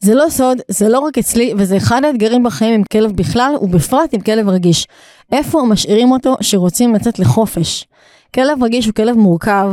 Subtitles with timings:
[0.00, 4.14] זה לא סוד, זה לא רק אצלי, וזה אחד האתגרים בחיים עם כלב בכלל, ובפרט
[4.14, 4.86] עם כלב רגיש.
[5.32, 7.86] איפה משאירים אותו שרוצים לצאת לחופש?
[8.34, 9.70] כלב רגיש הוא כלב מורכב,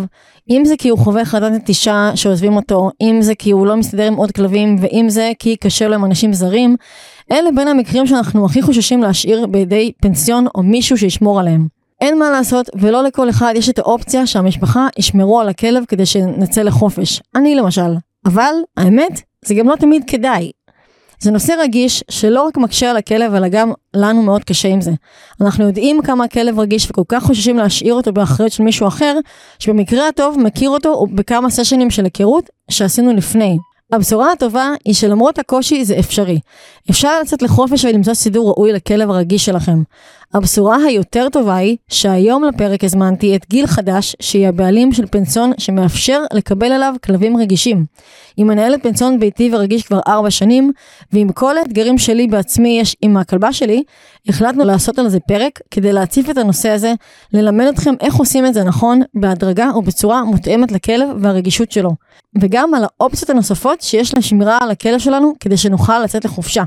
[0.50, 4.08] אם זה כי הוא חווה חרדת נטישה שעוזבים אותו, אם זה כי הוא לא מסתדר
[4.08, 6.76] עם עוד כלבים, ואם זה כי קשה לו עם אנשים זרים,
[7.32, 11.68] אלה בין המקרים שאנחנו הכי חוששים להשאיר בידי פנסיון או מישהו שישמור עליהם.
[12.02, 16.62] אין מה לעשות, ולא לכל אחד יש את האופציה שהמשפחה ישמרו על הכלב כדי שנצא
[16.62, 17.22] לחופש.
[17.36, 17.96] אני למשל.
[18.26, 20.52] אבל, האמת, זה גם לא תמיד כדאי.
[21.20, 24.92] זה נושא רגיש שלא רק מקשה על הכלב, אלא גם לנו מאוד קשה עם זה.
[25.42, 29.18] אנחנו יודעים כמה הכלב רגיש וכל כך חוששים להשאיר אותו באחריות של מישהו אחר,
[29.60, 33.58] שבמקרה הטוב מכיר אותו בכמה סשנים של היכרות שעשינו לפני.
[33.92, 36.40] הבשורה הטובה היא שלמרות הקושי זה אפשרי.
[36.90, 39.84] אפשר לצאת לחופש ולמצוא סידור ראוי לכלב הרגיש שלכם.
[40.34, 46.22] הבשורה היותר טובה היא שהיום לפרק הזמנתי את גיל חדש, שהיא הבעלים של פנסיון שמאפשר
[46.34, 47.86] לקבל אליו כלבים רגישים.
[48.38, 50.72] היא מנהלת פנסיון ביתי ורגיש כבר ארבע שנים,
[51.14, 53.84] ועם כל האתגרים שלי בעצמי יש עם הכלבה שלי,
[54.30, 56.94] החלטנו לעשות על זה פרק כדי להציף את הנושא הזה,
[57.34, 61.92] ללמד אתכם איך עושים את זה נכון, בהדרגה ובצורה מותאמת לכלב והרגישות שלו.
[62.42, 66.64] וגם על האופציות הנוספות שיש לשמירה על הכלב שלנו כדי שנוכל לצאת לחופשה.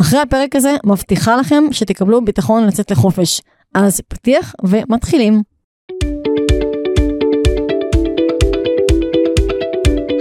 [0.00, 3.40] אחרי הפרק הזה, מבטיחה לכם שתקבלו ביטחון לצאת לחופש.
[3.74, 5.42] אז פתיח ומתחילים.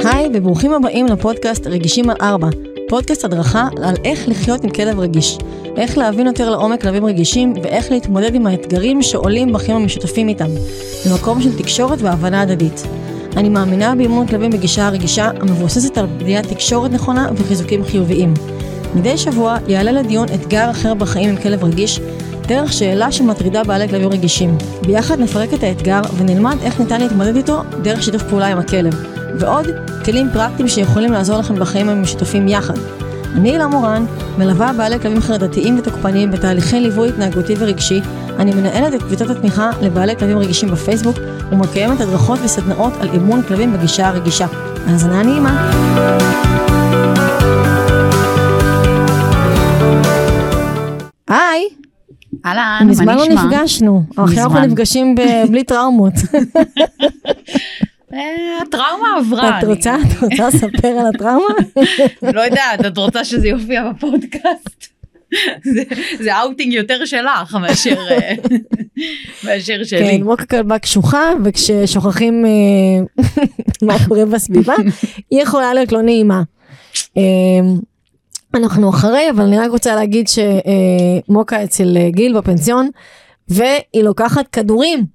[0.04, 2.48] היי וברוכים הבאים לפודקאסט רגישים על ארבע,
[2.90, 5.38] פודקאסט הדרכה על איך לחיות עם כלב רגיש,
[5.78, 10.50] איך להבין יותר לעומק כלבים רגישים ואיך להתמודד עם האתגרים שעולים בחיים המשותפים איתם,
[11.06, 12.84] במקום של תקשורת והבנה הדדית.
[13.38, 18.34] אני מאמינה באימון כלבים בגישה הרגישה המבוססת על בניית תקשורת נכונה וחיזוקים חיוביים.
[18.96, 22.00] מדי שבוע יעלה לדיון אתגר אחר בחיים עם כלב רגיש,
[22.48, 24.58] דרך שאלה שמטרידה בעלי כלבים רגישים.
[24.86, 28.94] ביחד נפרק את האתגר ונלמד איך ניתן להתמודד איתו דרך שיתוף פעולה עם הכלב.
[29.40, 29.66] ועוד
[30.06, 32.74] כלים פרקטיים שיכולים לעזור לכם בחיים המשותפים יחד.
[33.36, 34.06] אני הילה מורן,
[34.38, 38.02] מלווה בעלי כלבים חרדתיים ותוקפניים בתהליכי ליווי התנהגותי ורגשי.
[38.40, 41.18] אני מנהלת את קבוצת התמיכה לבעלי כלבים רגישים בפייסבוק
[41.52, 44.48] ומקיימת הדרכות וסדנאות על אימון כלבים בגישה הרגישה.
[44.88, 45.72] האזנה נעימה.
[51.30, 51.64] היי,
[52.46, 53.26] אהלן, מה מזמן נשמע?
[53.36, 54.66] לא נפגשנו, עכשיו אנחנו מזמן.
[54.66, 55.16] נפגשים
[55.50, 56.14] בלי טראומות.
[58.14, 58.20] אה,
[58.62, 59.60] הטראומה עברה.
[59.60, 61.54] את רוצה את רוצה לספר על הטראומה?
[62.34, 64.86] לא יודעת, את רוצה שזה יופיע בפודקאסט?
[65.64, 65.84] זה-
[66.20, 68.34] זה אאוטינג יותר שלך מאשר אה,
[69.44, 70.00] מאשר שלי.
[70.18, 73.26] כן, מוקה כלבה קשוחה, וכששוכחים אה,
[73.82, 74.74] מה קורה בסביבה,
[75.32, 76.42] היא יכולה להיות לא נעימה.
[78.56, 82.90] אנחנו אחרי, אבל אני רק רוצה להגיד שמוקה אצל אה, גיל בפנסיון,
[83.50, 85.06] והיא לוקחת כדורים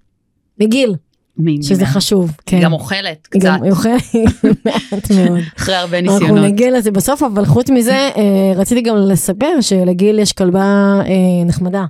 [0.61, 0.95] מגיל,
[1.39, 2.31] מי- שזה חשוב.
[2.47, 2.61] כן.
[2.63, 4.03] גם אוכלת קצת, גם היא אוכלת
[4.65, 5.41] מעט מאוד.
[5.59, 6.45] אחרי הרבה אנחנו ניסיונות.
[6.45, 8.23] נגיע לזה בסוף, אבל חוץ מזה, אה,
[8.57, 10.61] רציתי גם לספר שלגיל יש כלבה
[11.07, 11.85] אה, נחמדה.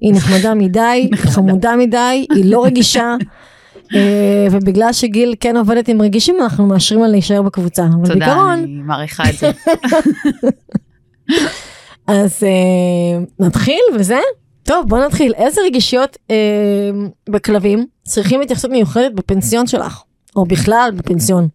[0.00, 3.14] היא נחמדה מדי, חמודה מדי, היא לא רגישה,
[4.50, 7.84] ובגלל שגיל כן עובדת עם רגישים, אנחנו מאשרים לה להישאר בקבוצה.
[7.84, 9.50] אבל תודה, בעיקרון, אני מעריכה את זה.
[12.06, 14.18] אז אה, נתחיל וזה?
[14.62, 15.34] טוב, בוא נתחיל.
[15.34, 16.36] איזה רגישויות אה,
[17.28, 20.02] בכלבים צריכים התייחסות מיוחדת בפנסיון שלך?
[20.36, 21.48] או בכלל בפנסיון?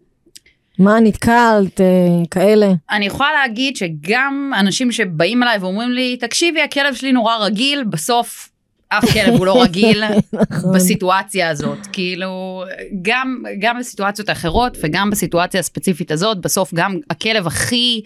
[0.79, 1.85] מה נתקלת, אה,
[2.31, 2.73] כאלה?
[2.91, 8.49] אני יכולה להגיד שגם אנשים שבאים אליי ואומרים לי, תקשיבי, הכלב שלי נורא רגיל, בסוף
[8.89, 10.03] אף כלב הוא לא רגיל
[10.33, 10.75] נכון.
[10.75, 11.77] בסיטואציה הזאת.
[11.91, 12.63] כאילו,
[13.01, 18.01] גם, גם בסיטואציות אחרות וגם בסיטואציה הספציפית הזאת, בסוף גם הכלב הכי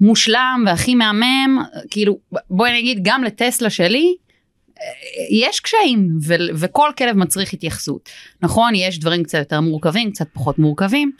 [0.00, 2.18] מושלם והכי מהמם, כאילו,
[2.50, 4.14] בואי נגיד, גם לטסלה שלי,
[4.80, 4.84] אה,
[5.30, 8.08] יש קשיים ו- וכל כלב מצריך התייחסות.
[8.42, 11.12] נכון, יש דברים קצת יותר מורכבים, קצת פחות מורכבים,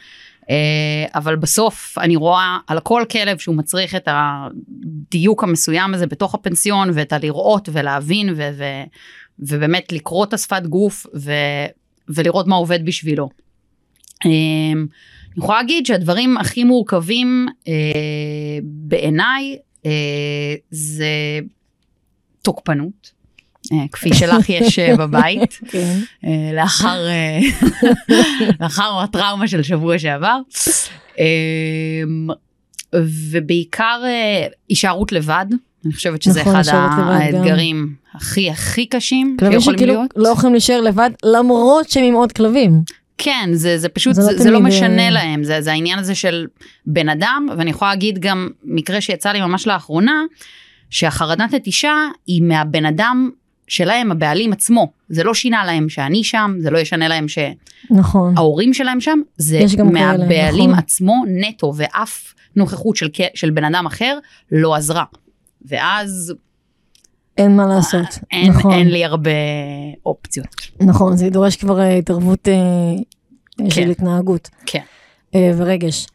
[1.14, 6.90] אבל בסוף אני רואה על כל כלב שהוא מצריך את הדיוק המסוים הזה בתוך הפנסיון
[6.94, 8.84] ואת הלראות ולהבין ו- ו-
[9.38, 11.66] ובאמת לקרוא את השפת גוף ו-
[12.08, 13.28] ולראות מה עובד בשבילו.
[14.26, 14.30] אה,
[15.34, 17.72] אני יכולה להגיד שהדברים הכי מורכבים אה,
[18.62, 21.40] בעיניי אה, זה
[22.42, 23.23] תוקפנות.
[23.72, 25.60] אה, כפי שלך יש אה, בבית.
[25.70, 25.98] כן.
[26.24, 27.00] אה, לאחר
[28.60, 30.38] לאחר הטראומה של שבוע שעבר.
[31.18, 31.24] אה,
[33.30, 34.02] ובעיקר
[34.68, 35.46] הישארות לבד,
[35.84, 36.72] אני חושבת שזה נכון, אחד.
[36.96, 40.10] האתגרים הכי הכי קשים שיכולים שכאילו להיות.
[40.16, 42.82] לא יכולים להישאר לבד למרות שהם עם עוד כלבים.
[43.18, 46.14] כן, זה, זה פשוט, זה זה, לא זה לא משנה להם, זה, זה העניין הזה
[46.14, 46.46] של
[46.86, 50.22] בן אדם, ואני יכולה להגיד גם מקרה שיצא לי ממש לאחרונה,
[50.90, 51.94] שהחרדת נטישה
[52.26, 53.30] היא מהבן אדם
[53.68, 54.92] שלהם, הבעלים עצמו.
[55.08, 58.72] זה לא שינה להם שאני שם, זה לא ישנה להם שההורים נכון.
[58.72, 60.78] שלהם שם, זה מהבעלים נכון.
[60.78, 64.18] עצמו נטו, ואף נוכחות של, של בן אדם אחר
[64.52, 65.04] לא עזרה.
[65.64, 66.34] ואז
[67.38, 68.18] אין מה לעשות.
[68.30, 69.30] אין, נכון, אין לי הרבה
[70.06, 70.46] אופציות.
[70.80, 72.54] נכון, זה דורש כבר אה, התערבות אה,
[73.70, 73.90] של כן.
[73.90, 74.82] התנהגות כן.
[75.34, 76.06] אה, ורגש.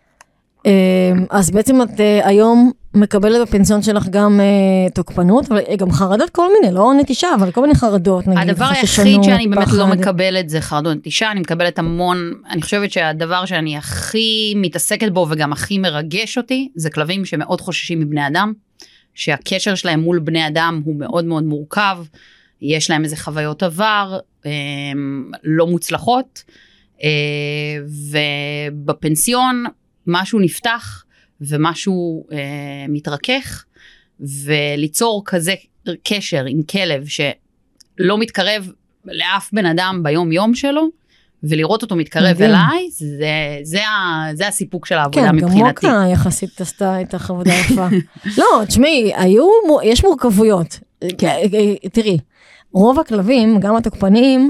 [0.66, 5.92] אה, אז בעצם את אה, היום מקבלת בפנסיון שלך גם אה, תוקפנות, אבל אה, גם
[5.92, 9.86] חרדות כל מיני, לא נטישה, אבל כל מיני חרדות, נגיד, הדבר היחיד שאני באמת לא
[9.86, 9.98] פחד.
[9.98, 15.54] מקבלת זה חרדות נטישה, אני מקבלת המון, אני חושבת שהדבר שאני הכי מתעסקת בו וגם
[15.54, 18.54] הכי מרגש אותי, זה כלבים שמאוד חוששים מבני אדם,
[19.14, 21.98] שהקשר שלהם מול בני אדם הוא מאוד מאוד מורכב,
[22.62, 26.44] יש להם איזה חוויות עבר הם, לא מוצלחות,
[28.86, 29.66] ובפנסיון
[30.10, 31.04] משהו נפתח
[31.42, 32.38] ומשהו אה,
[32.90, 33.66] מתרכך,
[34.46, 35.54] וליצור כזה
[36.04, 38.72] קשר עם כלב שלא מתקרב
[39.06, 40.90] לאף בן אדם ביום יום שלו,
[41.44, 42.50] ולראות אותו מתקרב מדהים.
[42.50, 43.28] אליי, זה,
[43.64, 45.88] זה, ה- זה הסיפוק של העבודה כן, גם מבחינתי.
[45.88, 47.88] מוקה יחסית עשתה את העבודה יפה.
[48.38, 49.48] לא, תשמעי, היו,
[49.84, 50.80] יש מורכבויות.
[51.18, 51.36] כן.
[51.94, 52.18] תראי,
[52.74, 54.50] רוב הכלבים, גם התוקפניים, הם,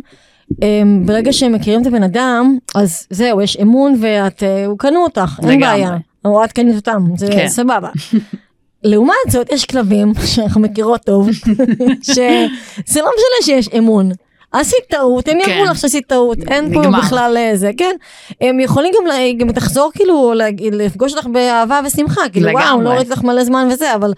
[1.06, 5.40] ברגע שהם מכירים את הבן אדם, אז זהו, יש אמון ואת, אה, הוא קנו אותך,
[5.50, 5.60] אין.
[5.60, 5.98] בעיה.
[6.26, 7.48] או את קנית אותם, זה כן.
[7.48, 7.90] סבבה.
[8.84, 11.30] לעומת זאת, יש כלבים שאנחנו מכירות טוב,
[12.14, 14.12] שזה לא משנה שיש אמון.
[14.52, 15.52] עשית טעות, הם כן.
[15.52, 16.82] יראו לך שעשית טעות, אין פה.
[16.98, 17.96] בכלל אה, זה, כן.
[18.42, 18.94] הם יכולים
[19.38, 20.34] גם, תחזור כאילו,
[20.72, 22.82] לפגוש אותך באהבה ושמחה, כאילו וואו.
[22.82, 24.14] לא ראיתי לך מלא זמן וזה, אבל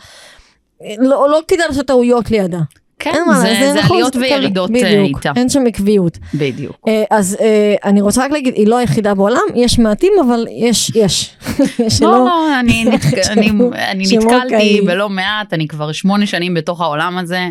[0.83, 2.59] אה, לא, לא כדאי לעשות טעויות לידה.
[3.03, 4.19] כן, מה, זה, זה, נכון, עליות זה.
[4.19, 5.31] וירידות אה, בדיוק, איתה.
[5.35, 6.17] אין שם עקביות.
[6.33, 6.79] בדיוק.
[6.87, 10.91] אה, אז אה, אני רוצה רק להגיד, היא לא היחידה בעולם, יש מעטים, אבל יש,
[10.95, 11.35] יש.
[11.97, 13.13] שלא- לא, לא, אני, נתק...
[13.29, 17.47] אני, אני נתקלתי בלא מעט, אני כבר שמונה שנים בתוך העולם הזה.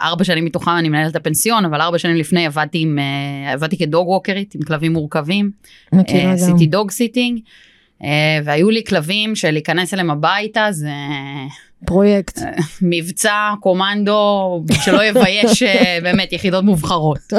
[0.00, 2.98] ארבע שנים מתוכם אני מנהלת את הפנסיון, אבל ארבע שנים לפני עבדתי, עם,
[3.52, 5.50] עבדתי כ dog walker ית עם כלבים מורכבים.
[6.32, 7.40] עשיתי dog sitting.
[8.44, 10.88] והיו לי כלבים שלהיכנס אליהם הביתה זה
[11.84, 12.40] פרויקט.
[12.82, 17.32] מבצע קומנדו שלא יבייש אה, באמת יחידות מובחרות.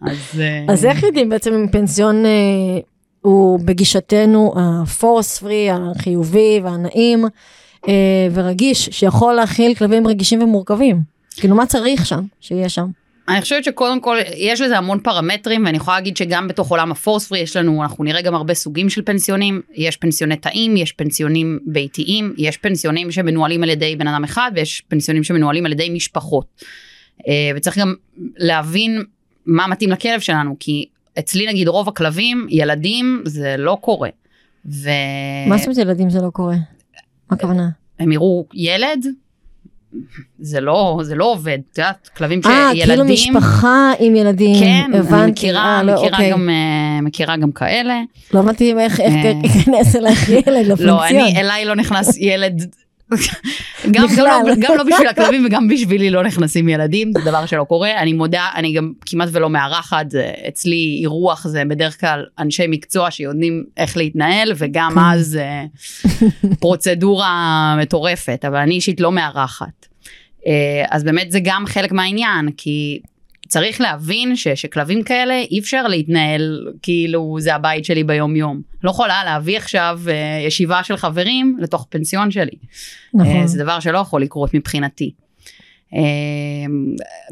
[0.00, 2.30] אז, אה, אז איך יודעים בעצם אם פנסיון אה,
[3.20, 7.24] הוא בגישתנו ה force free, החיובי והנעים
[7.88, 11.00] אה, ורגיש, שיכול להכיל כלבים רגישים ומורכבים?
[11.36, 12.86] כאילו מה צריך שם, שיהיה שם?
[13.28, 17.28] אני חושבת שקודם כל יש לזה המון פרמטרים ואני יכולה להגיד שגם בתוך עולם הפורס
[17.28, 21.58] פרי יש לנו אנחנו נראה גם הרבה סוגים של פנסיונים יש פנסיוני תאים יש פנסיונים
[21.66, 26.46] ביתיים יש פנסיונים שמנוהלים על ידי בן אדם אחד ויש פנסיונים שמנוהלים על ידי משפחות.
[27.28, 27.94] אה, וצריך גם
[28.36, 29.02] להבין
[29.46, 30.86] מה מתאים לכלב שלנו כי
[31.18, 34.08] אצלי נגיד רוב הכלבים ילדים זה לא קורה.
[34.64, 36.56] והם מה זאת אומרת ילדים זה לא קורה?
[37.30, 37.68] מה הכוונה?
[38.00, 39.06] יראו ילד.
[40.38, 44.60] זה לא זה לא עובד את יודעת כלבים אה, שילדים כאילו משפחה עם ילדים.
[44.60, 45.14] כן, הבנתי.
[45.22, 46.30] אני מכירה, אה, לא, מכירה, אוקיי.
[46.30, 48.00] גם, אה, מכירה גם כאלה.
[48.34, 49.32] לא הבנתי איך איך אה.
[49.44, 50.88] ייכנס אלייך ילד לפנסיון.
[50.88, 52.74] לא, אני, אליי לא נכנס ילד,
[53.90, 54.06] גם.
[54.16, 58.00] לא, גם לא בשביל הכלבים וגם בשבילי לא נכנסים ילדים, זה דבר שלא קורה.
[58.02, 60.06] אני מודה, אני גם כמעט ולא מארחת,
[60.48, 65.00] אצלי אירוח זה בדרך כלל אנשי מקצוע שיודעים איך להתנהל, וגם כן.
[65.00, 65.64] אז אה,
[66.60, 69.86] פרוצדורה מטורפת, אבל אני אישית לא מארחת.
[70.46, 73.00] אה, אז באמת זה גם חלק מהעניין, כי
[73.58, 78.60] צריך להבין ש, שכלבים כאלה אי אפשר להתנהל כאילו זה הבית שלי ביום יום.
[78.84, 80.14] לא יכולה להביא עכשיו אה,
[80.46, 82.56] ישיבה של חברים לתוך פנסיון שלי.
[83.14, 83.36] נכון.
[83.36, 85.10] אה, זה דבר שלא יכול לקרות מבחינתי.
[85.94, 86.00] אה,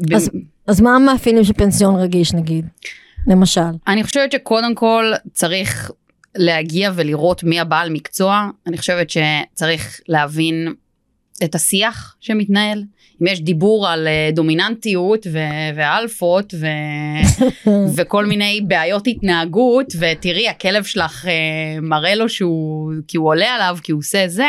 [0.09, 0.29] ב- אז-
[0.67, 2.65] אז מה המאפיינים של פנסיון רגיש נגיד?
[3.27, 3.61] למשל.
[3.87, 5.91] אני חושבת שקודם כל צריך
[6.35, 8.49] להגיע ולראות מי הבעל מקצוע.
[8.67, 10.73] אני חושבת שצריך להבין
[11.43, 12.83] את השיח שמתנהל.
[13.21, 20.83] אם יש דיבור על אה, דומיננטיות ו- ואלפות ו- וכל מיני בעיות התנהגות ותראי הכלב
[20.83, 24.45] שלך אה, מראה לו שהוא כי הוא עולה עליו כי הוא עושה זה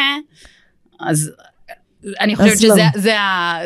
[1.00, 1.32] אז
[2.20, 2.74] אני חושבת אז לא.
[2.74, 3.14] שזה זה,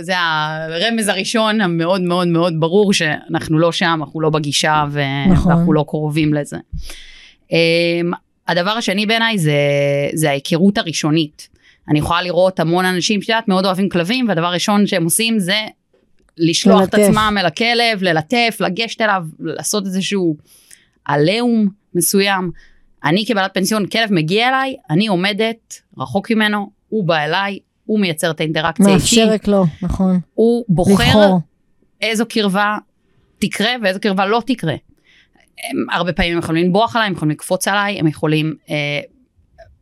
[0.00, 5.00] זה הרמז הראשון המאוד מאוד מאוד ברור שאנחנו לא שם אנחנו לא בגישה ו-
[5.30, 5.52] נכון.
[5.52, 6.56] ואנחנו לא קרובים לזה.
[7.52, 8.10] אמ,
[8.48, 9.52] הדבר השני בעיניי זה,
[10.14, 11.48] זה ההיכרות הראשונית.
[11.88, 15.66] אני יכולה לראות המון אנשים שאת מאוד אוהבים כלבים והדבר הראשון שהם עושים זה
[16.38, 17.08] לשלוח את ללטף.
[17.08, 20.36] עצמם אל הכלב, ללטף, לגשת אליו, לעשות איזשהו
[21.04, 22.50] עליהום מסוים.
[23.04, 28.30] אני כבעלת פנסיון, כלב מגיע אליי, אני עומדת רחוק ממנו, הוא בא אליי, הוא מייצר
[28.30, 30.20] את האינטראקציה איתי, מאפשרת לו, נכון.
[30.34, 31.40] הוא בוחר לבחור.
[32.00, 32.78] איזו קרבה
[33.38, 34.74] תקרה ואיזו קרבה לא תקרה.
[35.70, 39.00] הם, הרבה פעמים הם יכולים לנבוח עליי, הם יכולים לקפוץ עליי, הם יכולים אה,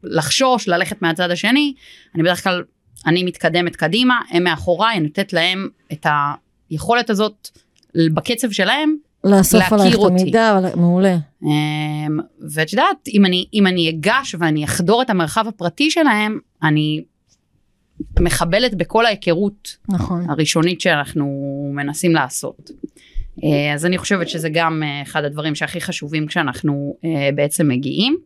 [0.02, 1.74] לחשוש, ללכת מהצד השני.
[2.14, 2.62] אני בדרך כלל,
[3.06, 6.06] אני מתקדמת קדימה, הם מאחוריי, אני נותנת להם את
[6.70, 7.48] היכולת הזאת
[8.14, 10.00] בקצב שלהם לאסוף עלייך את.
[10.06, 11.16] המידע, מעולה.
[11.42, 12.18] אמ,
[12.50, 17.04] ואת יודעת, אם אני, אם אני אגש ואני אחדור את המרחב הפרטי שלהם, אני
[18.20, 20.30] מחבלת בכל ההיכרות נכון.
[20.30, 21.26] הראשונית שאנחנו
[21.74, 22.70] מנסים לעשות.
[23.44, 28.16] אה, אז אני חושבת שזה גם אה, אחד הדברים שהכי חשובים כשאנחנו אה, בעצם מגיעים.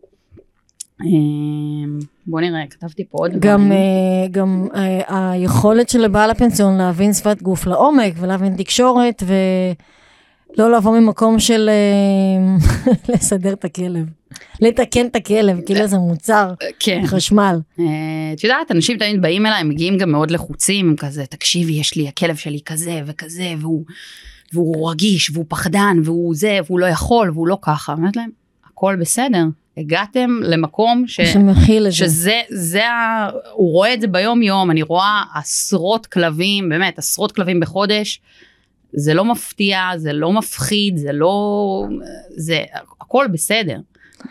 [1.05, 3.73] אה, בוא נראה, כתבתי פה עוד גם, דברים.
[3.73, 9.23] אה, גם אה, היכולת של בעל הפנסיון להבין שפת גוף לעומק ולהבין תקשורת
[10.57, 14.07] ולא לבוא ממקום של אה, לסדר את הכלב.
[14.61, 17.03] לתקן את הכלב, כאילו זה מוצר, כן.
[17.07, 17.61] חשמל.
[18.35, 22.09] את יודעת, אנשים תמיד באים אליי, מגיעים גם מאוד לחוצים, הם כזה, תקשיבי, יש לי,
[22.09, 23.85] הכלב שלי כזה וכזה, והוא,
[24.53, 27.93] והוא רגיש, והוא פחדן, והוא זה, והוא לא יכול, והוא לא ככה.
[27.93, 28.31] אני אומרת להם,
[28.67, 29.45] הכל בסדר,
[29.77, 31.21] הגעתם למקום ש...
[31.21, 31.97] שמכיל את זה.
[31.97, 33.29] שזה, זה ה...
[33.53, 38.21] הוא רואה את זה ביום יום, אני רואה עשרות כלבים, באמת, עשרות כלבים בחודש.
[38.93, 41.85] זה לא מפתיע, זה לא מפחיד, זה לא...
[42.37, 42.63] זה...
[43.01, 43.77] הכל בסדר.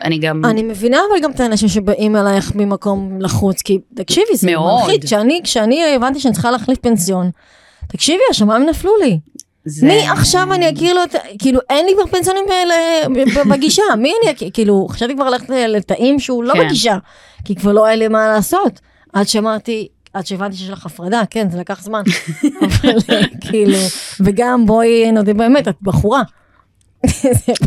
[0.03, 0.45] אני גם...
[0.45, 4.81] אני מבינה אבל גם את האנשים שבאים אלייך ממקום לחוץ, כי תקשיבי, זה מאוד.
[4.85, 5.05] מלחיץ.
[5.05, 7.31] כשאני, כשאני הבנתי שאני צריכה להחליף פנסיון,
[7.87, 9.19] תקשיבי, השמיים נפלו לי.
[9.65, 9.87] זה...
[9.87, 12.43] מי עכשיו אני אכיר לו את, כאילו אין לי כבר פנסיונים
[13.15, 16.59] ב- בגישה, מי אני אכיר, כאילו חשבתי כבר ללכת לתאים שהוא לא כן.
[16.65, 16.97] בגישה,
[17.45, 18.79] כי כבר לא היה לי מה לעשות,
[19.13, 22.01] עד שאמרתי, עד שהבנתי שיש לך הפרדה, כן זה לקח זמן,
[22.61, 23.77] אבל אה, כאילו,
[24.19, 26.21] וגם בואי נודה באמת, את בחורה.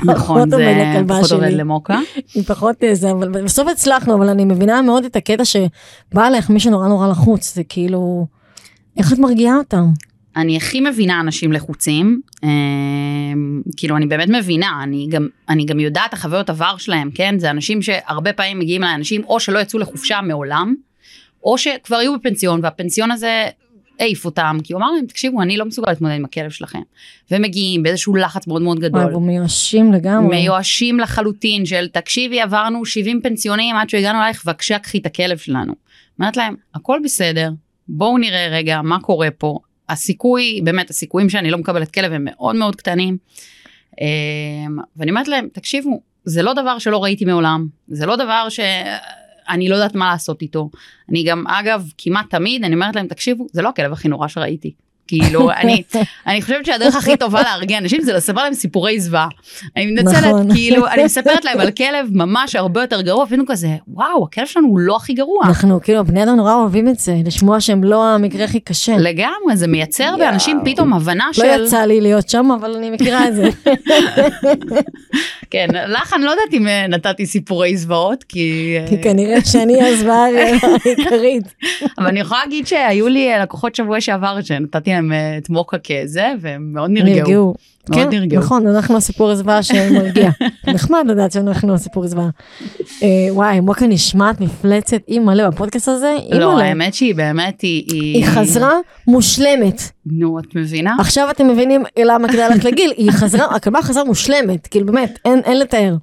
[0.05, 0.57] נכון, זה
[1.09, 1.99] פחות עובד למוקה.
[2.35, 6.51] היא פחות אה, זה, אבל בסוף הצלחנו, אבל אני מבינה מאוד את הקטע שבא לך
[6.51, 8.27] מי שנורא נורא לחוץ, זה כאילו,
[8.97, 9.85] איך את מרגיעה אותם?
[10.37, 12.49] אני הכי מבינה אנשים לחוצים, אה,
[13.77, 17.39] כאילו אני באמת מבינה, אני גם, אני גם יודעת החוויות עבר שלהם, כן?
[17.39, 20.75] זה אנשים שהרבה פעמים מגיעים אליי אנשים או שלא יצאו לחופשה מעולם,
[21.45, 23.47] או שכבר היו בפנסיון והפנסיון הזה
[24.01, 26.79] העיף אותם, כי הוא אמר להם, תקשיבו, אני לא מסוגל להתמודד עם הכלב שלכם.
[27.31, 29.01] והם מגיעים באיזשהו לחץ מאוד מאוד גדול.
[29.01, 30.37] וואו, מיואשים לגמרי.
[30.37, 35.73] מיואשים לחלוטין של תקשיבי עברנו 70 פנסיונים עד שהגענו אלייך בבקשה קחי את הכלב שלנו.
[36.19, 37.51] אומרת להם הכל בסדר
[37.89, 42.57] בואו נראה רגע מה קורה פה הסיכוי באמת הסיכויים שאני לא מקבלת כלב הם מאוד
[42.57, 43.17] מאוד קטנים.
[44.01, 49.69] אמ, ואני אומרת להם תקשיבו זה לא דבר שלא ראיתי מעולם זה לא דבר שאני
[49.69, 50.71] לא יודעת מה לעשות איתו.
[51.11, 54.75] אני גם אגב כמעט תמיד אני אומרת להם תקשיבו זה לא הכלב הכי נורא שראיתי.
[55.09, 55.83] כאילו אני
[56.27, 59.29] אני חושבת שהדרך הכי טובה להרגיע אנשים זה לספר להם סיפורי זוועה.
[59.77, 60.55] אני מתנצלת נכון.
[60.55, 64.69] כאילו אני מספרת להם על כלב ממש הרבה יותר גרוע אפילו כזה וואו הכלב שלנו
[64.69, 65.45] הוא לא הכי גרוע.
[65.45, 68.97] אנחנו כאילו בני אדם נורא אוהבים את זה, לשמוע שהם לא המקרה הכי קשה.
[68.97, 73.29] לגמרי זה מייצר באנשים פתאום הבנה לא של יצא לי להיות שם, אבל אני מכירה
[73.29, 73.49] את זה.
[75.51, 79.83] כן לך אני לא יודעת אם אה, נתתי סיפורי זוועות כי אה, כי כנראה שאני
[79.83, 80.27] הזוועה
[80.85, 81.55] העיקרית.
[81.99, 85.77] אבל אני יכולה להגיד שהיו לי אה, לקוחות שבוע שעבר שנתתי להם אה, את מוקה
[85.79, 87.15] כזה והם מאוד נרגעו.
[87.15, 87.55] נרגעו.
[87.89, 88.41] מאוד כן, נרגעו.
[88.41, 90.31] נכון, אנחנו הסיפור הזוועה שמרגיע.
[90.75, 92.29] נחמד לדעת שאנחנו הסיפור הזוועה.
[93.03, 96.65] אה, וואי, מוקה נשמעת מפלצת אימא'לה בפודקאסט הזה, לא אימא'לה.
[96.65, 98.73] האמת שהיא באמת היא היא חזרה
[99.07, 99.83] מושלמת.
[100.07, 100.97] נו את מבינה?
[100.99, 105.41] עכשיו אתם מבינים למה כדאי ללכת לגיל, היא חזרה, הכלבה חזרה מושלמת, כאילו באמת, אין
[105.45, 105.97] אין לתאר.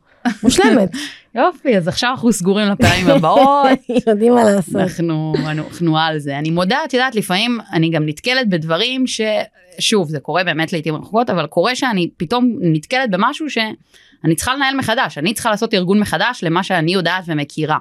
[0.44, 0.90] מושלמת.
[1.36, 3.80] יופי אז עכשיו אנחנו סגורים לפעמים הבאות.
[4.08, 4.76] יודעים מה לעשות.
[4.76, 6.38] אנחנו, אנחנו על זה.
[6.38, 11.30] אני מודה, את יודעת, לפעמים אני גם נתקלת בדברים ששוב, זה קורה באמת לעיתים רחוקות,
[11.30, 16.44] אבל קורה שאני פתאום נתקלת במשהו שאני צריכה לנהל מחדש, אני צריכה לעשות ארגון מחדש
[16.44, 17.78] למה שאני יודעת ומכירה.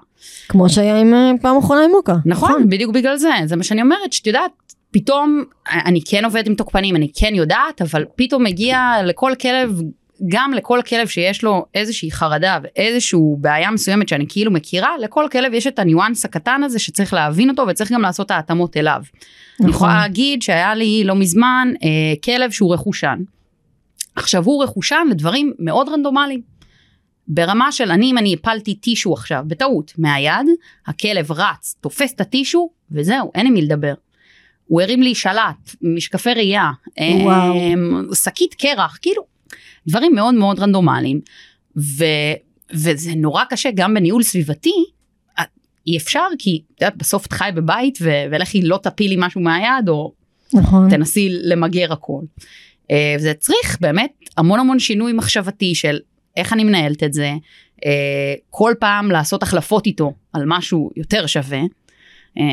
[0.49, 2.17] כמו שהיה עם אה, פעם אחרונה עם מוקה.
[2.27, 4.51] נכון, בדיוק בגלל זה, זה מה שאני אומרת, שאת יודעת,
[4.91, 5.45] פתאום
[5.87, 9.81] אני כן עובדת עם תוקפנים, אני כן יודעת, אבל פתאום מגיע לכל כלב,
[10.29, 15.55] גם לכל כלב שיש לו איזושהי חרדה ואיזושהי בעיה מסוימת שאני כאילו מכירה, לכל כלב
[15.55, 19.03] יש את הניואנס הקטן הזה שצריך להבין אותו וצריך גם לעשות את ההתאמות אליו.
[19.61, 19.71] אני נכון.
[19.71, 21.89] יכולה להגיד שהיה לי לא מזמן אה,
[22.25, 23.19] כלב שהוא רכושן.
[24.17, 26.41] עכשיו הוא רכושן לדברים מאוד רנדומליים.
[27.29, 30.47] ברמה של אני אם אני הפלתי טישו עכשיו בטעות מהיד,
[30.87, 33.95] הכלב רץ, תופס את הטישו וזהו, אין עם מי לדבר.
[34.67, 36.71] הוא הרים לי שלט, משקפי ראייה.
[36.99, 37.07] אה,
[38.15, 39.23] שקית קרח, כאילו
[39.89, 41.21] דברים מאוד מאוד רנדומליים.
[41.77, 42.05] ו,
[42.73, 44.75] וזה נורא קשה גם בניהול סביבתי,
[45.39, 45.45] אה,
[45.87, 49.89] אי אפשר כי את יודעת בסוף את חי בבית ו- ולכי לא תפילי משהו מהיד
[49.89, 50.13] או
[50.55, 50.91] נכון.
[50.91, 52.21] תנסי למגר הכל.
[52.91, 55.99] אה, זה צריך באמת המון המון שינוי מחשבתי של
[56.37, 57.33] איך אני מנהלת את זה,
[57.87, 61.61] אה, כל פעם לעשות החלפות איתו על משהו יותר שווה.
[62.39, 62.45] אה,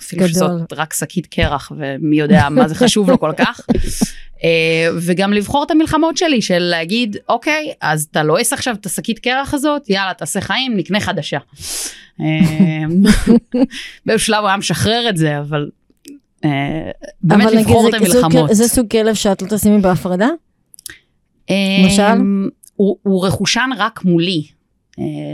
[0.00, 0.32] אפילו גדול.
[0.32, 3.60] שזאת רק שקית קרח ומי יודע מה זה חשוב לו כל כך.
[4.44, 9.18] אה, וגם לבחור את המלחמות שלי של להגיד אוקיי אז אתה לועס עכשיו את השקית
[9.18, 11.38] קרח הזאת יאללה תעשה חיים נקנה חדשה.
[12.20, 12.26] אה,
[14.06, 15.70] באיזשהו שלב הוא היה משחרר את זה אבל
[16.44, 16.90] אה,
[17.22, 18.50] באמת לבחור את המלחמות.
[18.54, 20.28] זה סוג כלב שאת לא תשימי בהפרדה?
[21.82, 22.02] למשל?
[22.02, 24.46] אמ, הוא, הוא רכושן רק מולי,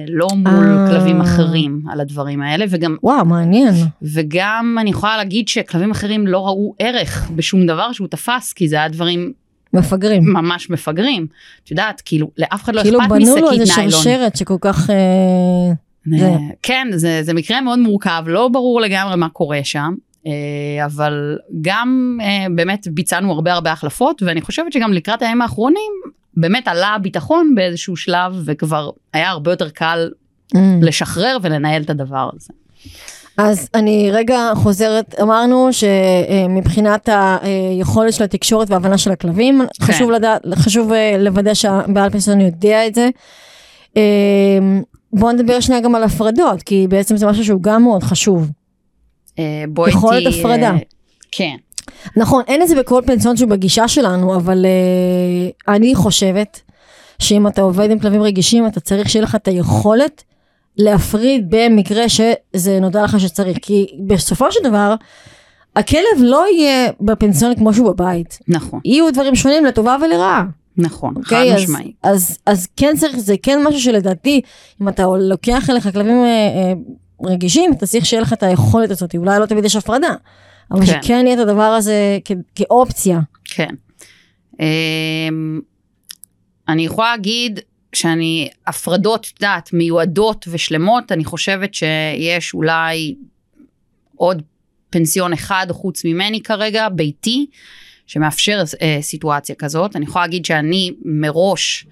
[0.09, 0.87] לא מול אה.
[0.91, 3.75] כלבים אחרים על הדברים האלה, וגם, וואו, מעניין.
[4.03, 8.77] וגם אני יכולה להגיד שכלבים אחרים לא ראו ערך בשום דבר שהוא תפס, כי זה
[8.77, 9.33] היה דברים
[9.73, 10.23] מפגרים.
[10.33, 11.27] ממש מפגרים.
[11.65, 13.91] את יודעת, כאילו, לאף אחד לא כאילו אכפת בנו לו איזה ניילון.
[13.91, 14.91] שרשרת שכל כך...
[14.91, 14.95] אה,
[16.15, 16.31] אה, זה-
[16.63, 19.95] כן, זה, זה מקרה מאוד מורכב, לא ברור לגמרי מה קורה שם.
[20.27, 20.33] אה,
[20.85, 25.93] אבל גם אה, באמת ביצענו הרבה הרבה החלפות ואני חושבת שגם לקראת הימים האחרונים
[26.37, 30.11] באמת עלה הביטחון באיזשהו שלב וכבר היה הרבה יותר קל
[30.57, 30.81] אמ.
[30.83, 32.53] לשחרר ולנהל את הדבר הזה.
[33.39, 37.09] אז אני רגע חוזרת, אמרנו שמבחינת
[37.43, 39.85] היכולת של התקשורת וההבנה של הכלבים, כן.
[39.85, 43.09] חשוב לדעת, חשוב אה, לוודא שהבעל פנסיון יודע את זה.
[43.97, 44.03] אה,
[45.13, 48.51] בואו נדבר שנייה גם על הפרדות, כי בעצם זה משהו שהוא גם מאוד חשוב.
[49.39, 50.73] אה, בואי יכולת הפרדה.
[51.31, 51.57] כן.
[52.17, 56.61] נכון, אין את זה בכל פנסיון שהוא בגישה שלנו, אבל uh, אני חושבת
[57.19, 60.23] שאם אתה עובד עם כלבים רגישים, אתה צריך שיהיה לך את היכולת
[60.79, 64.95] להפריד במקרה שזה נודע לך שצריך, כי בסופו של דבר,
[65.77, 68.39] הכלב לא יהיה בפנסיון כמו שהוא בבית.
[68.49, 70.45] נכון, יהיו דברים שונים לטובה ולרעה.
[70.77, 71.55] נכון, חד אוקיי?
[71.55, 71.93] אז, משמעי.
[72.03, 74.41] אז, אז כן צריך, זה כן משהו שלדעתי,
[74.83, 76.73] אם אתה לוקח אליך כלבים אה, אה,
[77.31, 80.15] רגישים, אתה צריך שיהיה לך את היכולת הזאת, אולי לא תמיד יש הפרדה,
[80.71, 81.03] אבל כן.
[81.03, 83.21] שכן יהיה את הדבר הזה כ- כאופציה.
[83.45, 83.69] כן.
[84.61, 85.61] אמ,
[86.69, 87.61] אני יכולה להגיד
[87.93, 93.15] שאני, הפרדות, את יודעת, מיועדות ושלמות, אני חושבת שיש אולי
[94.17, 94.43] עוד
[94.91, 97.47] פנסיון אחד חוץ ממני כרגע, ביתי,
[98.07, 99.97] שמאפשר אה, סיטואציה כזאת.
[99.97, 101.87] אני יכולה להגיד שאני מראש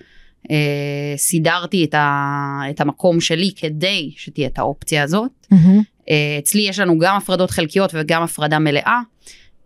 [0.50, 5.46] אה, סידרתי את, ה, את המקום שלי כדי שתהיה את האופציה הזאת.
[6.10, 9.00] אה, אצלי יש לנו גם הפרדות חלקיות וגם הפרדה מלאה.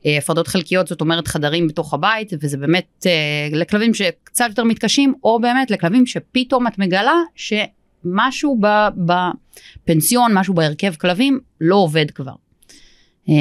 [0.07, 5.15] אה, הפרדות חלקיות זאת אומרת חדרים בתוך הבית וזה באמת אה, לכלבים שקצת יותר מתקשים
[5.25, 8.61] או באמת לכלבים שפתאום את מגלה שמשהו
[8.97, 12.33] בפנסיון משהו בהרכב כלבים לא עובד כבר.
[13.29, 13.35] אה,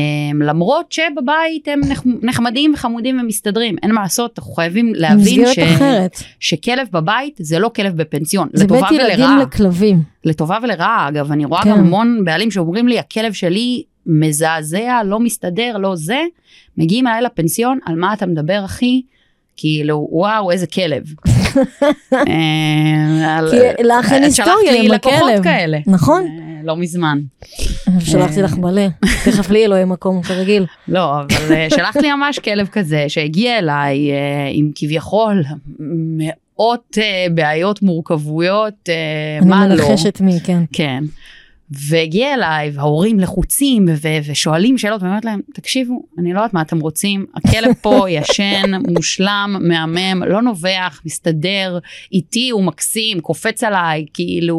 [0.46, 5.60] למרות שבבית הם נחמ- נחמדים וחמודים ומסתדרים אין מה לעשות אנחנו חייבים להבין ש...
[5.60, 6.18] אחרת.
[6.40, 9.38] שכלב בבית זה לא כלב בפנסיון זה לטובה בית ילדים.
[9.42, 10.02] לכלבים.
[10.26, 11.70] לטובה ולרעה אגב אני רואה כן.
[11.70, 16.20] גם המון בעלים שאומרים לי הכלב שלי מזעזע לא מסתדר לא זה
[16.78, 19.02] מגיעים אליי לפנסיון על מה אתה מדבר אחי
[19.58, 21.04] כאילו וואו איזה כלב.
[22.14, 25.44] אה, כי לך אין שלחת היסטוריה לי עם לקוחות הכלב.
[25.44, 26.26] כאלה נכון?
[26.26, 27.20] אה, לא מזמן
[28.00, 28.88] שלחתי לך מלא.
[29.26, 30.66] תכף לי לא יהיה מקום כרגיל.
[30.88, 34.18] לא אבל אה, שלחת לי ממש כלב כזה שהגיע אליי אה,
[34.52, 35.44] עם כביכול
[35.80, 38.94] מאות אה, בעיות מורכבויות אה,
[39.42, 39.76] אני מה לא.
[39.76, 40.64] מנחשת מי, כן.
[40.74, 41.04] כן.
[41.72, 46.62] והגיע אליי וההורים לחוצים ו- ושואלים שאלות ואני אומרת להם תקשיבו אני לא יודעת מה
[46.62, 51.80] אתם רוצים הכלב פה ישן מושלם מהמם לא נובח מסתדר
[52.12, 54.58] איתי הוא מקסים קופץ עליי כאילו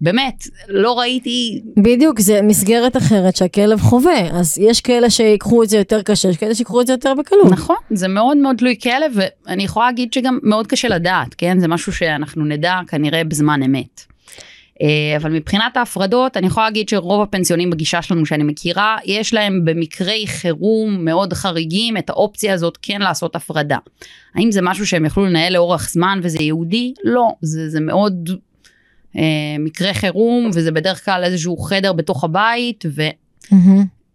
[0.00, 4.28] באמת לא ראיתי בדיוק, זה מסגרת אחרת שהכלב חווה.
[4.32, 7.50] אז יש כאלה שיקחו את זה יותר קשה, יש כאלה שיקחו את זה יותר בקלות.
[7.50, 9.12] נכון זה מאוד מאוד תלוי כלב
[9.46, 14.13] ואני יכולה להגיד שגם מאוד קשה לדעת כן זה משהו שאנחנו נדע כנראה בזמן אמת.
[14.84, 19.64] אה, אבל מבחינת ההפרדות אני יכולה להגיד שרוב הפנסיונים בגישה שלנו שאני מכירה יש להם
[19.64, 23.78] במקרי חירום מאוד חריגים את האופציה הזאת כן לעשות הפרדה.
[24.34, 26.94] האם זה משהו שהם יכלו לנהל לאורך זמן וזה יהודי?
[27.04, 28.30] לא זה, זה מאוד
[29.16, 29.22] אה,
[29.58, 33.02] מקרה חירום וזה בדרך כלל איזשהו חדר בתוך הבית ו...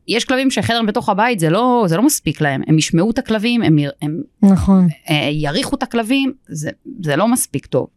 [0.08, 3.62] יש כלבים שחדר בתוך הבית זה לא זה לא מספיק להם הם ישמעו את הכלבים
[3.62, 4.88] הם, הם נכון.
[5.10, 6.69] אה, יריחו את הכלבים זה,
[7.01, 7.88] זה לא מספיק טוב.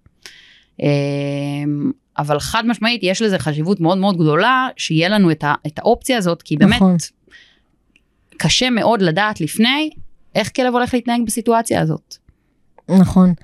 [2.22, 6.18] אבל חד משמעית יש לזה חשיבות מאוד מאוד גדולה שיהיה לנו את, ה, את האופציה
[6.18, 6.96] הזאת כי באמת נכון.
[8.36, 9.90] קשה מאוד לדעת לפני
[10.34, 12.16] איך כלב הולך להתנהג בסיטואציה הזאת.
[12.88, 13.34] נכון.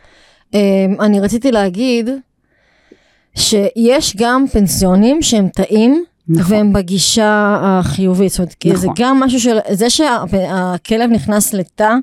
[0.52, 0.56] Um,
[1.00, 2.10] אני רציתי להגיד
[3.36, 6.56] שיש גם פנסיונים שהם טעים נכון.
[6.56, 8.94] והם בגישה החיובית, זאת אומרת, כי זה נכון.
[8.98, 11.94] גם משהו של, זה שהכלב נכנס לתא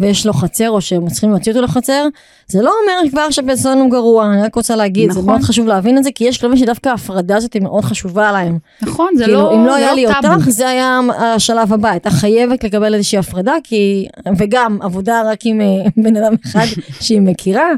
[0.00, 2.06] ויש לו חצר או שהם צריכים להוציא אותו לחצר,
[2.46, 5.30] זה לא אומר כבר שהפנסיון הוא גרוע, אני רק רוצה להגיד, זה נכון.
[5.30, 8.58] מאוד חשוב להבין את זה, כי יש כלבים שדווקא ההפרדה הזאת היא מאוד חשובה להם.
[8.82, 10.34] נכון זה כאילו, לא אם לא זה היה לי טאבו.
[10.34, 14.06] אותך, זה היה השלב הבא, הייתה חייבת לקבל איזושהי הפרדה, כי,
[14.38, 15.66] וגם עבודה רק עם אה,
[16.02, 16.66] בן אדם אחד
[17.00, 17.68] שהיא מכירה,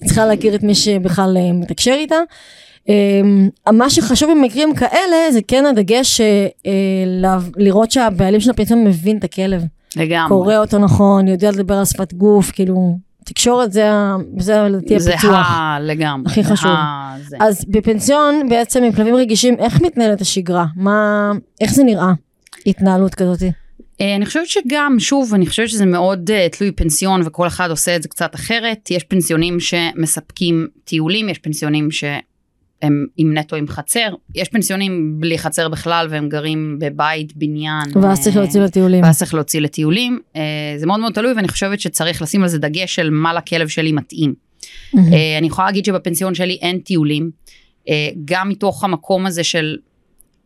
[0.00, 2.16] היא צריכה להכיר את מי שבכלל אה, מתקשר איתה.
[2.88, 6.46] אה, מה שחשוב במקרים כאלה, זה כן הדגש אה,
[7.56, 9.62] לראות שהבעלים של הפנסיון מבין את הכלב,
[9.96, 10.28] לגמרי.
[10.28, 13.90] קורא אותו נכון, יודע לדבר על שפת גוף, כאילו, תקשורת זה,
[14.38, 15.34] זה לדעתי זה הפיתוח.
[15.50, 15.78] ה...
[15.80, 16.22] לגמרי.
[16.26, 16.70] הכי זה חשוב.
[16.70, 17.36] ה- זה.
[17.40, 20.64] אז בפנסיון בעצם עם כלבים רגישים איך מתנהלת השגרה?
[20.76, 22.12] מה, איך זה נראה?
[22.66, 23.42] התנהלות כזאת?
[24.00, 27.96] אה, אני חושבת שגם, שוב, אני חושבת שזה מאוד uh, תלוי פנסיון וכל אחד עושה
[27.96, 28.90] את זה קצת אחרת.
[28.90, 31.88] יש פנסיונים שמספקים טיולים, יש פנסיונים
[32.82, 37.84] שהם עם נטו עם חצר, יש פנסיונים בלי חצר בכלל והם גרים בבית, בניין.
[38.02, 39.04] ואז צריך להוציא לטיולים.
[39.04, 40.20] ואז צריך להוציא לטיולים.
[40.34, 40.38] Uh,
[40.76, 43.92] זה מאוד מאוד תלוי ואני חושבת שצריך לשים על זה דגש של מה לכלב שלי
[43.92, 44.34] מתאים.
[44.94, 44.98] Uh,
[45.38, 47.30] אני יכולה להגיד שבפנסיון שלי אין טיולים,
[48.24, 49.76] גם מתוך המקום הזה של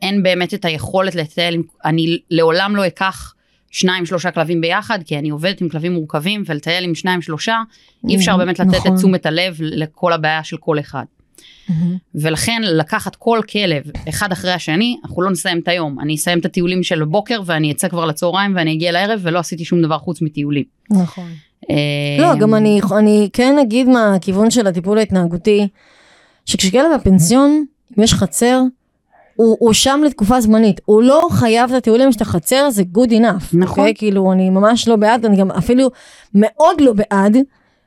[0.02, 3.34] אין באמת את היכולת לטייל, אני לעולם לא אקח
[3.70, 7.56] שניים שלושה כלבים ביחד כי אני עובדת עם כלבים מורכבים ולטייל עם שניים שלושה
[8.08, 8.92] אי אפשר באמת לתת נכון.
[8.92, 11.04] את תשומת הלב לכל הבעיה של כל אחד.
[12.14, 16.44] ולכן לקחת כל כלב אחד אחרי השני אנחנו לא נסיים את היום אני אסיים את
[16.44, 20.22] הטיולים של הבוקר ואני אצא כבר לצהריים ואני אגיע לערב ולא עשיתי שום דבר חוץ
[20.22, 20.64] מטיולים.
[20.90, 21.30] נכון.
[21.70, 21.76] אה,
[22.18, 25.68] לא, גם אני, אני כן אגיד מהכיוון של הטיפול ההתנהגותי,
[26.46, 27.64] שכשכלב בפנסיון,
[27.98, 28.60] אם יש חצר,
[29.36, 33.44] הוא, הוא שם לתקופה זמנית, הוא לא חייב את הטיולים של החצר, זה good enough.
[33.52, 33.78] נכון.
[33.78, 33.94] אוקיי?
[33.96, 35.90] כאילו, אני ממש לא בעד, אני גם אפילו
[36.34, 37.36] מאוד לא בעד.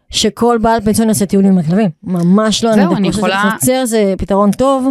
[0.09, 4.51] שכל בעל פנסיון יעשה טיולים עם הכלבים, ממש לא, זהו, אני יכולה- שחצר זה פתרון
[4.51, 4.87] טוב,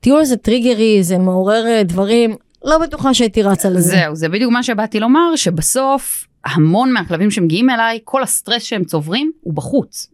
[0.00, 3.80] טיול זה טריגרי, זה מעורר אה, דברים, לא בטוחה שהייתי רצה לזה.
[3.96, 9.32] זהו זה בדיוק מה שבאתי לומר שבסוף המון מהכלבים שמגיעים אליי כל הסטרס שהם צוברים
[9.40, 10.08] הוא בחוץ.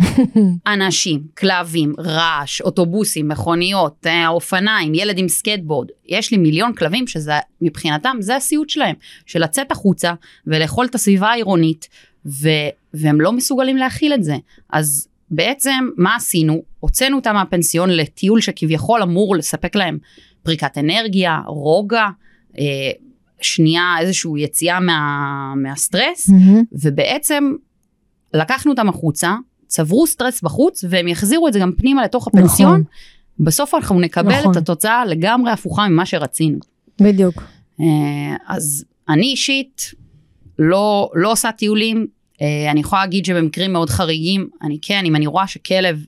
[0.66, 5.88] אנשים, כלבים, רעש, אוטובוסים, מכוניות, אה, אופניים, ילד עם סקייטבורד.
[6.08, 8.94] יש לי מיליון כלבים שזה מבחינתם זה הסיוט שלהם,
[9.26, 10.12] של לצאת החוצה
[10.46, 11.88] ולהכיל את הסביבה העירונית
[12.26, 14.36] ו- והם לא מסוגלים להכיל את זה.
[14.70, 16.62] אז בעצם מה עשינו?
[16.80, 19.98] הוצאנו אותם מהפנסיון לטיול שכביכול אמור לספק להם
[20.42, 22.06] פריקת אנרגיה, רוגע,
[22.58, 22.64] אה,
[23.40, 26.62] שנייה איזושהי יציאה מה, מהסטרס, מהמם.
[26.72, 27.52] ובעצם
[28.34, 29.34] לקחנו אותם החוצה,
[29.66, 32.70] צברו סטרס בחוץ, והם יחזירו את זה גם פנימה לתוך הפנסיון.
[32.70, 32.84] נכון.
[33.38, 34.52] בסוף אנחנו נקבל נכון.
[34.52, 36.58] את התוצאה לגמרי הפוכה ממה שרצינו.
[37.00, 37.42] בדיוק.
[37.80, 39.94] אה, אז אני אישית
[40.60, 42.06] לא, לא עושה טיולים,
[42.42, 46.04] אה, אני יכולה להגיד שבמקרים מאוד חריגים, אני כן, אם אני רואה שכלב,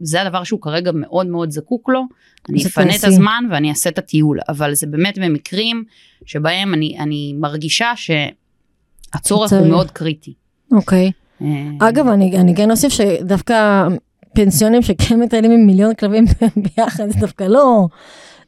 [0.00, 2.02] זה הדבר שהוא כרגע מאוד מאוד זקוק לו,
[2.48, 3.04] אני אפנה את.
[3.04, 5.84] הזמן ואני אעשה את הטיול, אבל זה באמת במקרים
[6.24, 9.66] שבהם אני, אני מרגישה שהצורך הוא.
[9.66, 10.34] מאוד קריטי.
[10.72, 11.12] אוקיי.
[11.42, 11.48] אה,
[11.80, 13.88] אגב, אני, אני כן אוסיף שדווקא
[14.34, 16.24] פנסיונים שכן מטיילים עם מיליון כלבים
[16.76, 17.86] ביחד, זה דווקא לא,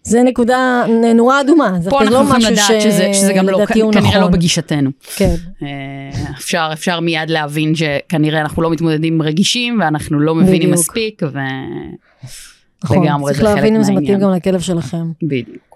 [0.05, 0.85] זה נקודה
[1.15, 4.33] נורה אדומה, פה אנחנו לא יכולים משהו לדעת שזה, שזה גם לא, כנראה לא נכון.
[4.33, 4.91] בגישתנו.
[5.17, 5.69] כן, אה,
[6.39, 10.75] אפשר, אפשר מיד להבין שכנראה אנחנו לא מתמודדים רגישים ואנחנו לא מבינים בדיוק.
[10.75, 11.39] מספיק ו...
[12.85, 14.31] נכון, לגמרי, צריך זה להבין חלק אם זה מתאים מהעניין.
[14.31, 15.13] גם לכלב שלכם.
[15.23, 15.73] בדיוק.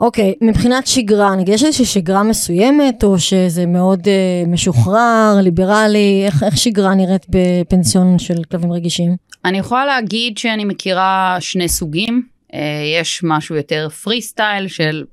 [0.00, 6.42] אוקיי, מבחינת שגרה, נגיד יש איזושהי שגרה מסוימת, או שזה מאוד אה, משוחרר, ליברלי, איך,
[6.42, 9.16] איך שגרה נראית בפנסיון של כלבים רגישים?
[9.44, 12.33] אני יכולה להגיד שאני מכירה שני סוגים.
[12.54, 12.60] אה,
[13.00, 15.04] יש משהו יותר פרי סטייל של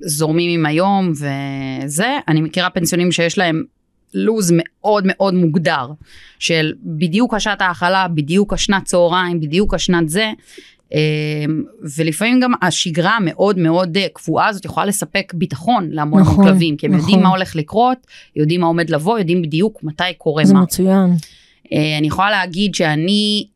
[0.00, 2.16] זורמים עם היום וזה.
[2.28, 3.64] אני מכירה פנסיונים שיש להם
[4.14, 5.86] לו"ז מאוד מאוד מוגדר
[6.38, 10.32] של בדיוק השעת האכלה, בדיוק השנת צהריים, בדיוק השנת זה.
[10.94, 11.44] אה,
[11.96, 16.86] ולפעמים גם השגרה המאוד מאוד אה, קבועה הזאת יכולה לספק ביטחון להמון נכון, כלבים, כי
[16.86, 17.04] הם נכון.
[17.04, 17.98] יודעים מה הולך לקרות,
[18.36, 20.62] יודעים מה עומד לבוא, יודעים בדיוק מתי קורה זה מה.
[20.62, 21.10] מצוין.
[21.72, 23.46] אה, אני יכולה להגיד שאני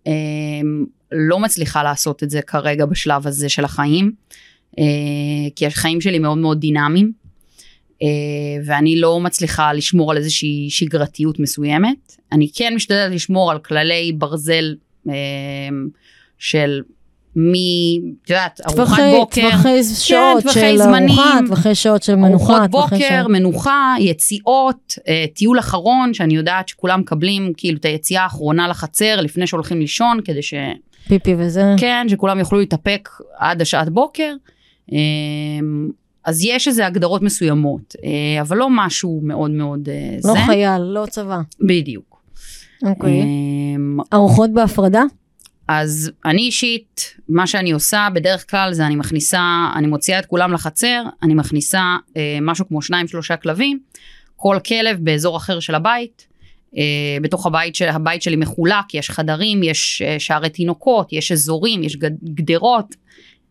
[1.12, 4.12] לא מצליחה לעשות את זה כרגע בשלב הזה של החיים,
[4.78, 4.84] אה,
[5.56, 7.12] כי החיים שלי מאוד מאוד דינמיים,
[8.02, 8.08] אה,
[8.64, 12.16] ואני לא מצליחה לשמור על איזושהי שגרתיות מסוימת.
[12.32, 14.74] אני כן משתדלת לשמור על כללי ברזל
[15.08, 15.14] אה,
[16.38, 16.80] של
[17.36, 17.52] מ...
[18.24, 19.40] את יודעת, ארוחת בוקר.
[19.40, 23.30] כן, טווחי שעות טווחי של ארוחה, טווחי שעות של מנוחה, טווחי בוקר, שעות.
[23.30, 29.46] מנוחה, יציאות, אה, טיול אחרון, שאני יודעת שכולם מקבלים כאילו את היציאה האחרונה לחצר לפני
[29.46, 30.54] שהולכים לישון, כדי ש...
[31.08, 31.74] פיפי וזה.
[31.78, 34.34] כן, שכולם יוכלו להתאפק עד השעת בוקר.
[34.92, 34.98] אה,
[36.24, 40.38] אז יש איזה הגדרות מסוימות, אה, אבל לא משהו מאוד מאוד אה, לא זה.
[40.46, 41.40] חייל, לא צבא.
[41.60, 42.22] בדיוק.
[42.82, 43.20] אוקיי.
[43.20, 43.24] אה,
[44.12, 45.02] ארוחות בהפרדה?
[45.68, 50.52] אז אני אישית, מה שאני עושה בדרך כלל זה אני מכניסה, אני מוציאה את כולם
[50.52, 53.78] לחצר, אני מכניסה אה, משהו כמו שניים שלושה כלבים,
[54.36, 56.26] כל כלב באזור אחר של הבית.
[56.76, 56.82] אה,
[57.22, 61.96] בתוך הבית, של, הבית שלי מחולק, יש חדרים, יש אה, שערי תינוקות, יש אזורים, יש
[61.96, 62.94] גד- גדרות,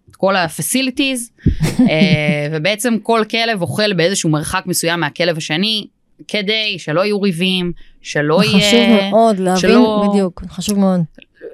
[0.09, 1.45] את כל ה-facilities,
[1.89, 5.87] אה, ובעצם כל כלב אוכל באיזשהו מרחק מסוים מהכלב השני,
[6.27, 9.09] כדי שלא יהיו ריבים, שלא חשוב יהיה...
[9.09, 11.01] מאוד להבין, שלא- בדיוק, חשוב מאוד.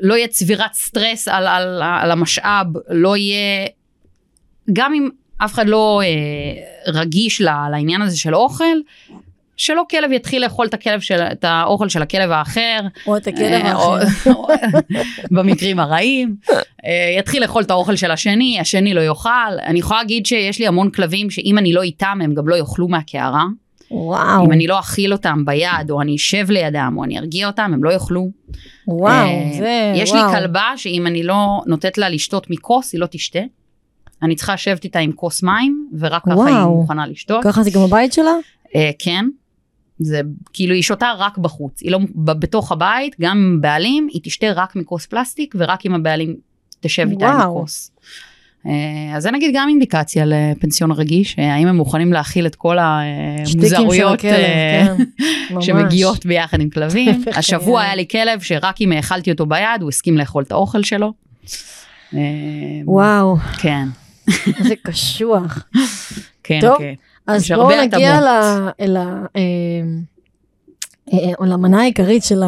[0.01, 3.67] לא יהיה צבירת סטרס על, על, על המשאב, לא יהיה,
[4.73, 6.11] גם אם אף אחד לא אה,
[6.93, 8.63] רגיש לעניין הזה של אוכל,
[9.57, 12.79] שלא כלב יתחיל לאכול את הכלב של, את האוכל של הכלב האחר.
[13.07, 14.31] או את הכלב אה, האחר.
[14.33, 14.47] או-
[15.31, 16.35] במקרים הרעים.
[16.85, 19.29] אה, יתחיל לאכול את האוכל של השני, השני לא יאכל.
[19.65, 22.87] אני יכולה להגיד שיש לי המון כלבים שאם אני לא איתם הם גם לא יאכלו
[22.87, 23.43] מהקערה.
[23.91, 27.71] וואו, אם אני לא אכיל אותם ביד, או אני אשב לידם, או אני ארגיע אותם,
[27.73, 28.29] הם לא יאכלו.
[28.87, 30.31] וואו, אה, זה, יש וואו.
[30.33, 33.39] לי כלבה שאם אני לא נותנת לה לשתות מכוס, היא לא תשתה.
[34.23, 36.55] אני צריכה לשבת איתה עם כוס מים, ורק ככה היא.
[36.65, 37.43] מוכנה לשתות.
[37.43, 38.31] ככה זה גם בבית שלה?
[38.75, 39.25] אה, כן.
[39.99, 40.21] זה
[40.53, 44.75] כאילו היא שותה רק בחוץ, היא לא בתוך הבית, גם עם בעלים, היא תשתה רק
[44.75, 46.35] מכוס פלסטיק ורק אם הבעלים
[46.79, 47.41] תשב איתה עם.
[47.41, 47.91] הכוס.
[48.67, 52.77] אה, אז זה נגיד גם אינדיקציה לפנסיון רגיש, אה, האם הם מוכנים להכיל את כל
[52.79, 54.95] המוזרויות הכלב, אה,
[55.49, 55.61] כן.
[55.61, 57.21] שמגיעות ביחד עם כלבים.
[57.21, 57.33] בחיי.
[57.35, 61.13] השבוע היה לי כלב שרק אם האכלתי אותו ביד הוא הסכים לאכול את האוכל שלו.
[62.85, 63.87] וואו, כן,
[64.59, 65.67] איזה קשוח.
[66.43, 66.77] כן, טוב.
[66.77, 66.93] כן.
[67.27, 68.17] אז בואו נגיע
[68.79, 69.25] אל ה...
[69.35, 69.41] אה,
[71.13, 72.43] אה, למנה העיקרית של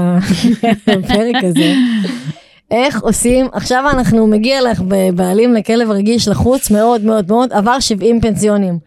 [0.87, 1.73] הפרק הזה.
[2.71, 8.21] איך עושים, עכשיו אנחנו מגיע לך בבעלים לכלב רגיש לחוץ מאוד מאוד מאוד, עבר 70
[8.21, 8.79] פנסיונים.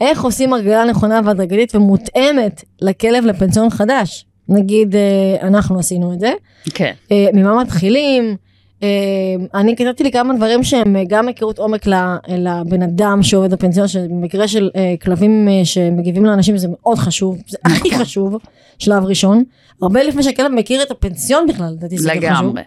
[0.00, 4.24] איך עושים הרגלה נכונה והדרגתית ומותאמת לכלב לפנסיון חדש?
[4.48, 6.32] נגיד אה, אנחנו עשינו את זה.
[6.74, 6.92] כן.
[7.12, 8.36] אה, ממה מתחילים?
[8.84, 11.86] אה, אני כתבתי לי כמה דברים שהם אה, גם היכרות עומק
[12.28, 17.58] לבן אדם שעובד בפנסיון, שבמקרה של אה, כלבים אה, שמגיבים לאנשים זה מאוד חשוב, זה
[17.64, 18.36] הכי חשוב,
[18.78, 19.44] שלב ראשון.
[19.82, 22.24] הרבה לפני שהכלב מכיר את הפנסיון בכלל, לדעתי זה חשוב.
[22.24, 22.62] לגמרי.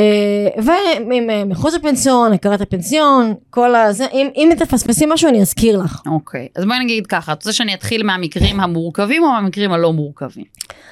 [0.00, 0.62] אה,
[1.06, 6.02] ומחוץ לפנסיון, הכרת הפנסיון, כל הזה, אם, אם תפספסי משהו אני אזכיר לך.
[6.06, 10.44] אוקיי, אז בואי נגיד ככה, את רוצה שאני אתחיל מהמקרים המורכבים או מהמקרים הלא מורכבים?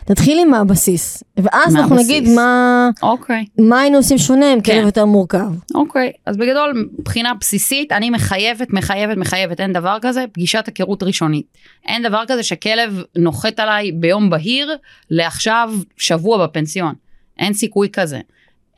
[0.05, 2.11] תתחילי מהבסיס, ואז אנחנו מהבסיס.
[2.11, 4.87] נגיד מה, אוקיי, מה היינו עושים שונה עם כלב כן.
[4.87, 5.53] יותר מורכב.
[5.75, 6.13] אוקיי.
[6.27, 11.47] אז בגדול, מבחינה בסיסית, אני מחייבת, מחייבת, מחייבת, אין דבר כזה, פגישת היכרות ראשונית.
[11.87, 14.77] אין דבר כזה שכלב נוחת עליי ביום בהיר
[15.11, 16.95] לעכשיו שבוע בפנסיון.
[17.39, 18.21] אין סיכוי כזה.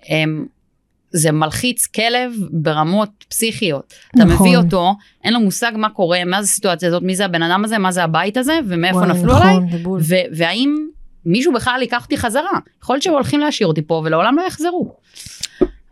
[0.09, 0.47] הם,
[1.11, 3.95] זה מלחיץ כלב ברמות פסיכיות.
[4.15, 4.47] אתה נכון.
[4.47, 7.65] מביא אותו, אין לו מושג מה קורה, מה זה הסיטואציה הזאת, מי זה הבן אדם
[7.65, 9.83] הזה, מה זה הבית הזה, ומאיפה וואי, נפלו נכון, עליי.
[10.01, 10.87] ו- והאם
[11.27, 12.59] מישהו בכלל ייקח אותי חזרה?
[12.83, 14.97] יכול להיות שהם הולכים להשאיר אותי פה ולעולם לא יחזרו.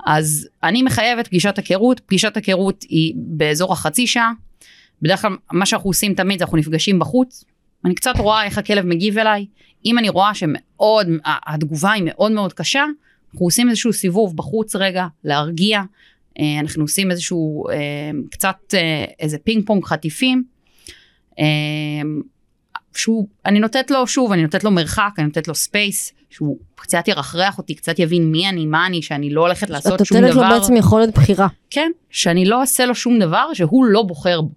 [0.07, 4.33] אז אני מחייבת פגישת היכרות, פגישת היכרות היא באזור החצי שעה.
[5.03, 7.45] בדרך כלל מה שאנחנו עושים תמיד זה אנחנו נפגשים בחוץ.
[7.85, 9.47] אני קצת רואה איך הכלב מגיב אליי.
[9.85, 12.85] אם אני רואה שמאוד, התגובה היא מאוד מאוד קשה,
[13.35, 15.83] אנחנו עושים איזשהו סיבוב בחוץ רגע, להרגיע.
[16.39, 20.45] אה, אנחנו עושים איזשהו, אה, קצת אה, איזה פינג פונג חטיפים.
[22.95, 27.09] שהוא, אני נותנת לו, שוב, אני נותנת לו מרחק, אני נותנת לו space, שהוא קצת
[27.09, 30.35] ירחרח אותי, קצת יבין מי אני, מה אני, שאני לא הולכת לעשות את שום נותנת
[30.35, 30.59] לו דבר.
[30.59, 31.49] בעצם יכולת בחירה.
[31.71, 34.51] כן, שאני לא אעשה לו שום דבר שהוא לא בוחר בו.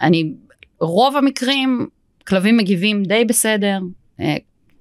[0.00, 0.32] אני,
[0.80, 1.86] רוב המקרים,
[2.26, 3.78] כלבים מגיבים די בסדר,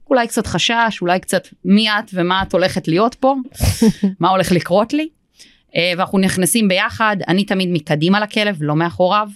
[0.10, 3.36] אולי קצת חשש, אולי קצת מי את ומה את הולכת להיות פה,
[4.20, 5.10] מה הולך לקרות לי.
[5.76, 9.30] אה, ואנחנו נכנסים ביחד, אני תמיד מקדימה לכלב, לא מאחוריו,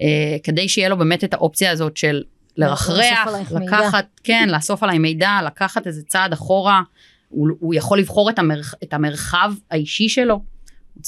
[0.00, 2.22] אה, כדי שיהיה לו באמת את האופציה הזאת של
[2.56, 3.66] לרחרח, עלייך מידע.
[3.66, 6.82] לקחת, כן, לאסוף עליי מידע, לקחת איזה צעד אחורה,
[7.28, 10.40] הוא, הוא יכול לבחור את, המרח, את המרחב האישי שלו,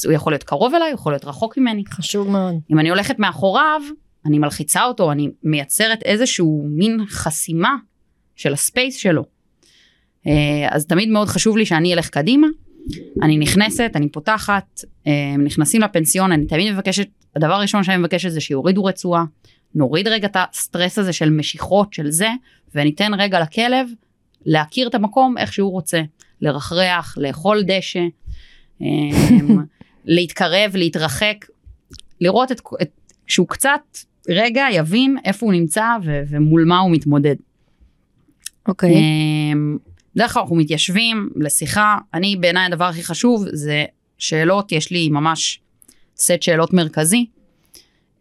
[0.05, 1.83] הוא יכול להיות קרוב אליי, הוא יכול להיות רחוק ממני.
[1.91, 2.55] חשוב מאוד.
[2.71, 3.83] אם אני הולכת מאחוריו,
[4.27, 7.77] אני מלחיצה אותו, אני מייצרת איזשהו מין חסימה
[8.37, 9.25] של הספייס שלו.
[10.27, 12.47] אה, אז תמיד מאוד חשוב לי שאני אלך קדימה,
[13.23, 18.40] אני נכנסת, אני פותחת, אה, נכנסים לפנסיון, אני תמיד מבקשת, הדבר הראשון שאני מבקשת זה
[18.40, 19.25] שיורידו רצועה,
[19.75, 22.29] נוריד רגע את הסטרס הזה של משיכות, של זה,
[22.75, 23.88] וניתן רגע לכלב
[24.47, 26.03] להכיר את המקום איך שהוא רוצה,
[26.40, 28.01] לרחרח, לאכול דשא,
[28.83, 28.87] אה,
[30.05, 31.37] להתקרב, להתרחק,
[32.20, 32.90] לראות את, את,
[33.27, 37.37] שהוא קצת רגע יבין איפה הוא נמצא ו, ומול מה הוא מתמודד.
[38.68, 38.94] אוקיי.
[38.94, 39.77] אמ,
[40.16, 43.85] בדרך כלל אנחנו מתיישבים לשיחה, אני בעיניי הדבר הכי חשוב זה
[44.18, 45.61] שאלות, יש לי ממש
[46.16, 47.27] סט שאלות מרכזי.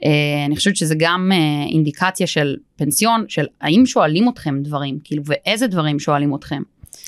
[0.06, 0.10] אה,
[0.46, 1.38] אני חושבת שזה גם אה,
[1.72, 6.62] אינדיקציה של פנסיון, של האם שואלים אתכם דברים, כאילו, ואיזה דברים שואלים אתכם.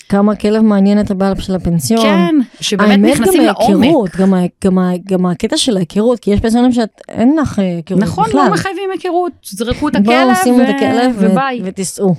[0.10, 2.02] כמה הכלב מעניין את הבעל של הפנסיון.
[2.02, 4.16] כן, שבאמת נכנסים גם לעומק.
[4.18, 8.26] גם, גם, גם הקטע של ההיכרות, כי יש פנסיונים שאת, אין לך אה, היכרות נכון,
[8.30, 8.46] בכלל.
[8.46, 11.62] לא מחייבים היכרות, זרקו את בואו הכלב שימו את ו- הכלב ו- וביי.
[11.64, 12.16] ותיסעו.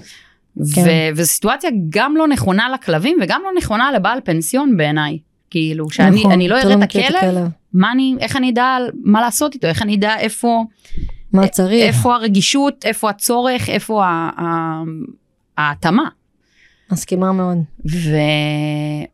[0.75, 0.81] כן.
[0.81, 5.19] ו- וזו סיטואציה גם לא נכונה לכלבים וגם לא נכונה לבעל פנסיון בעיניי.
[5.51, 9.55] כאילו, שאני נכון, לא אתה אראה את הכלב, מה אני, איך אני אדע מה לעשות
[9.55, 10.65] איתו, איך אני אדע איפה,
[11.33, 11.83] מה צריך.
[11.83, 14.05] איפה הרגישות, איפה הצורך, איפה
[15.59, 16.09] ההתאמה.
[16.93, 17.59] מסכימה מאוד.
[17.91, 18.17] ו...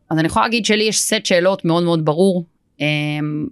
[0.09, 2.45] אז אני יכולה להגיד שלי יש סט שאלות מאוד מאוד ברור
[2.79, 3.47] אמ,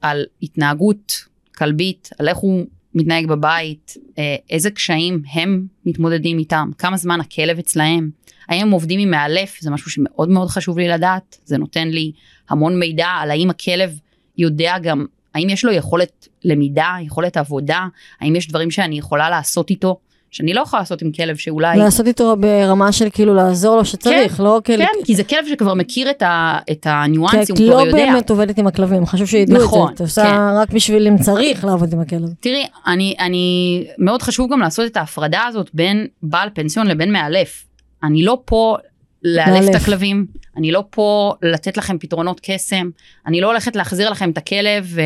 [0.00, 1.24] על התנהגות
[1.56, 7.58] כלבית, על איך הוא מתנהג בבית, אה, איזה קשיים הם מתמודדים איתם, כמה זמן הכלב
[7.58, 8.10] אצלהם,
[8.48, 12.12] האם הם עובדים עם מאלף, זה משהו שמאוד מאוד חשוב לי לדעת, זה נותן לי
[12.50, 13.98] המון מידע על האם הכלב
[14.38, 17.86] יודע גם, האם יש לו יכולת למידה, יכולת עבודה,
[18.20, 19.98] האם יש דברים שאני יכולה לעשות איתו,
[20.36, 21.78] שאני לא יכולה לעשות עם כלב שאולי...
[21.78, 24.84] לעשות איתו ברמה של כאילו לעזור לו שצריך, כן, לא כאילו...
[24.84, 27.88] כן, כי זה כלב שכבר מכיר את, ה, את הניואנסים, כי הוא את כבר לא
[27.88, 28.12] יודע.
[28.12, 30.04] באמת עובדת עם הכלבים, חשוב שידעו נכון, את זה.
[30.04, 30.56] את עושה כן.
[30.62, 32.28] רק בשביל אם צריך לעבוד עם הכלב.
[32.40, 37.64] תראי, אני, אני, מאוד חשוב גם לעשות את ההפרדה הזאת בין בעל פנסיון לבין מאלף.
[38.02, 38.76] אני לא פה
[39.22, 39.74] לאלף את.
[39.74, 42.90] הכלבים, אני לא פה לתת לכם פתרונות קסם,
[43.26, 44.96] אני לא הולכת להחזיר לכם את הכלב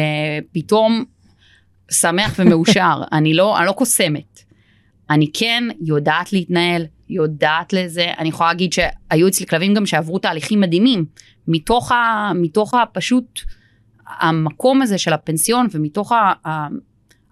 [0.51, 1.05] ופתאום
[1.91, 4.50] שמח ומאושר, אני לא, אני לא קוסמת.
[5.11, 10.61] אני כן יודעת להתנהל, יודעת לזה, אני יכולה להגיד שהיו אצלי כלבים גם שעברו תהליכים
[10.61, 11.05] מדהימים,
[11.49, 13.41] מתוך, ה, מתוך הפשוט
[14.21, 16.67] המקום הזה של הפנסיון ומתוך ה, ה,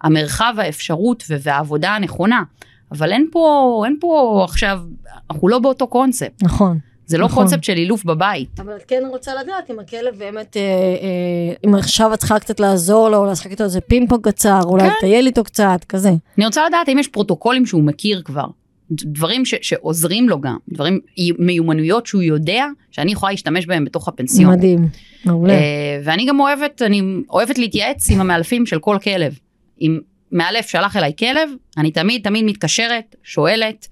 [0.01, 2.43] המרחב האפשרות והעבודה הנכונה.
[2.91, 4.81] אבל אין פה, אין פה עכשיו,
[5.29, 6.79] אנחנו לא באותו קונספט, נכון.
[7.09, 7.43] זה לא נכון.
[7.43, 8.59] קונספט של אילוף בבית.
[8.59, 12.59] אבל את כן רוצה לדעת אם הכלב באמת, אה, אה, אם עכשיו את צריכה קצת
[12.59, 14.89] לעזור לו, או לשחק איתו איזה פינג פונג קצר, אולי כן.
[14.97, 16.09] לטייל איתו קצת, כזה.
[16.37, 18.45] אני רוצה לדעת אם יש פרוטוקולים שהוא מכיר כבר,
[18.91, 20.99] דברים ש- שעוזרים לו גם, דברים,
[21.39, 24.53] מיומנויות שהוא יודע שאני יכולה להשתמש בהם בתוך הפנסיון.
[24.53, 24.87] מדהים,
[25.25, 25.53] מעולה.
[25.53, 29.39] אה, ואני גם אוהבת, אני אוהבת להתייעץ עם המאלפים של כל כלב.
[29.81, 29.99] אם
[30.31, 33.87] מאלף שלח אליי כלב, אני תמיד תמיד מתקשרת, שואלת,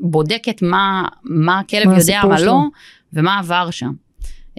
[0.00, 2.46] בודקת מה, מה הכלב מה יודע, מה שלו.
[2.46, 2.60] לא,
[3.12, 3.92] ומה עבר שם.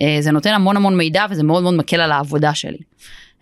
[0.02, 2.78] אה, זה נותן המון המון מידע וזה מאוד מאוד מקל על העבודה שלי.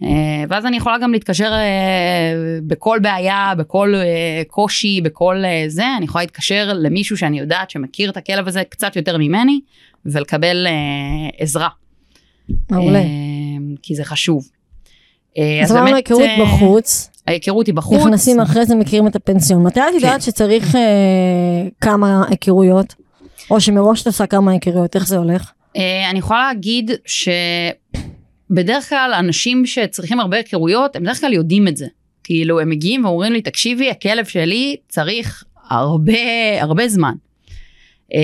[0.03, 0.07] אה,
[0.49, 3.93] ואז אני יכולה גם להתקשר אה, בכל בעיה, בכל
[4.47, 9.17] קושי, בכל זה, אני יכולה להתקשר למישהו שאני יודעת שמכיר את הכלב הזה קצת יותר
[9.17, 9.59] ממני,
[10.05, 10.67] ולקבל
[11.37, 11.69] עזרה.
[12.71, 13.01] מעולה.
[13.81, 14.49] כי זה חשוב.
[15.63, 17.99] אז אמרנו היכרות בחוץ, ההיכרות היא בחוץ.
[17.99, 19.63] נכנסים אחרי זה מכירים את הפנסיון.
[19.63, 20.81] מתי את יודעת שצריך אה,
[21.81, 22.95] כמה היכרויות?
[23.51, 25.51] או שמראש את עושה כמה היכרויות, איך זה הולך?
[25.77, 26.91] אה, אני יכולה להגיד
[28.49, 31.87] שבדרך כלל אנשים שצריכים הרבה היכרויות, הם בדרך כלל יודעים את זה.
[32.23, 36.13] כאילו, הם מגיעים ואומרים לי, תקשיבי, הכלב שלי צריך הרבה,
[36.61, 37.13] הרבה זמן.
[38.13, 38.19] אה,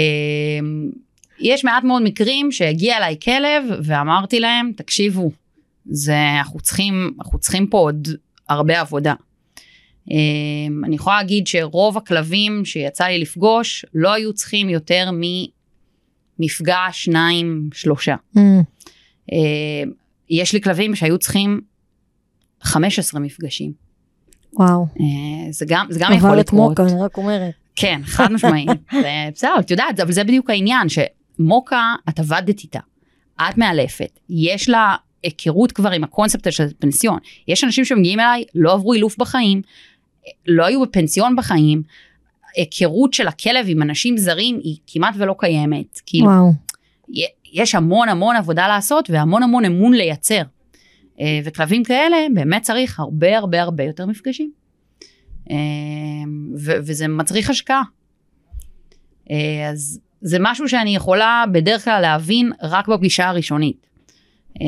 [1.39, 5.31] יש מעט מאוד מקרים שהגיע אליי כלב ואמרתי להם, תקשיבו,
[5.85, 8.07] זה, אנחנו צריכים, אנחנו צריכים פה עוד
[8.51, 9.13] הרבה עבודה.
[10.11, 10.17] אה,
[10.85, 15.09] אני יכולה להגיד שרוב הכלבים שיצא לי לפגוש לא היו צריכים יותר
[16.39, 18.15] ממפגש, שניים, שלושה.
[18.37, 18.39] Mm,
[19.33, 19.91] אה,
[20.29, 21.61] יש לי כלבים שהיו צריכים
[22.61, 23.71] 15 מפגשים.
[24.53, 24.85] וואו.
[24.99, 26.69] אה, זה גם, זה גם יכול אבל את לקרות.
[26.69, 27.53] מוקה, אני רק אומרת.
[27.75, 28.69] כן, חד משמעית.
[29.01, 32.79] זה- בסדר, את יודעת, אבל זה בדיוק העניין, שמוקה, את עבדת איתה.
[33.49, 37.19] את מאלפת, יש לה היכרות כבר עם הקונספט של פנסיון.
[37.47, 39.61] יש אנשים שמגיעים אליי, לא עברו אילוף בחיים,
[40.47, 41.83] לא היו בפנסיון בחיים,
[42.55, 46.01] היכרות של הכלב עם אנשים זרים היא כמעט ולא קיימת.
[46.05, 46.51] כאילו, וואו.
[47.53, 50.41] יש המון המון עבודה לעשות והמון המון אמון לייצר.
[51.19, 54.51] אה, וכלבים כאלה באמת צריך הרבה הרבה הרבה יותר מפגשים.
[55.51, 55.55] אה,
[56.57, 57.81] ו- וזה מצריך השקעה.
[59.31, 63.87] אה, אז זה משהו שאני יכולה בדרך כלל להבין רק בפגישה הראשונית.
[64.61, 64.65] אה,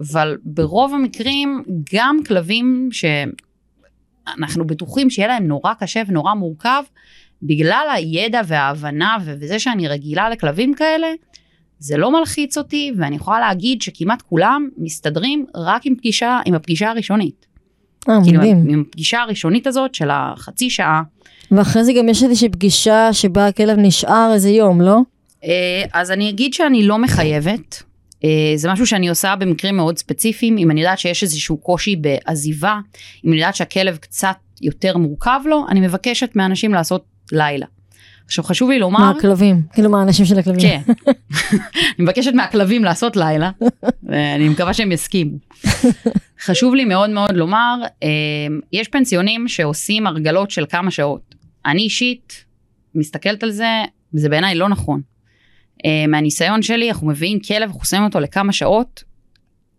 [0.00, 1.62] אבל ברוב המקרים
[1.94, 6.82] גם כלבים שאנחנו בטוחים שיהיה להם נורא קשה ונורא מורכב,
[7.42, 11.06] בגלל הידע וההבנה וזה שאני רגילה לכלבים כאלה,
[11.78, 16.90] זה לא מלחיץ אותי ואני יכולה להגיד שכמעט כולם מסתדרים רק עם פגישה, עם הפגישה
[16.90, 17.46] הראשונית.
[18.08, 18.66] אה, כאילו מדהים.
[18.68, 21.02] עם הפגישה הראשונית הזאת של החצי שעה.
[21.50, 24.98] ואחרי זה גם יש איזושהי פגישה שבה הכלב נשאר איזה יום, לא?
[25.44, 27.82] אה, אז אני אגיד שאני לא מחייבת.
[28.24, 32.78] אה, זה משהו שאני עושה במקרים מאוד ספציפיים, אם אני יודעת שיש איזשהו קושי בעזיבה,
[33.24, 37.66] אם אני יודעת שהכלב קצת יותר מורכב לו, אני מבקשת מאנשים לעשות לילה.
[38.26, 40.60] עכשיו חשוב לי לומר, מהכלבים, כאילו מהאנשים של הכלבים.
[40.60, 43.50] כן, אני מבקשת מהכלבים לעשות לילה,
[44.02, 45.36] ואני מקווה שהם יסכימו.
[46.40, 48.08] חשוב לי מאוד מאוד לומר, אה,
[48.72, 51.34] יש פנסיונים שעושים הרגלות של כמה שעות.
[51.66, 52.44] אני אישית
[52.94, 53.82] מסתכלת על זה,
[54.12, 55.00] זה בעיניי לא נכון.
[55.84, 59.04] אה, מהניסיון שלי, אנחנו מביאים כלב, אנחנו שמים אותו לכמה שעות,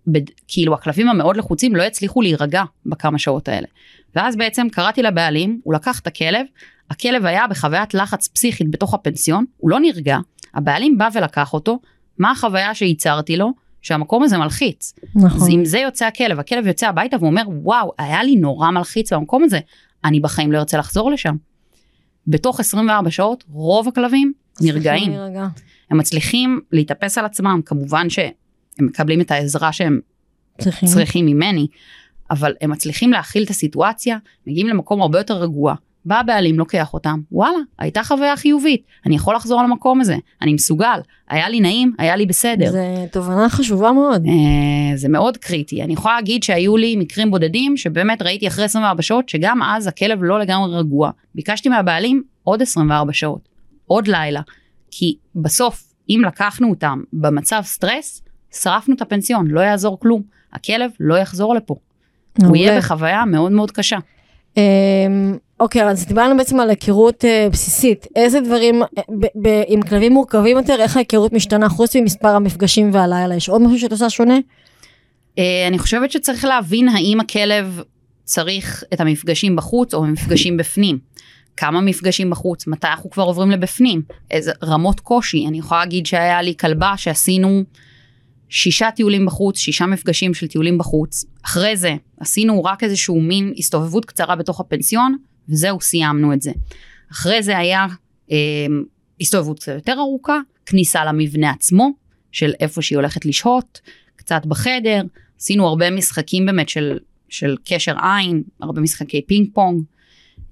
[0.08, 0.22] בד...
[0.48, 3.68] כאילו הכלבים המאוד לחוצים לא יצליחו להירגע בכמה שעות האלה.
[4.16, 6.46] ואז בעצם קראתי לבעלים, הוא לקח את הכלב,
[6.92, 10.18] הכלב היה בחוויית לחץ פסיכית בתוך הפנסיון, הוא לא נרגע,
[10.54, 11.80] הבעלים בא ולקח אותו,
[12.18, 13.66] מה החוויה שייצרתי לו?
[13.82, 14.94] שהמקום הזה מלחיץ.
[15.16, 15.52] אז נכון.
[15.52, 19.60] אם זה יוצא הכלב, הכלב יוצא הביתה ואומר, וואו, היה לי נורא מלחיץ במקום הזה,
[20.06, 21.36] אני בחיים לא ארצה לחזור לשם.
[22.28, 25.12] בתוך 24 שעות, רוב הכלבים נרגעים.
[25.12, 25.48] להירגע.
[25.92, 28.32] הם מצליחים להתאפס על עצמם, כמובן שהם
[28.80, 30.00] מקבלים את העזרה שהם
[30.62, 30.90] צריכים.
[30.90, 31.68] צריכים ממני,
[32.32, 34.18] אבל הם מצליחים להכיל את הסיטואציה,
[34.48, 35.76] מגיעים למקום הרבה יותר רגוע.
[36.06, 41.00] בא הבעלים, לוקח אותם, וואלה, הייתה חוויה חיובית, אני יכול לחזור למקום הזה, אני מסוגל,
[41.30, 42.72] היה לי נעים, היה לי בסדר.
[42.72, 44.26] זה תובנה חשובה מאוד.
[44.26, 45.84] אה, זה מאוד קריטי.
[45.84, 50.24] אני יכולה להגיד שהיו לי מקרים בודדים שבאמת ראיתי אחרי 24 שעות שגם אז הכלב
[50.24, 51.12] לא לגמרי רגוע.
[51.36, 53.50] ביקשתי מהבעלים עוד 24 שעות,
[53.86, 54.42] עוד לילה.
[54.98, 58.22] כי בסוף, אם לקחנו אותם במצב סטרס,
[58.62, 60.22] שרפנו את הפנסיון, לא יעזור כלום.
[60.54, 61.76] הכלב לא יחזור לפה.
[62.42, 62.56] הוא.
[62.56, 63.98] יהיה בחוויה מאוד מאוד קשה.
[64.58, 64.62] אמ,
[65.60, 68.08] אוקיי, אז דיברנו בעצם על היכרות אה, בסיסית.
[68.16, 68.88] איזה דברים, אה,
[69.20, 73.36] ב- ב- עם כלבים מורכבים יותר, איך ההיכרות משתנה חוץ ממספר המפגשים והלילה?
[73.36, 74.38] יש עוד משהו שאת עושה שונה?
[75.40, 77.82] אה, אני חושבת שצריך להבין האם הכלב
[78.24, 81.00] צריך את המפגשים בחוץ או מפגשים בפנים.
[81.58, 84.02] כמה מפגשים בחוץ, מתי אנחנו כבר עוברים לבפנים,
[84.32, 85.46] איזה רמות קושי.
[85.48, 87.64] אני יכולה להגיד שהיה לי כלבה שעשינו
[88.50, 91.26] שישה טיולים בחוץ, שישה מפגשים של טיולים בחוץ.
[91.46, 95.18] אחרי זה עשינו רק איזשהו מין הסתובבות קצרה בתוך הפנסיון,
[95.50, 96.52] וזהו, סיימנו את זה.
[97.12, 97.86] אחרי זה היה
[98.32, 98.38] אה,
[99.22, 101.90] הסתובבות קצת יותר ארוכה, כניסה למבנה עצמו,
[102.32, 103.82] של איפה שהיא הולכת לשהות,
[104.16, 105.02] קצת בחדר,
[105.40, 107.00] עשינו הרבה משחקים באמת של,
[107.30, 109.84] של קשר עין, הרבה משחקי פינג פונג.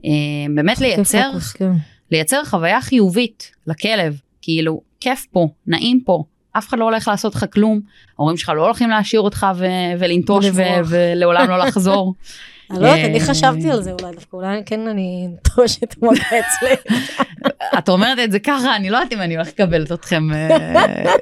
[0.05, 0.09] אה,
[0.55, 1.71] באמת לייצר, פוקוס, כן.
[2.11, 6.23] לייצר חוויה חיובית לכלב, כאילו, כיף פה, נעים פה,
[6.57, 7.79] אף אחד לא הולך לעשות לך כלום,
[8.19, 9.65] ההורים שלך לא הולכים להשאיר אותך ו-
[9.99, 10.61] ולנטוש ו-.
[10.85, 12.13] ולעולם לא לחזור.
[12.73, 15.95] אני לא יודעת, אני אה, חשבתי על זה אולי דווקא, אולי כן אני אנטוש את
[16.01, 16.95] המגע אצלי.
[17.77, 21.15] את אומרת את זה ככה, אני לא יודעת אם אני הולכת לקבל אתכם אה,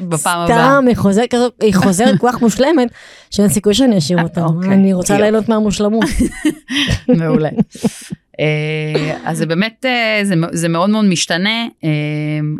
[0.00, 0.80] בפעם הבאה.
[0.80, 0.84] סתם,
[1.62, 2.88] היא חוזרת כל כך מושלמת,
[3.30, 4.44] שאין סיכוי שאני אשאיר אותה.
[4.44, 5.18] אוקיי, אני רוצה.
[5.18, 6.04] ליהנות מהמושלמות.
[7.18, 7.50] מעולה.
[8.40, 11.90] אה, אז זה באמת, אה, זה, זה מאוד מאוד משתנה, אה,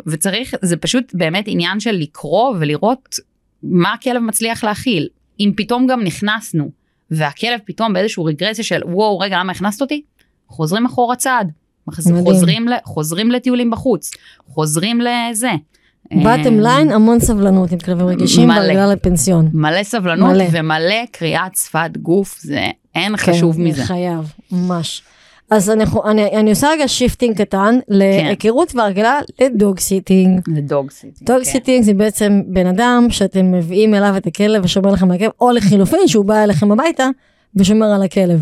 [0.07, 3.19] וצריך, זה פשוט באמת עניין של לקרוא ולראות
[3.63, 5.07] מה הכלב מצליח להכיל.
[5.39, 6.69] אם פתאום גם נכנסנו,
[7.11, 10.01] והכלב פתאום באיזשהו רגרסיה של וואו, רגע, למה הכנסת אותי?
[10.47, 11.51] חוזרים אחורה צעד.
[12.23, 14.11] חוזרים, ל, חוזרים לטיולים בחוץ,
[14.47, 15.51] חוזרים לזה.
[16.11, 18.49] בטח, bottom אה, line, המון סבלנות עם כלבים רגישים.
[18.49, 19.49] בגלל לפנסיון.
[19.53, 20.45] מלא סבלנות מלא.
[20.51, 23.85] ומלא קריאת שפת גוף, זה אין כן, חשוב מזה.
[23.85, 25.01] חייב, ממש.
[25.49, 30.41] אז אני, אני, אני עושה רגע shifting קטן להיכרות והרגלה ל dog sitting.
[30.55, 31.27] זה dog sitting.
[31.27, 31.43] dog כן.
[31.43, 35.51] sitting זה בעצם בן אדם שאתם מביאים אליו את הכלב ושומר לכם על הכלב, או
[35.51, 37.09] לחילופין שהוא בא אליכם הביתה
[37.55, 38.41] ושומר על הכלב.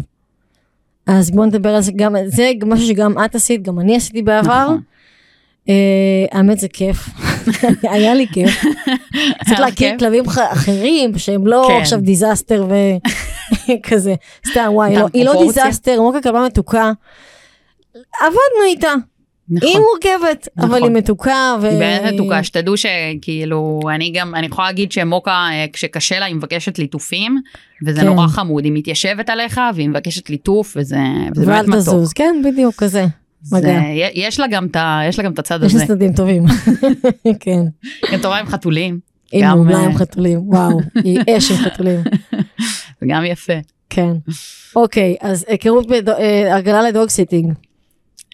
[1.07, 4.63] אז בואו נדבר על זה גם, זה משהו שגם את עשית, גם אני עשיתי בעבר.
[4.63, 4.81] נכון.
[5.69, 7.09] אה, האמת זה כיף,
[7.93, 8.63] היה לי כיף.
[9.47, 9.97] צריך להכיר?
[9.99, 11.81] כלבים אחרים שהם לא כן.
[11.81, 12.67] עכשיו disaster
[13.69, 14.15] וכזה,
[14.51, 15.43] סתם וואי, היא לא.
[15.43, 16.91] disaster, מוקה כלבה מתוקה.
[18.21, 18.93] עבדנו איתה,
[19.49, 19.69] נכון.
[19.69, 20.83] היא מורכבת, אבל נכון.
[20.83, 21.55] היא מתוקה.
[21.61, 26.25] ו- היא באמת מתוקה, שתדעו שכאילו, אני גם, אני יכולה להגיד שמוקה, אה, כשקשה לה,
[26.25, 27.37] היא מבקשת ליטופים,
[27.85, 28.07] וזה כן.
[28.07, 30.97] נורא חמוד, היא מתיישבת עליך, והיא מבקשת ליטוף, וזה
[31.35, 31.79] וזה באמת ואל מתוק.
[31.79, 33.05] תזוז, כן, בדיוק, כזה.
[33.51, 33.81] מגע.
[34.13, 34.77] יש לה גם את
[35.09, 36.43] יש גם הצד יש הזה, לה צדדים טובים.
[37.39, 37.61] כן.
[38.11, 38.99] היא טובה עם חתולים,
[39.41, 41.99] גם, מעולה אה, עם חתולים, וואו, היא אש עם חתולים.
[43.01, 43.53] זה גם יפה.
[43.89, 44.11] כן.
[44.75, 47.53] אוקיי, אז היכרות, בד- אה, הרגלה ל dog sitting.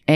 [0.10, 0.14] אמ,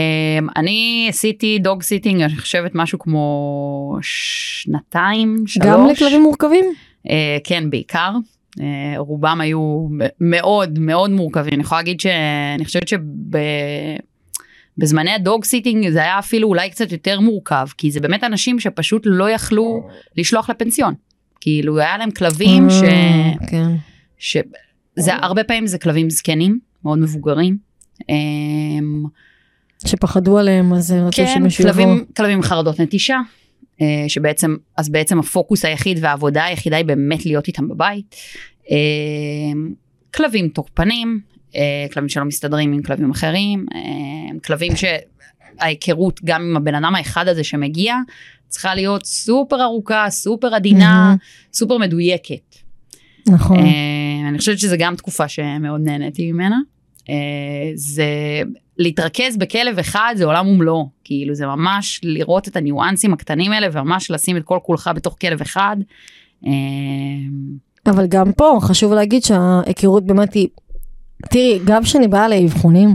[0.56, 5.66] אני עשיתי dog sitting, אני חושבת משהו כמו שנתיים, שלוש.
[5.66, 6.64] גם לכלבים מורכבים?
[7.10, 8.10] אה, כן, בעיקר.
[8.60, 8.64] אה,
[8.98, 9.86] רובם היו
[10.20, 11.54] מאוד מאוד מורכבים.
[11.54, 12.88] אני יכולה להגיד שאני חושבת
[14.78, 19.02] שבזמני הדוג סיטינג זה היה אפילו אולי קצת יותר מורכב, כי זה באמת אנשים שפשוט
[19.04, 20.94] לא יכלו לשלוח לפנסיון.
[21.40, 22.82] כאילו היה להם כלבים ש...
[22.82, 23.68] אה, כן.
[24.18, 24.36] ש...
[24.96, 27.56] זה הרבה פעמים זה כלבים זקנים, מאוד מבוגרים.
[28.08, 29.04] אמ,
[29.86, 31.84] שפחדו עליהם, אז רצו כן, שמישהו יבוא.
[32.16, 33.18] כלבים, חרדות נטישה,
[33.80, 38.16] אה, שבעצם, אז בעצם הפוקוס היחיד והעבודה היחידה היא באמת להיות איתם בבית.
[38.70, 38.76] אה,
[40.14, 41.20] כלבים תוקפנים,
[41.92, 47.44] כלבים שלא מסתדרים עם כלבים אחרים, אה, כלבים שההיכרות גם עם הבן אדם האחד הזה
[47.44, 47.94] שמגיע,
[48.48, 51.14] צריכה להיות סופר ארוכה, סופר עדינה.
[51.52, 52.56] סופר מדויקת.
[53.28, 53.58] נכון.
[53.58, 56.58] אה, אני חושבת שזה גם תקופה שמאוד נהניתי ממנה.
[57.08, 57.14] אה,
[57.74, 58.04] זה
[58.78, 64.10] להתרכז בכלב אחד זה עולם ומלואו, כאילו זה ממש לראות את הניואנסים הקטנים האלה וממש
[64.10, 65.76] לשים את כל כולך בתוך כלב אחד.
[66.46, 66.50] אה,
[67.86, 70.48] אבל גם פה חשוב להגיד שההיכרות באמת היא,
[71.30, 72.94] תראי, גם כשאני באה לאבחונים,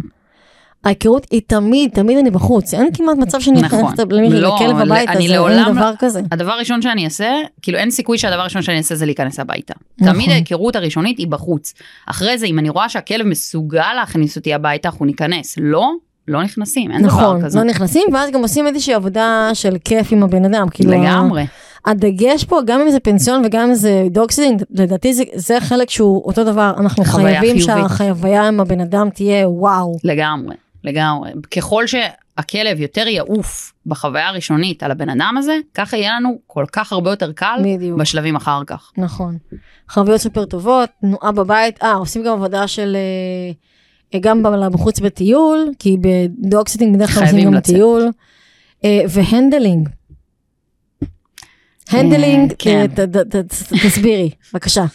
[0.84, 3.80] ההיכרות היא תמיד, תמיד אני בחוץ, אין כמעט מצב שאני נכון.
[3.80, 6.22] נכנסת למישהו לא, לכלב הביתה, זה לעולם- דבר כזה.
[6.32, 9.74] הדבר הראשון שאני אעשה, כאילו אין סיכוי שהדבר הראשון שאני אעשה זה להיכנס הביתה.
[10.02, 10.14] נכון.
[10.14, 11.74] תמיד ההיכרות הראשונית היא בחוץ.
[12.08, 15.56] אחרי זה אם אני רואה שהכלב מסוגל להכניס אותי הביתה אנחנו ניכנס.
[15.62, 15.92] לא,
[16.28, 17.60] לא נכנסים, אין דבר נכון, כזה.
[17.60, 21.44] לא נכנסים, ואז גם עושים איזושהי עבודה של כיף עם הבן אדם, כאילו, לגמרי.
[21.86, 25.90] הדגש פה, גם אם זה פנסיון וגם אם זה dog sitting, לדעתי זה, זה חלק
[25.90, 27.60] שהוא אותו דבר, אנחנו חייבים.
[27.60, 29.98] שהחוויה עם הבן אדם תהיה וואו.
[30.04, 31.32] לגמרי, לגמרי.
[31.56, 36.94] ככל שהכלב יותר יעוף בחוויה הראשונית על הבן אדם הזה, ככה יהיה לנו כל כך
[36.94, 38.00] הרבה יותר קל בדיוק.
[38.00, 38.92] בשלבים אחר כך.
[38.98, 39.38] נכון.
[39.90, 42.96] חוויות סופר טובות, תנועה בבית, אה, עושים גם עבודה של...
[42.96, 47.76] אה, גם בחוץ בטיול, כי ב dog sitting בדרך כלל עושים גם לצאת.
[47.76, 48.12] טיול.
[48.86, 49.90] אה, ו handling.
[51.94, 52.86] handling, אה, כן.
[53.84, 54.86] תסבירי, בבקשה.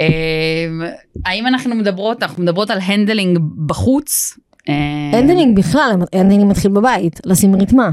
[0.00, 0.88] אה,
[1.26, 4.38] האם אנחנו מדברות, אנחנו מדברות על handling בחוץ?
[4.68, 7.90] אה, handling בכלל, handling מתחיל בבית, לשים ריתמה.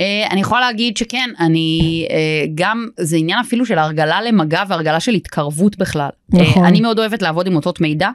[0.00, 2.06] אה, אני יכולה להגיד שכן, אני
[2.54, 6.08] גם, זה עניין אפילו של הרגלה למגע והרגלה של התקרבות בכלל.
[6.28, 6.64] נכון.
[6.64, 8.10] אני מאוד אוהבת לעבוד עם אותות מידע.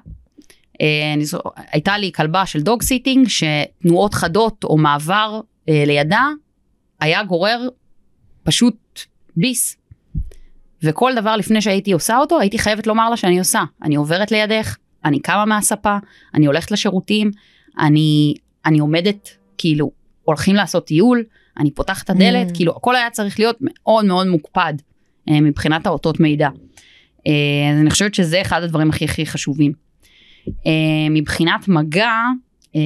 [1.72, 6.28] הייתה לי כלבה של דוג סיטינג, שתנועות חדות או מעבר לידה,
[7.00, 7.68] היה גורר
[8.44, 8.76] פשוט
[9.36, 9.78] ביס.
[10.84, 13.64] וכל דבר לפני שהייתי עושה אותו, הייתי חייבת לומר לה שאני עושה.
[13.84, 15.98] אני עוברת לידך, אני קמה מהספה,
[16.34, 17.32] אני הולכת לשירותים,
[17.80, 18.34] אני,
[18.66, 19.92] אני עומדת, כאילו,
[20.24, 21.24] הולכים לעשות טיול,
[21.58, 22.56] אני פותחת את הדלת, Mm.
[22.56, 24.74] כאילו, הכל היה צריך להיות מאוד מאוד מוקפד
[25.30, 26.50] אה, מבחינת האותות מידע.
[27.28, 27.32] אה,
[27.74, 29.72] אז אני חושבת שזה אחד הדברים הכי הכי חשובים.
[30.48, 32.12] אה, מבחינת מגע,
[32.76, 32.82] אה,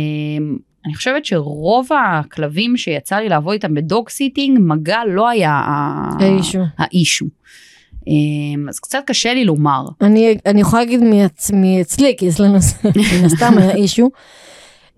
[0.86, 5.62] אני חושבת שרוב הכלבים שיצא לי לעבוד איתם בדוג סיטינג, מגע לא היה
[6.20, 6.60] האישו.
[6.78, 7.26] האישו.
[8.08, 8.14] אה,
[8.70, 9.86] אז קצת קשה לי לומר.
[10.02, 14.10] אני, אני יכולה להגיד מעצ, מאצלי, כי אצלנו זה מן הסתם היה אישו.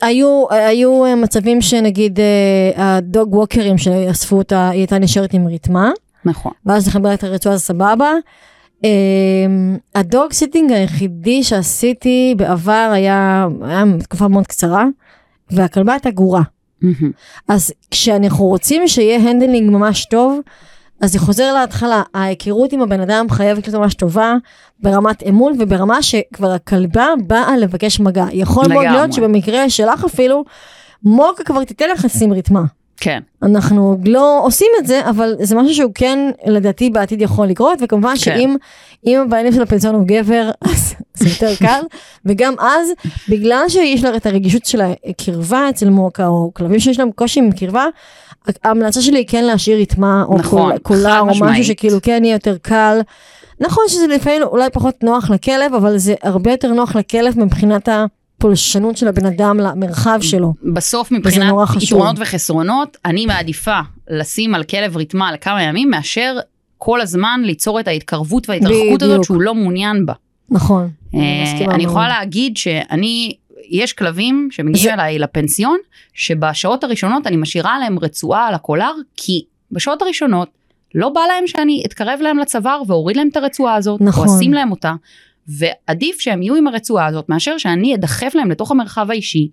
[0.00, 5.90] היו, היו מצבים שנגיד אה, ה dog walkerים שאספו אותה, היא הייתה נשארת עם ריתמה,
[6.24, 6.52] נכון.
[6.66, 8.10] ואז לחבר את הרצועה זה סבבה.
[8.82, 14.84] אמ, ה dog sitting היחידי שעשיתי בעבר היה, היה תקופה מאוד קצרה,
[15.50, 16.42] והכלבה הייתה גורה.
[16.82, 17.10] מהמם.
[17.48, 20.40] אז כשאנחנו רוצים שיהיה handling ממש טוב,
[21.00, 24.34] אז זה חוזר להתחלה, ההיכרות עם הבן אדם חייבת להיות ממש טובה,
[24.80, 28.26] ברמת אמון וברמה שכבר הכלבה באה לבקש מגע.
[28.32, 28.84] יכול מאוד.
[28.84, 30.44] להיות שבמקרה שלך אפילו,
[31.02, 32.62] מוקה כבר תיתן לך לשים ריתמה.
[32.96, 33.20] כן.
[33.42, 38.10] אנחנו לא עושים את זה, אבל זה משהו שהוא כן, לדעתי, בעתיד יכול לקרות, וכמובן
[38.10, 38.16] כן.
[38.16, 38.56] שאם
[39.06, 41.80] אם הבעלים של הפנסיון הוא גבר, אז זה יותר קל,
[42.26, 42.92] וגם אז,
[43.28, 47.52] בגלל שיש לה את הרגישות של הקרבה אצל מוקה, או כלבים שיש להם קושי עם
[47.52, 47.86] קרבה,
[48.64, 51.64] ההמלצה שלי היא כן להשאיר ריתמה, או נכון, קול- קולר, חד או משהו משמעית.
[51.66, 53.00] שכאילו כן יהיה יותר קל.
[53.60, 57.88] נכון שזה לפעמים אולי פחות נוח לכלב, אבל זה הרבה יותר נוח לכלב מבחינת
[58.42, 60.54] הפולשנות של הבן אדם למרחב שלו.
[60.74, 61.54] בסוף מבחינת.
[61.82, 63.80] יתרונות וחסרונות, אני מעדיפה
[64.10, 66.36] לשים על כלב ריתמה לכמה ימים, מאשר
[66.78, 69.24] כל הזמן ליצור את ההתקרבות וההתרחקות הזאת.
[69.24, 70.12] שהוא לא מעוניין בה.
[70.50, 70.90] נכון.
[71.14, 71.20] אה,
[71.74, 71.84] אני.
[71.84, 73.36] יכולה להגיד שאני,
[73.70, 75.78] יש כלבים שמגיעים זה- אליי לפנסיון,
[76.14, 80.48] שבשעות הראשונות אני משאירה להם רצועה על הקולר, כי בשעות הראשונות
[80.94, 84.28] לא בא להם שאני אתקרב להם לצוואר ואוריד להם את הרצועה הזאת, נכון.
[84.28, 84.92] או אשים להם אותה,
[85.48, 89.48] ועדיף שהם יהיו עם הרצועה הזאת, מאשר שאני אדחף להם לתוך המרחב האישי,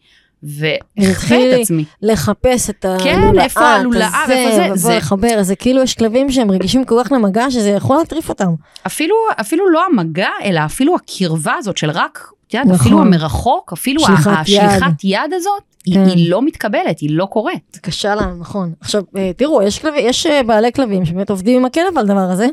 [1.00, 1.84] תתחילי את עצמי.
[2.02, 6.32] לחפש את כן, הלולאה, איפה הלולאה, ואיפה זה, ובוא זה- לחבר, זה כאילו יש כלבים
[6.32, 8.54] שהם רגישים כל כך למגע שזה יכול להטריף אותם.
[8.88, 12.80] אפילו, אפילו לא המגע, אלא אפילו הקרבה הזאת של רק, את יודעת, נכון.
[12.82, 16.06] אפילו המרחוק, אפילו שליחת השליחת יד הזאת, היא, כן.
[16.06, 17.60] היא לא מתקבלת, היא לא קורית.
[17.74, 18.74] זה קשה להם, נכון.
[18.82, 22.20] עכשיו, אה, תראו, יש, כלבים, יש אה, בעלי כלבים שבאמת עובדים עם הכלב על הדבר
[22.32, 22.48] הזה.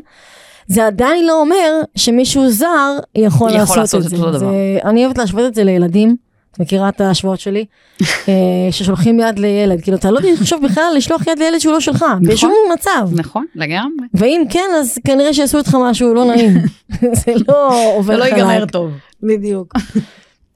[0.67, 2.67] זה עדיין לא אומר שמישהו זר
[3.15, 4.15] יכול, יכול לעשות, לעשות את את זה.
[4.17, 4.49] אותו דבר.
[4.49, 4.79] זה.
[4.85, 6.15] אני אוהבת להשוות את זה לילדים.
[6.51, 7.65] את מכירה את ההשוואות שלי?
[8.29, 8.33] אה,
[8.71, 9.81] ששולחים יד לילד.
[9.81, 13.09] כאילו, אתה לא תחשוב בכלל לשלוח יד לילד שהוא לא שלך, בשום מצב.
[13.11, 14.07] נכון, לגמרי.
[14.13, 16.57] ואם כן, אז כנראה שיעשו איתך משהו לא נעים.
[17.25, 18.71] זה לא עובר חלק.
[18.71, 18.91] טוב.
[19.23, 19.73] בדיוק.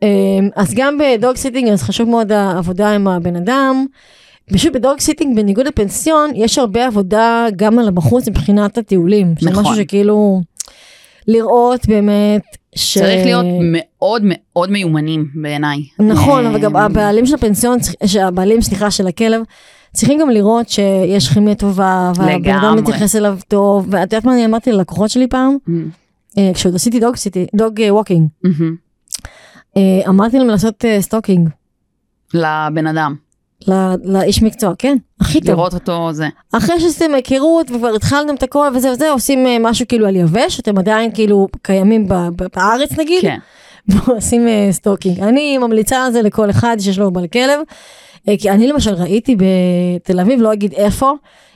[0.01, 0.07] אמ,
[0.55, 3.85] אז גם ב dog sitting אז חשוב מאוד העבודה עם הבן אדם.
[4.53, 9.33] פשוט ב dog sitting בניגוד לפנסיון יש הרבה עבודה גם על הבחוץ מבחינת הטיולים.
[9.39, 9.63] זה נכון.
[9.63, 10.41] משהו שכאילו
[11.27, 12.41] לראות באמת
[12.75, 12.97] ש...
[12.97, 15.79] צריך להיות מאוד מאוד מיומנים בעיניי.
[15.99, 19.41] נכון, אבל אה, גם הבעלים של הפנסיון, שהבעלים סליחה של הכלב,
[19.93, 22.75] צריכים גם לראות שיש כימיה טובה, והבן אדם.
[22.77, 25.57] מתייחס אליו טוב, ואת יודעת מה אני אמרתי ללקוחות שלי פעם?
[25.69, 25.89] אמ,
[26.37, 28.27] אה, כשעוד עשיתי dog sitti, dog אה, walking,
[29.77, 31.49] אה, אמרתי להם לעשות אה, stalking.
[32.33, 33.15] לבן אדם,
[34.03, 35.49] לאיש מקצוע, כן, הכי טוב.
[35.49, 36.27] לראות אותו זה.
[36.51, 40.59] אחרי שעשיתם היכרות וכבר התחלתם את הכל וזה וזה, עושים אה, משהו כאילו על יבש,
[40.59, 42.07] אתם עדיין כאילו קיימים
[42.55, 43.37] בארץ נגיד, כן.
[43.89, 45.19] ועושים אה, stalking.
[45.19, 47.59] אני ממליצה על זה לכל אחד שיש לו בעל כלב,
[48.29, 51.11] אה, כי אני למשל ראיתי בתל אביב, לא אגיד איפה,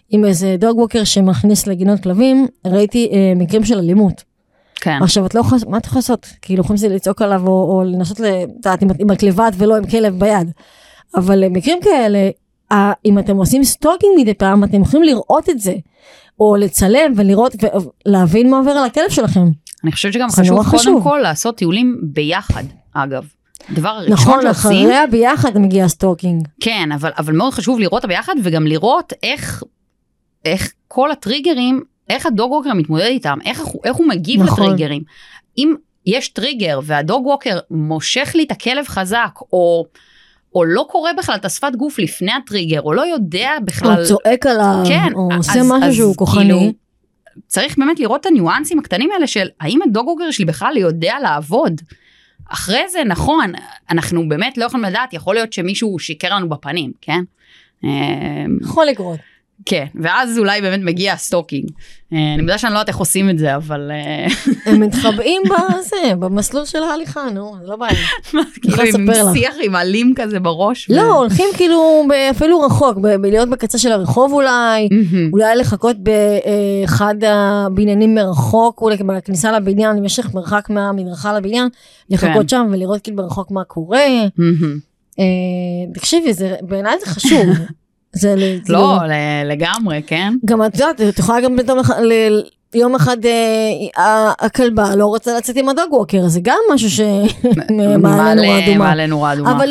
[0.10, 4.24] עם איזה dog walker שמכניס לגינות כלבים, ראיתי אה, מקרים של אלימות.
[4.76, 4.98] כן.
[5.02, 6.28] עכשיו את לא יכולה, מה את יכולה לעשות?
[6.42, 8.26] כאילו יכולים לצעוק עליו או, או לנסות, את
[8.56, 10.52] יודעת, עם, עם הכלבת ולא עם כלב ביד.
[11.18, 12.30] אבל אה, מקרים כאלה,
[13.06, 15.74] אם אתם עושים stalking מדי פעם, אתם יכולים לראות את זה.
[16.40, 17.56] או לצלם ולראות
[18.06, 19.44] ולהבין מה עובר על הכלב שלכם.
[19.84, 21.04] אני חושבת שגם חשוב קודם חשוב.
[21.04, 22.64] כל לעשות טיולים ביחד,
[22.94, 23.26] אגב.
[23.70, 26.48] הדבר הראשון נכון, שעושים, אחריה ביחד מגיע ה stalking.
[26.60, 29.64] כן, אבל, אבל מאוד חשוב לראות אותה ביחד וגם לראות איך,
[30.46, 34.64] איך כל הטריגרים, איך הדוג ווקר מתמודד איתם, איך, הוא- איך הוא מגיב נכון.
[34.66, 35.02] לטריגרים.
[35.58, 35.74] אם
[36.06, 39.86] יש טריגר והדוג ווקר מושך לי את הכלב חזק, או,
[40.56, 44.00] או לא קורא בכלל את השפת גוף לפני הטריגר, או לא יודע בכלל...
[44.02, 46.44] או צועק עליו, כן, או אז- עושה אז משהו שהוא כוחני.
[46.44, 46.72] כאילו,
[47.48, 51.82] צריך באמת לראות את הניואנסים הקטנים האלה של האם הדוג ווקר שלי בכלל יודע לעבוד.
[52.50, 53.52] אחרי זה נכון
[53.90, 57.20] אנחנו באמת לא יכולים לדעת יכול להיות שמישהו שיקר לנו בפנים כן.
[57.84, 57.90] אה,
[58.62, 59.20] יכול לקרות.
[59.66, 61.72] כן ואז אולי באמת מגיע ה stalking.
[62.14, 64.28] אה, אני יודעת שאני לא יודעת איך עושים את זה אבל אה,
[64.72, 67.94] הם מתחבאים בזה, במסלול של ההליכה, נו, זה לא בעיה.
[68.62, 69.38] כאילו עם לספר לך.
[69.38, 70.90] שיח עם עלים כזה בראש.
[70.90, 74.90] לא, הולכים כאילו אפילו רחוק, בלהיות בקצה של הרחוב אולי.
[75.34, 81.68] אולי לחכות באחד הבניינים מרחוק, אולי בכניסה לבניין, לך מרחק מהמדרכה לבניין,
[82.10, 82.48] לחכות כן.
[82.48, 84.06] שם ולראות כאילו ברחוק מה קורה.
[85.20, 86.32] אה, תקשיבי,
[86.62, 87.48] בעיניי זה חשוב.
[88.16, 88.36] זה
[88.70, 90.34] לא ל- לגמרי כן.
[90.46, 91.80] גם את יודעת, את יכולה גם פתאום
[92.76, 93.18] יום אחד
[93.98, 98.78] אה, הכלבה לא רוצה לצאת עם הדוג ווקר, זה גם משהו שמעלה נורה אדומה.
[98.78, 99.52] מעלה נורה אדומה.
[99.52, 99.70] אבל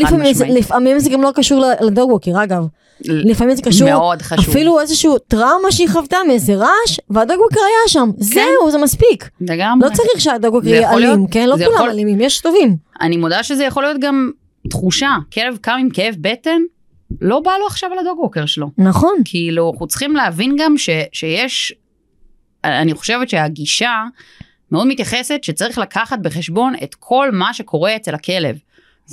[0.49, 2.64] לפעמים זה, גם לא קשור לדוג ווקר, אגב.
[3.05, 4.49] לפעמים זה קשור, מאוד חשוב.
[4.49, 8.11] אפילו איזשהו טראומה שהיא חוותה מאיזה רעש, והדוג ווקר היה שם.
[8.18, 9.28] זהו, זה מספיק.
[9.40, 9.88] לגמרי.
[9.88, 11.49] לא צריך שהדוג ווקר יהיה אלים, כן?
[11.49, 12.76] לא כולם אלימים, יש טובים.
[13.01, 14.30] אני מודה שזה יכול להיות גם
[14.70, 16.61] תחושה, כלב קם עם כאב בטן,
[17.20, 18.70] לא בא לו עכשיו על הדוג ווקר שלו.
[18.78, 19.14] נכון.
[19.24, 21.72] כאילו, אנחנו צריכים להבין גם ש, שיש,
[22.64, 24.02] אני חושבת שהגישה
[24.72, 28.59] מאוד מתייחסת שצריך לקחת בחשבון את כל מה שקורה אצל הכלב.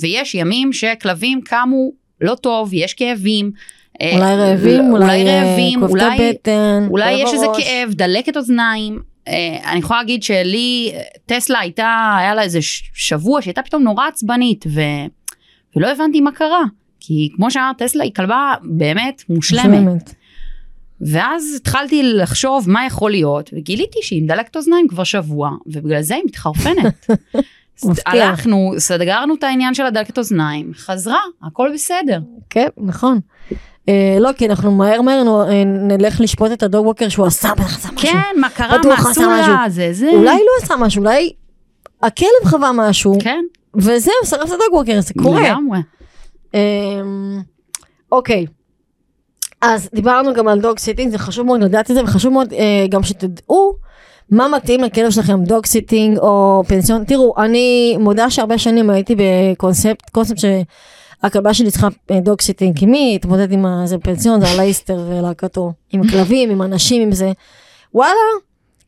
[0.00, 1.90] ויש ימים שכלבים קמו
[2.20, 3.50] לא טוב, יש כאבים.
[4.00, 6.86] אה, אולי רעבים, לא- אולי אה, רעבים, כואב את אולי, הבטן.
[6.90, 7.64] אולי יש איזה הראש.
[7.64, 9.02] כאב, דלקת אוזניים.
[9.28, 10.92] אה, אני יכולה להגיד שלי,
[11.26, 12.58] טסלה הייתה, היה לה איזה
[12.94, 14.80] שבוע שהייתה פתאום נורא עצבנית, ו...
[15.76, 16.62] ולא הבנתי מה קרה.
[17.04, 19.64] כי כמו שאמרת, טסלה היא כלבה באמת מושלמת.
[19.66, 20.14] מושלמת.
[21.00, 26.14] ואז התחלתי לחשוב מה יכול להיות, וגיליתי שהיא עם דלקת אוזניים כבר שבוע, ובגלל זה
[26.14, 27.06] היא מתחרפנת.
[27.84, 28.28] מפתיע.
[28.28, 32.18] הלכנו, סגרנו את העניין של הדלקת אוזניים, חזרה, הכל בסדר.
[32.50, 33.20] כן, נכון.
[33.88, 37.52] אה, לא, כי אנחנו מהר מהר אה, נלך לשפוט את ה dog walker שהוא עשה
[37.54, 38.08] בטח עשה משהו.
[38.08, 39.20] כן, מה קרה, מה עשו.
[39.20, 40.10] לה, זה זה.
[40.10, 41.32] אולי לא עשה משהו, אולי
[42.02, 43.44] הכלב חווה משהו, כן,
[43.74, 45.42] וזהו, שרף את ה dog walker, זה קורה.
[45.42, 45.78] לגמרי.
[46.54, 47.42] אמ,
[48.12, 48.46] אוקיי.
[49.62, 52.86] אז דיברנו גם על dog sitting, זה חשוב מאוד לדעת את זה, וחשוב מאוד אה,
[52.88, 53.74] גם שתדעו
[54.30, 57.04] מה מתאים לכלב שלכם, dog sitting או פנסיון.
[57.04, 62.86] תראו, אני מודה שהרבה שנים הייתי בקונספט, קונספט שהכלבה שלי צריכה אה, dog sitting, כי
[62.86, 67.32] מי התמודד עם זה פנסיון, זה הלייסטר ולהקתו, עם כלבים, עם אנשים, עם זה.
[67.94, 68.12] וואלה,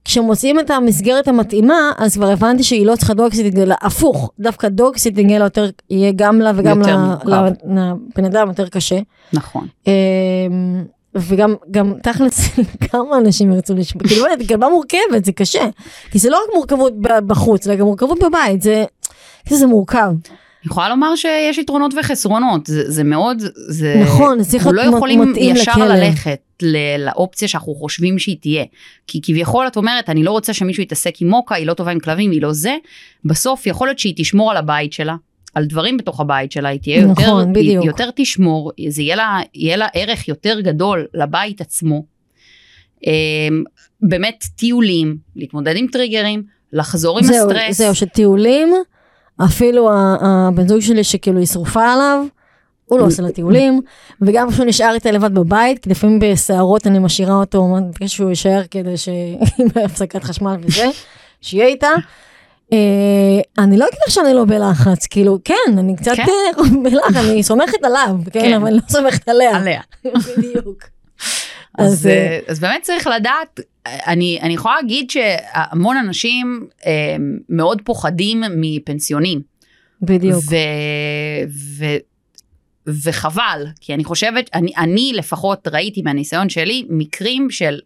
[0.04, 4.68] כשמוצאים את המסגרת המתאימה, אז כבר הבנתי שהיא לא צריכה dog sitting, אלא הפוך, דווקא
[4.68, 8.98] dog sitting יהיה, לה יותר, יהיה גם לה וגם לבן אדם יותר קשה.
[9.32, 9.66] נכון.
[9.86, 9.92] אמ,
[11.14, 12.48] וגם גם תכלס
[12.90, 15.64] כמה אנשים ירצו לשמוע, כאילו באמת, כלבה מורכבת, זה קשה.
[16.10, 18.84] כי זה לא רק מורכבות בחוץ, אלא גם מורכבות בבית, זה,
[19.48, 20.10] זה, זה מורכב.
[20.64, 23.94] אני יכולה לומר שיש יתרונות וחסרונות, זה, זה מאוד, זה...
[24.04, 25.72] נכון, זה צריך אנחנו לא להיות יכולים מתאים ישר.
[25.88, 28.64] ללכת ל- לאופציה שאנחנו חושבים שהיא תהיה.
[29.06, 32.00] כי כביכול את אומרת, אני לא רוצה שמישהו יתעסק עם מוקה, היא לא טובה עם
[32.00, 32.76] כלבים, היא לא זה.
[33.24, 35.14] בסוף יכול להיות שהיא תשמור על הבית שלה,
[35.54, 37.82] על דברים בתוך הבית שלה, היא תהיה יותר, נכון, בדיוק.
[37.82, 42.04] היא יותר תשמור, זה יהיה לה, יהיה לה ערך יותר גדול לבית עצמו.
[43.06, 43.64] אמ,
[44.02, 46.42] באמת טיולים, להתמודד עם טריגרים,
[46.72, 47.78] לחזור עם זהו, הסטרס.
[47.78, 48.74] זהו, שטיולים,
[49.40, 52.24] אפילו הבן זוג שלי שכאילו היא שרופה עליו,
[52.84, 53.80] הוא לא עושה לה טיולים,
[54.20, 58.28] וגם כשהוא נשאר איתה לבד בבית, כי לפעמים בסערות אני משאירה אותו, אני מבקשת שהוא
[58.28, 60.86] יישאר כדי שאם הפסקת חשמל וזה,
[61.40, 61.88] שיהיה איתה.
[62.72, 66.22] אה, אני לא אגיד לך שאני לא בלחץ, כאילו, כן, אני קצת כן.
[66.22, 68.52] אה, בלחץ, אני סומכת עליו, כן, כן.
[68.52, 69.56] אבל אני לא סומכת עליה.
[69.56, 69.80] עליה.
[70.38, 70.84] בדיוק.
[71.78, 77.16] אז, אז, אה, אז באמת צריך לדעת, אני, אני יכולה להגיד שהמון אנשים אה,
[77.48, 79.40] מאוד פוחדים מפנסיונים.
[80.02, 80.44] בדיוק.
[80.50, 80.54] ו,
[81.78, 81.84] ו,
[82.86, 87.80] וחבל, כי אני חושבת, אני, אני לפחות ראיתי מהניסיון שלי מקרים של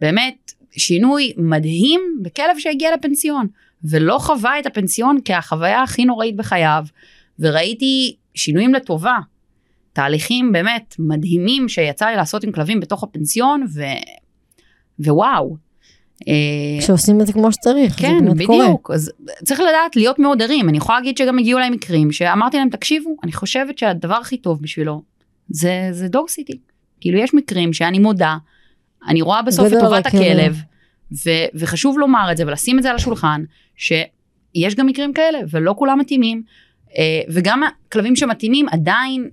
[0.00, 3.46] באמת שינוי מדהים בכלב שהגיע לפנסיון,
[3.84, 6.84] ולא חווה את הפנסיון כהחוויה הכי נוראית בחייו,
[7.38, 9.18] וראיתי שינויים לטובה.
[9.92, 13.82] תהליכים באמת מדהימים שיצא לי לעשות עם כלבים בתוך הפנסיון, ו...
[15.00, 15.56] ווואו.
[16.28, 16.34] אה,
[16.80, 18.64] כשעושים את זה כמו שצריך, זה כן, באמת קורה.
[18.64, 18.90] בדיוק.
[18.90, 19.12] אז
[19.44, 20.68] צריך לדעת להיות מאוד ערים.
[20.68, 24.62] אני יכולה להגיד שגם הגיעו אליי מקרים שאמרתי להם, תקשיבו, אני חושבת שהדבר הכי טוב
[24.62, 25.02] בשבילו
[25.48, 26.58] זה, זה דוג סיטי.
[27.00, 28.36] כאילו יש מקרים שאני מודה,
[29.08, 30.20] אני רואה בסוף את טובת הכלב.
[30.22, 30.56] הכלב,
[31.12, 33.44] ו, וחשוב לומר את זה ולשים את זה על השולחן,
[33.76, 36.42] שיש גם מקרים כאלה ולא כולם מתאימים,
[36.98, 39.30] אה, וגם הכלבים שמתאימים עדיין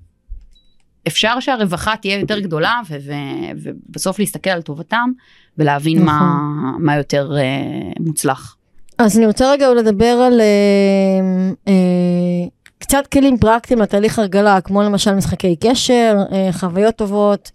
[1.07, 5.11] אפשר שהרווחה תהיה יותר גדולה ו- ו- ובסוף להסתכל על טובתם
[5.57, 6.85] ולהבין מה, נכון.
[6.85, 7.43] מה יותר אה,
[7.99, 8.55] מוצלח.
[8.97, 10.45] אז אני רוצה רגע לדבר על אה,
[11.67, 12.47] אה,
[12.77, 17.51] קצת כלים פרקטיים לתהליך הרגלה, כמו למשל משחקי קשר, אה, חוויות טובות.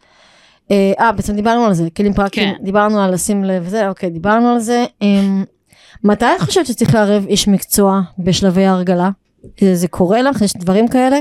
[0.70, 2.64] אה, אה, בעצם דיברנו על זה, כלים פרקטיים, כן.
[2.64, 4.84] דיברנו על לשים לב זה, אוקיי, דיברנו על זה.
[5.03, 5.42] אה,
[6.05, 9.11] מתי את חושבת שצריך לערב איש מקצוע בשלבי ההרגלה?
[9.62, 10.42] אה, זה קורה לך?
[10.42, 11.16] יש דברים כאלה?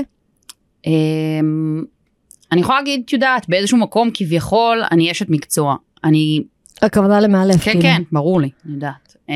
[2.52, 5.76] אני יכולה להגיד, את יודעת, באיזשהו מקום כביכול אני אשת מקצוע.
[6.04, 6.42] אני
[6.82, 7.64] הכוונה למאלף.
[7.64, 7.82] כן, כאילו.
[7.82, 9.16] כן, ברור לי, אני יודעת.
[9.26, 9.30] Uh,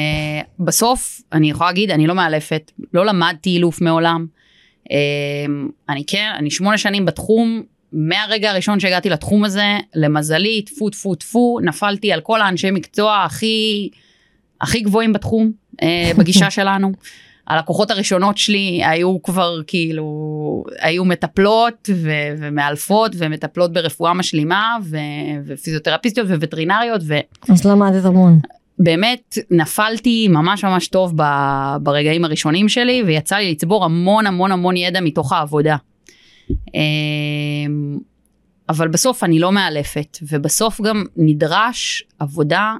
[0.59, 4.27] בסוף, אני יכולה להגיד, אני לא מאלפת, לא למדתי אילוף מעולם.
[4.85, 4.93] Uh,
[5.89, 7.63] אני כן, אני שמונה שנים בתחום,
[7.93, 13.89] מהרגע הראשון שהגעתי לתחום הזה, למזלי, טפו טפו טפו, נפלתי על כל האנשי מקצוע הכי,
[14.61, 15.85] הכי גבוהים בתחום, uh,
[16.19, 16.93] בגישה שלנו.
[17.49, 24.97] הלקוחות הראשונות שלי היו כבר כאילו, היו מטפלות ו- ומאלפות ומטפלות ברפואה משלימה ו-
[25.47, 27.19] ופיזיותרפיסטיות ווטרינריות ו...
[27.49, 28.41] אז למדת המון.
[28.79, 34.77] באמת נפלתי ממש ממש טוב ב- ברגעים הראשונים שלי ויצא לי לצבור המון המון המון
[34.77, 35.77] ידע מתוך העבודה.
[36.75, 37.99] אמ,
[38.69, 42.75] אבל בסוף אני לא מאלפת ובסוף גם נדרש עבודה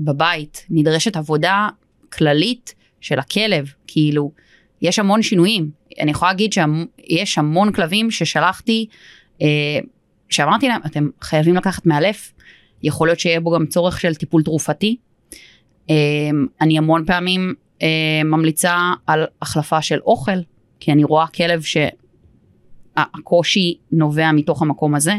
[0.00, 1.68] בבית, נדרשת עבודה
[2.12, 4.32] כללית של הכלב, כאילו
[4.82, 5.70] יש המון שינויים.
[6.00, 8.86] אני יכולה להגיד שיש המון כלבים ששלחתי,
[9.42, 9.78] אה,
[10.28, 12.32] שאמרתי להם אתם חייבים לקחת מאלף,
[12.82, 14.96] יכול להיות שיהיה בו גם צורך של טיפול תרופתי.
[15.90, 15.94] אה,
[16.60, 20.38] אני המון פעמים אה, ממליצה על החלפה של אוכל,
[20.80, 21.62] כי אני רואה כלב
[22.96, 25.14] שהקושי נובע מתוך המקום הזה.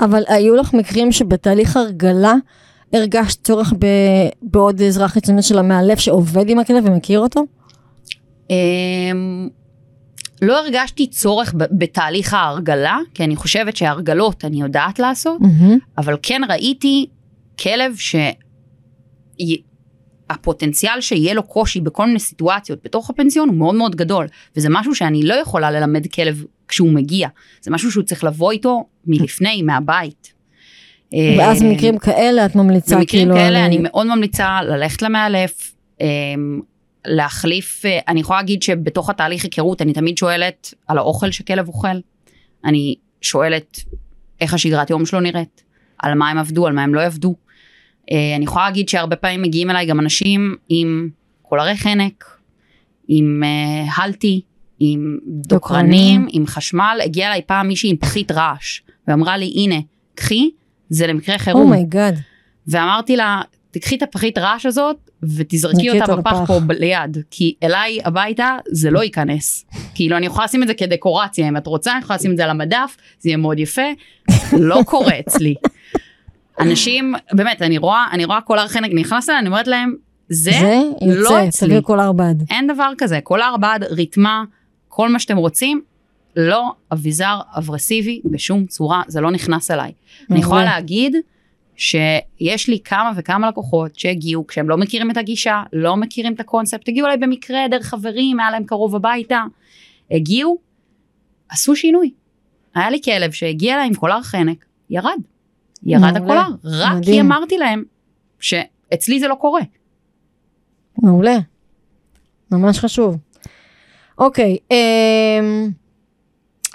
[0.00, 2.34] אבל היו לך מקרים שבתהליך הרגלה
[2.92, 3.86] הרגשת צורך ב...
[4.42, 7.44] בעוד אזרח חיצוני של המאלף שעובד עם הכלב ומכיר אותו?
[8.50, 9.48] אמ,
[10.42, 15.40] לא הרגשתי צורך בתהליך ההרגלה, כי אני חושבת שהרגלות אני יודעת לעשות,
[15.98, 17.06] אבל כן ראיתי
[17.62, 17.96] כלב
[20.28, 24.26] שהפוטנציאל שיהיה לו קושי בכל מיני סיטואציות בתוך הפנסיון הוא מאוד מאוד גדול,
[24.56, 27.28] וזה משהו שאני לא יכולה ללמד כלב כשהוא מגיע,
[27.60, 30.32] זה משהו שהוא צריך לבוא איתו מלפני, מהבית.
[31.38, 33.34] ואז אמ, במקרים כאלה את ממליצה במקרים כאילו...
[33.34, 36.60] כאלה על- אני מאוד ממליצה ללכת למאלף, אמ,
[37.06, 41.96] להחליף, אה, אני יכולה להגיד שבתוך התהליך היכרות אני תמיד שואלת על האוכל שכלב אוכל,
[42.64, 43.80] אני שואלת
[44.40, 45.62] איך השגרת יום שלו נראית,
[45.98, 47.34] על מה הם עבדו, על מה הם לא עבדו.
[48.10, 51.08] אה, אני יכולה להגיד שהרבה פעמים מגיעים אליי גם אנשים עם
[51.42, 52.24] קולרי חנק,
[53.08, 54.40] עם אה, הלטי,
[54.78, 56.26] עם דוקרנים.
[56.30, 59.80] עם חשמל, הגיעה אליי פעם מישהי עם פחית רעש, ואמרה לי הנה,
[60.14, 60.50] קחי,
[60.88, 61.62] זה למקרה חירום.
[61.62, 62.20] oh my god.
[62.66, 63.42] ואמרתי לה,
[63.76, 66.38] תקחי את הפחית רעש הזאת ותזרקי זרקי אותה בפח.
[66.46, 69.66] פה ליד, כי אליי הביתה זה לא ייכנס.
[69.94, 72.44] כאילו אני יכולה לשים את זה כדקורציה אם את רוצה, אני יכולה לשים את זה
[72.44, 73.82] על המדף, זה יהיה מאוד יפה,
[74.52, 75.54] לא קורה אצלי.
[76.60, 79.94] אנשים, באמת, אני רואה, אני רואה כל הר חנק נכנס אליי, אני אומרת להם,
[80.28, 81.68] זה, זה לא יוצא, אצלי.
[81.68, 82.34] תביאו כל ארבד.
[82.50, 84.44] אין דבר כזה, כל ארבד, ריתמה,
[84.88, 85.82] כל מה שאתם רוצים,
[86.36, 89.92] לא אביזר אברסיבי בשום צורה, זה לא נכנס אליי.
[90.30, 90.64] אני יכולה.
[90.64, 91.16] להגיד
[91.76, 96.88] שיש לי כמה וכמה לקוחות שהגיעו כשהם לא מכירים את הגישה, לא מכירים את הקונספט,
[96.88, 99.44] הגיעו אליי במקרה דרך חברים, היה להם קרוב הביתה,
[100.10, 100.58] הגיעו,
[101.48, 102.10] עשו שינוי.
[102.74, 105.20] היה לי כלב שהגיע אליי עם קולר חנק, ירד.
[105.82, 107.26] ירד מעולה, הקולר, רק כי מדהים.
[107.32, 107.82] אמרתי להם
[108.40, 109.62] שאצלי זה לא קורה.
[111.02, 111.38] מעולה.
[112.50, 113.16] ממש חשוב.
[114.18, 115.70] אוקיי, אמ,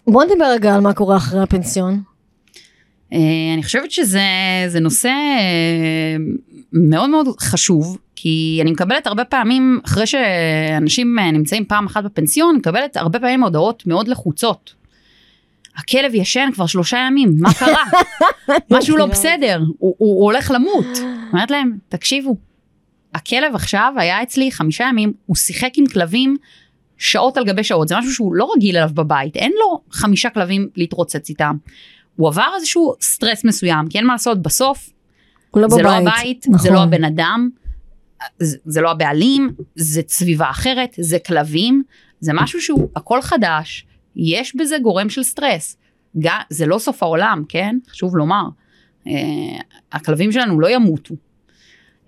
[0.07, 2.01] בוא נדבר רגע על מה קורה אחרי הפנסיון.
[3.13, 4.21] אה, אני חושבת שזה
[4.67, 6.15] זה נושא אה,
[6.73, 12.55] מאוד מאוד חשוב, כי אני מקבלת הרבה פעמים, אחרי שאנשים אה, נמצאים פעם אחת בפנסיון,
[12.55, 14.73] מקבלת הרבה פעמים הודעות מאוד לחוצות.
[15.77, 17.83] הכלב ישן כבר שלושה ימים, מה קרה?
[18.71, 20.85] משהו לא בסדר, הוא, הוא הולך למות.
[21.31, 22.35] אומרת להם, תקשיבו,
[23.13, 26.37] הכלב עכשיו היה אצלי חמישה ימים, הוא שיחק עם כלבים
[26.97, 30.69] שעות על גבי שעות, זה משהו שהוא לא רגיל אליו בבית, אין לו חמישה כלבים
[30.75, 31.55] להתרוצץ איתם.
[32.21, 34.89] הוא עבר איזשהו סטרס מסוים, כי אין מה לעשות, בסוף
[35.53, 35.83] לא זה בבית.
[35.83, 36.59] לא הבית, נכון.
[36.59, 37.49] זה לא הבן אדם,
[38.39, 41.83] זה, זה לא הבעלים, זה סביבה אחרת, זה כלבים,
[42.19, 45.77] זה משהו שהוא הכל חדש, יש בזה גורם של סטרס.
[46.19, 47.77] גם, זה לא סוף העולם, כן?
[47.89, 48.43] חשוב לומר.
[49.07, 49.13] אה,
[49.91, 51.15] הכלבים שלנו לא ימותו.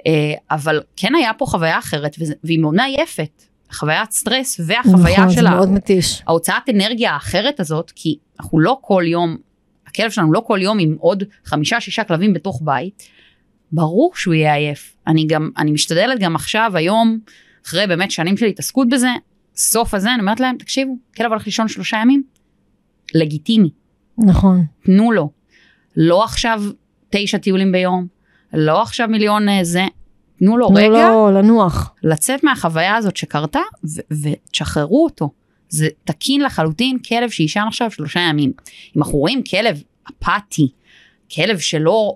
[0.07, 3.43] אה, אבל כן היה פה חוויה אחרת, וזה, והיא מאוד מעייפת.
[3.72, 5.47] חוויית סטרס והחוויה נכון, של.
[6.28, 9.38] ההוצאת אנרגיה האחרת הזאת, כי אנחנו לא כל יום,
[9.94, 13.04] הכלב שלנו לא כל יום עם עוד חמישה שישה כלבים בתוך בית,
[13.72, 14.96] ברור שהוא יהיה עייף.
[15.08, 17.20] אני גם, אני משתדלת גם עכשיו, היום,
[17.66, 19.10] אחרי באמת שנים של התעסקות בזה,
[19.56, 22.24] סוף הזה, אני אומרת להם, תקשיבו, כלב הולך לישון שלושה ימים,
[23.16, 23.70] לגיטימי,
[24.18, 24.66] נכון.
[24.84, 25.30] תנו לו.
[25.98, 26.64] לא עכשיו
[27.10, 28.08] תשע טיולים ביום,
[28.54, 29.86] לא עכשיו מיליון אה, זה,
[30.39, 31.96] תנו לו תנו רגע לו לנוח.
[32.04, 33.60] לצאת מהחוויה הזאת שקרתה
[34.12, 35.30] ותשחררו אותו.
[35.74, 38.51] זה תקין לחלוטין כלב שיישן עכשיו שלושה ימים.
[38.95, 40.67] אם אנחנו רואים כלב אפאתי,
[41.36, 42.15] כלב שלא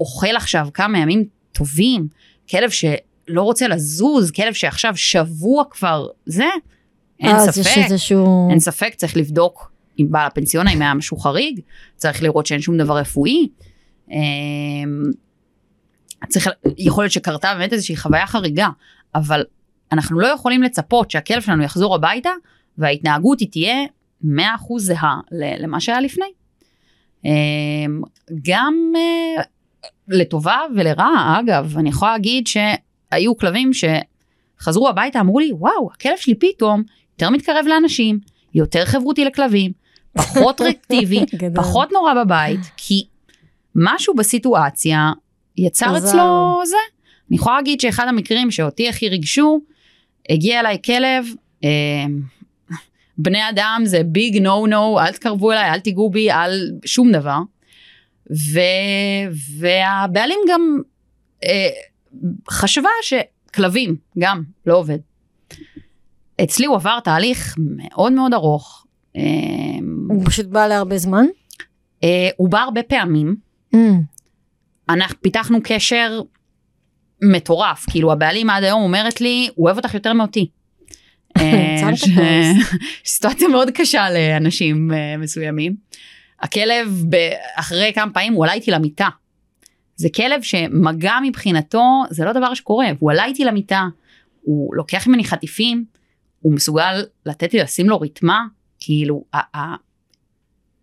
[0.00, 2.08] אוכל עכשיו כמה ימים טובים,
[2.50, 6.44] כלב שלא רוצה לזוז, כלב שעכשיו שבוע כבר זה,
[7.20, 8.50] אין ספק, איזשהו...
[8.50, 11.60] אין ספק צריך לבדוק עם בעל הפנסיון האם היה משהו חריג,
[11.96, 13.48] צריך לראות שאין שום דבר רפואי.
[14.10, 15.02] אמ,
[16.28, 18.68] צריך, יכול להיות שקרתה באמת איזושהי חוויה חריגה,
[19.14, 19.44] אבל
[19.92, 22.30] אנחנו לא יכולים לצפות שהכלב שלנו יחזור הביתה
[22.78, 23.84] וההתנהגות היא תהיה
[24.24, 24.28] 100%
[24.76, 26.26] זהה למה שהיה לפני.
[27.24, 28.02] אמ,
[28.42, 29.42] גם אה,
[30.08, 36.34] לטובה ולרעה, אגב, אני יכולה להגיד שהיו כלבים שחזרו הביתה, אמרו לי, וואו, הכלב שלי
[36.34, 38.18] פתאום יותר מתקרב לאנשים,
[38.54, 39.72] יותר חברותי לכלבים,
[40.12, 41.64] פחות ריאקטיבי, גדול.
[41.64, 43.06] פחות נורא בבית, כי
[43.74, 45.12] משהו בסיטואציה
[45.56, 45.98] יצר.
[45.98, 46.76] אצלו זה.
[47.28, 49.60] אני יכולה להגיד שאחד המקרים שאותי הכי ריגשו,
[50.30, 51.26] הגיע אליי כלב,
[51.64, 51.70] אה,
[53.22, 57.38] בני אדם זה ביג נו נו, אל תקרבו אליי, אל תיגעו בי, אל שום דבר.
[58.30, 58.60] ו,
[59.58, 60.78] והבעלים גם
[61.44, 61.68] אה,
[62.50, 64.98] חשבה שכלבים גם לא עובד.
[66.42, 68.86] אצלי הוא עבר תהליך מאוד מאוד ארוך.
[69.16, 69.22] אה,
[70.08, 71.24] הוא פשוט בא להרבה זמן?
[72.04, 73.78] אה, הוא בא הרבה פעמים, Mm.
[74.88, 76.20] אנחנו פיתחנו קשר
[77.22, 80.50] מטורף, כאילו הבעלים עד היום אומרת לי, הוא אוהב אותך יותר מאותי.
[81.36, 82.04] אה, ש-.
[83.12, 85.76] סיטואציה מאוד קשה לאנשים אה, מסוימים.
[86.40, 87.04] הכלב
[87.54, 89.08] אחרי כמה פעמים הוא עלה איתי למיטה.
[89.96, 93.86] זה כלב שמגע מבחינתו זה לא דבר שקורה, והוא עלה איתי למיטה,
[94.42, 95.84] הוא לוקח ממני חטיפים,
[96.40, 98.40] הוא מסוגל לתת לי לשים לו ריתמה,
[98.80, 99.24] כאילו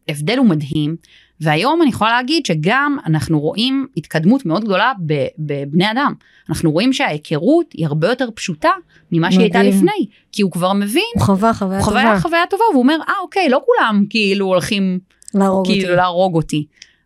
[0.10, 0.96] ההבדל הוא מדהים,
[1.42, 4.92] והיום אני יכולה להגיד שגם אנחנו רואים התקדמות מאוד גדולה
[5.38, 6.14] בבני אדם.
[6.50, 8.72] אנחנו רואים שההיכרות היא הרבה יותר פשוטה
[9.12, 9.64] ממה שהיא הייתה.
[9.64, 12.20] לפני, כי הוא כבר מבין, הוא חווה חוויה הוא טובה.
[12.20, 15.00] חוויה טובה, והוא אומר, אה אוקיי, לא כולם כאילו הולכים
[15.34, 15.80] להרוג אותי.
[15.80, 16.66] כאילו להרוג אותי.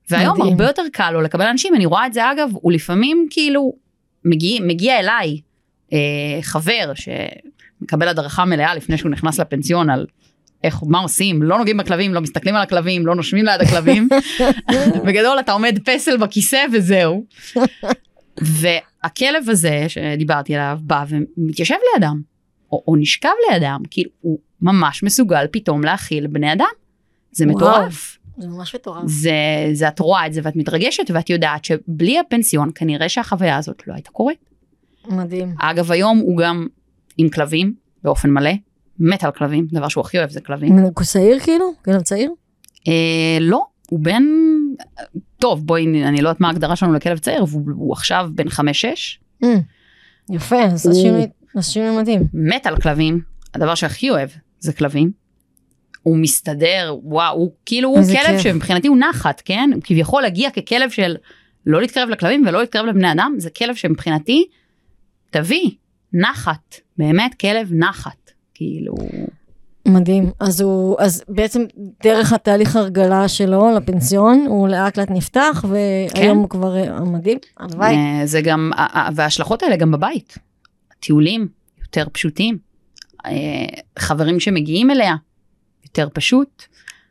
[0.10, 0.52] והיום מדהים.
[0.52, 3.74] הרבה יותר קל לו לקבל אנשים, אני רואה את זה אגב, הוא לפעמים כאילו
[4.26, 5.40] מגיע, מגיע אליי
[5.94, 5.98] אה,
[6.42, 10.06] חבר שמקבל הדרכה מלאה לפני שהוא נכנס לפנסיון על
[10.64, 14.09] איך, מה עושים, לא נוגעים בכלבים, לא מסתכלים על הכלבים, לא נושמים ליד הכלבים.
[15.05, 17.26] בגדול אתה עומד פסל בכיסא וזהו.
[18.41, 22.22] והכלב הזה שדיברתי עליו בא ומתיישב לידם,
[22.72, 26.66] או, או נשכב לידם, כאילו הוא ממש מסוגל פתאום להכיל בני אדם.
[27.32, 27.57] זה וואו.
[27.57, 28.18] מטורף.
[28.38, 29.03] זה ממש מטורף.
[29.05, 29.32] זה,
[29.74, 33.93] זה את רואה את זה ואת מתרגשת ואת יודעת שבלי הפנסיון כנראה שהחוויה הזאת לא
[33.93, 34.39] הייתה קורית.
[35.09, 35.55] מדהים.
[35.59, 36.68] אגב היום הוא גם
[37.18, 38.51] עם כלבים באופן מלא,
[39.00, 40.78] מת על כלבים, דבר שהוא הכי אוהב זה כלבים.
[40.78, 41.66] הוא צעיר כאילו?
[41.86, 42.32] כלב צעיר?
[42.88, 42.94] אה,
[43.41, 44.24] לא, הוא בן,
[45.39, 49.20] טוב בואי אני לא יודעת מה ההגדרה שלנו לכלב צעיר, והוא הוא עכשיו בן חמש-שש,
[49.44, 49.46] Mm.
[50.32, 52.24] יפה, אז הוא- שינוי- אז שינוי מדהים.
[52.34, 53.22] מת על כלבים,
[53.54, 54.30] הדבר שהכי אוהב
[54.60, 55.12] זה כלבים.
[56.04, 58.41] הוא מסתדר, וואו, הוא כאילו הוא כלב כיף.
[58.41, 59.70] שמבחינתי הוא נחת, כן?
[59.74, 61.16] הוא כביכול הגיע ככלב של
[61.66, 64.46] לא להתקרב לכלבים ולא להתקרב לבני אדם, זה כלב שמבחינתי,
[65.30, 65.70] תביא,
[66.14, 68.23] נחת, באמת כלב נחת,
[68.54, 68.93] כאילו,
[69.88, 70.32] מדהים.
[70.39, 71.64] אז הוא, אז בעצם
[72.04, 76.38] דרך התהליך הרגלה שלו לפנסיון, הוא לאט לאט נפתח, והיום כן.
[76.38, 77.38] הוא כבר אה, מדהים.
[77.60, 77.95] הלוואי.
[77.95, 80.38] אה, זה גם, ה- ה- וההשלכות האלה גם בבית,
[80.97, 81.47] הטיולים
[81.82, 82.58] יותר פשוטים,
[83.26, 83.32] אה,
[83.99, 85.16] חברים שמגיעים אליה,
[85.86, 86.64] יותר פשוט.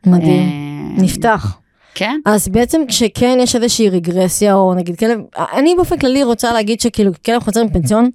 [0.05, 0.49] מדהים.
[0.97, 1.57] אה, נפתח.
[1.95, 5.19] כן, אז בעצם כשכן יש איזושהי רגרסיה, או נגיד כלב,
[5.53, 8.09] אני באופן כללי רוצה להגיד שכאילו כלב חוזר מפנסיון,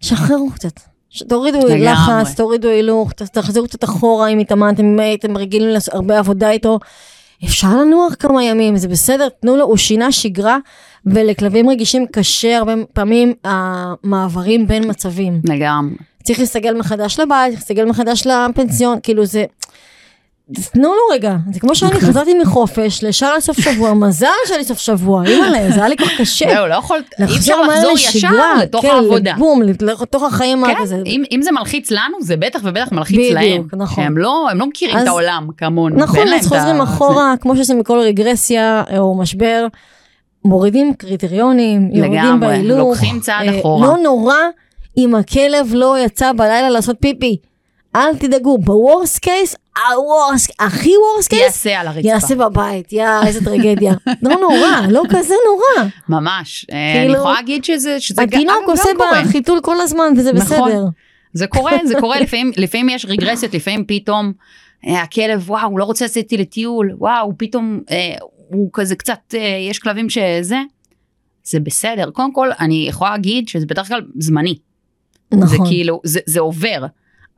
[0.00, 0.80] שחררו קצת.
[1.28, 1.58] תורידו.
[1.68, 6.78] לחץ, תורידו הילוך, תחזרו קצת אחורה אם התאמנתם, אם הייתם רגילים לעשות הרבה עבודה איתו.
[7.44, 10.58] אפשר לנוח כמה ימים, זה בסדר, תנו לו, הוא שינה שגרה,
[11.06, 15.40] ולכלבים רגישים קשה הרבה פעמים המעברים בין מצבים.
[15.44, 15.94] לגמרי.
[16.22, 19.44] צריך להסתגל מחדש לבית, צריך להסתגל מחדש לפנסיון, כאילו זה...
[20.72, 24.26] תנו לו רגע, זה כמו שאני חזרתי מחופש לשאר לסוף שבוע, מזל
[24.56, 26.50] לי סוף שבוע, אימא'לה, זה היה לי כל כך קשה.
[26.54, 29.34] זהו, לא יכול, אי אפשר לחזור ישר לתוך כן, העבודה.
[29.38, 29.62] בום,
[30.02, 31.02] לתוך החיים כן, הזה.
[31.06, 33.82] אם, אם זה מלחיץ לנו, זה בטח ובטח מלחיץ בדיוק, להם.
[33.82, 34.04] נכון.
[34.04, 35.96] שהם לא, הם לא מכירים את העולם כמונו.
[35.96, 39.66] נכון, אז חוזרים אחורה, כמו שעושים בכל רגרסיה או משבר,
[40.44, 42.78] מורידים קריטריונים, יורדים לגמרי, בהילוך.
[42.78, 43.86] לוקחים צעד אה, אחורה.
[43.86, 44.36] לא נורא
[44.98, 47.36] אם הכלב לא יצא בלילה לעשות פיפי.
[47.96, 52.08] אל תדאגו, ב worst case, ה worse, הכי worst case, יעשה על הרצפה.
[52.08, 53.92] יעשה בבית, יא, איזה טרגדיה.
[54.22, 55.88] לא נורא, לא כזה נורא.
[56.08, 56.66] ממש.
[56.72, 59.22] אה, כאילו, אני יכולה להגיד שזה, שזה ג- התינוק אגב, עושה גם קורה.
[59.24, 60.68] בחיתול כל הזמן, וזה נכון.
[60.70, 60.84] בסדר.
[61.32, 64.32] זה קורה, זה קורה, לפעמים, לפעמים יש רגרסיות, לפעמים פתאום
[64.86, 68.14] אה, הכלב, וואו, הוא לא רוצה לצאת איתי לטיול, וואו, פתאום אה,
[68.48, 69.40] הוא כזה קצת, אה,
[69.70, 70.58] יש כלבים שזה,
[71.44, 72.10] זה בסדר.
[72.10, 74.58] קודם כל, אני יכולה להגיד שזה בדרך כלל זמני.
[75.34, 75.66] זה נכון.
[75.66, 76.86] כאילו, זה, זה עובר.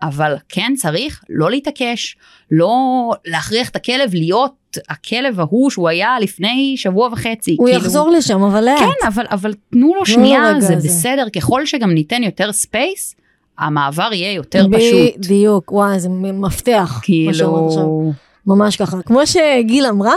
[0.02, 2.16] אבל כן צריך לא להתעקש,
[2.50, 2.74] לא
[3.24, 4.52] להכריח את הכלב להיות
[4.88, 7.56] הכלב ההוא שהוא היה לפני שבוע וחצי.
[7.58, 8.78] הוא כאילו, יחזור לשם, אבל לאט.
[8.78, 10.88] כן, אבל, אבל תנו לו שנייה, רגע זה זה.
[10.88, 13.14] בסדר, ככל שגם ניתן יותר space,
[13.58, 15.16] המעבר יהיה יותר פשוט.
[15.18, 17.00] בדיוק, וואי, זה מפתח.
[17.02, 17.70] כאילו,
[18.46, 19.02] ממש ככה.
[19.02, 20.14] כמו שגיל אמרה,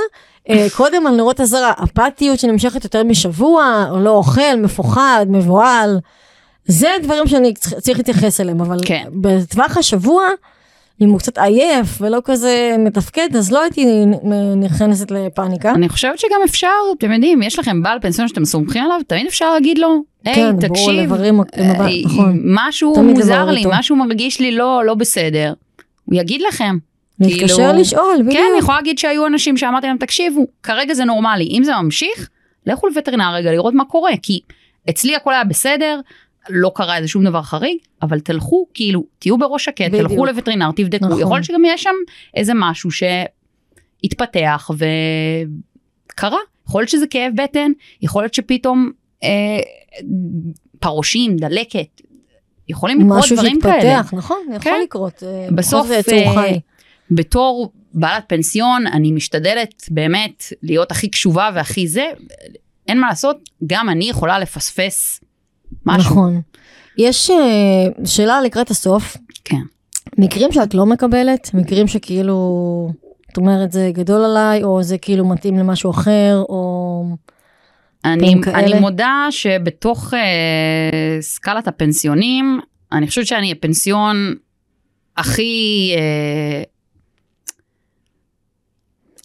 [0.49, 5.99] אה, קודם על נרות אזהרה, אפתיות שנמשכת יותר משבוע, לא אוכל, מפוחד, מבוהל,
[6.67, 9.03] זה דברים שאני צריך להתייחס אליהם, אבל כן.
[9.13, 10.23] בטווח השבוע,
[11.01, 13.85] אם הוא קצת עייף ולא כזה מתפקד, אז לא הייתי
[14.57, 15.71] נכנסת לפאניקה.
[15.71, 19.53] אני חושבת שגם אפשר, אתם יודעים, יש לכם בעל פנסיון שאתם סומכים עליו, תמיד אפשר
[19.53, 22.39] להגיד לו, היי, כן, תקשיב, לברר עם המבט, אה, נכון.
[22.45, 23.77] משהו מוזר לי, אותו.
[23.77, 25.53] משהו מרגיש לי לא לא בסדר,
[26.05, 26.77] הוא יגיד לכם.
[27.19, 28.33] להתקשר כאילו- לשאול, בדיוק.
[28.33, 32.29] כן, אני יכולה להגיד שהיו אנשים שאמרתי להם, תקשיבו, כרגע זה נורמלי, אם זה ממשיך,
[32.65, 34.39] לכו לווטרינר רגע לראות מה קורה, כי
[34.89, 35.99] אצלי הכל היה בסדר,
[36.49, 40.07] לא קרה איזה שום דבר חריג, אבל תלכו, כאילו, תהיו בראש שקט, בדיוק.
[40.07, 41.21] תלכו לווטרינר, תבדקו, נכון.
[41.21, 41.95] יכול שגם יש שם
[42.35, 47.71] איזה משהו שהתפתח וקרה, יכול להיות שזה כאב בטן,
[48.01, 48.91] יכול להיות שפתאום
[49.23, 49.29] אה,
[50.79, 52.01] פרושים, דלקת,
[52.69, 53.81] יכולים לקרות משהו דברים כאלה.
[53.81, 54.81] שהתפתח, נכון, יכול כן.
[54.83, 55.23] לקרות.
[55.23, 56.51] אה, בסוף, אה.
[57.11, 62.05] בתור בעלת פנסיון, אני משתדלת באמת להיות הכי קשובה והכי זה,
[62.87, 65.21] אין מה לעשות, גם אני יכולה לפספס
[65.85, 66.11] משהו.
[66.11, 66.41] נכון.
[66.97, 69.17] יש אה, שאלה לקראת הסוף.
[69.43, 69.61] כן.
[70.17, 72.89] מקרים שאת לא מקבלת, מקרים שכאילו,
[73.31, 77.03] את אומרת זה גדול עליי, או זה כאילו מתאים למשהו אחר, או...
[78.05, 78.35] אני.
[78.53, 82.59] אני מודה שבתוך אה, סקלת הפנסיונים,
[82.91, 84.35] אני חושבת שאני הפנסיון
[85.17, 86.63] הכי, אה,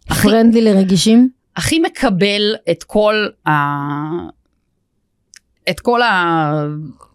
[0.08, 1.28] הכי, פרנדלי לרגישים.
[1.56, 3.50] הכי מקבל את כל ה...
[5.70, 6.00] את כל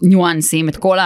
[0.02, 0.98] הניואנסים, את כל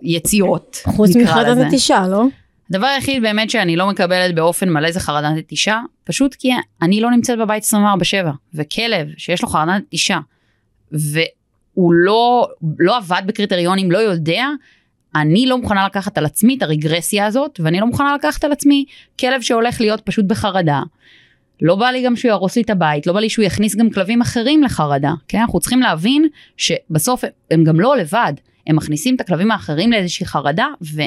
[0.00, 1.66] היציאות, חוץ מחרדת.
[1.66, 2.24] נטישה, לא?
[2.70, 6.50] הדבר היחיד באמת שאני לא מקבלת באופן מלא זה חרדת נטישה, פשוט כי
[6.82, 7.76] אני לא נמצאת בבית 24/7,
[8.54, 10.18] וכלב שיש לו חרדת נטישה,
[10.92, 12.48] והוא לא,
[12.78, 14.46] לא עבד בקריטריונים, לא יודע,
[15.14, 18.84] אני לא מוכנה לקחת על עצמי את הרגרסיה הזאת, ואני לא מוכנה לקחת על עצמי
[19.20, 20.82] כלב שהולך להיות פשוט בחרדה.
[21.62, 23.90] לא בא לי גם שהוא יהרוס לי את הבית, לא בא לי שהוא יכניס גם
[23.90, 25.38] כלבים אחרים לחרדה, כן?
[25.38, 28.32] אנחנו צריכים להבין שבסוף הם גם לא לבד,
[28.66, 31.02] הם מכניסים את הכלבים האחרים לאיזושהי חרדה, ו...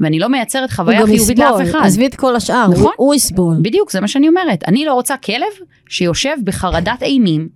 [0.00, 1.78] ואני לא מייצרת הוא חוויה גם חיובית לאף אחד.
[1.84, 2.82] עזבי את כל השאר, נכון.
[2.84, 3.56] הוא- הוא יסבול.
[3.62, 4.64] בדיוק, זה מה שאני אומרת.
[4.68, 5.46] אני לא רוצה כלב
[5.88, 7.48] שיושב בחרדת אימים,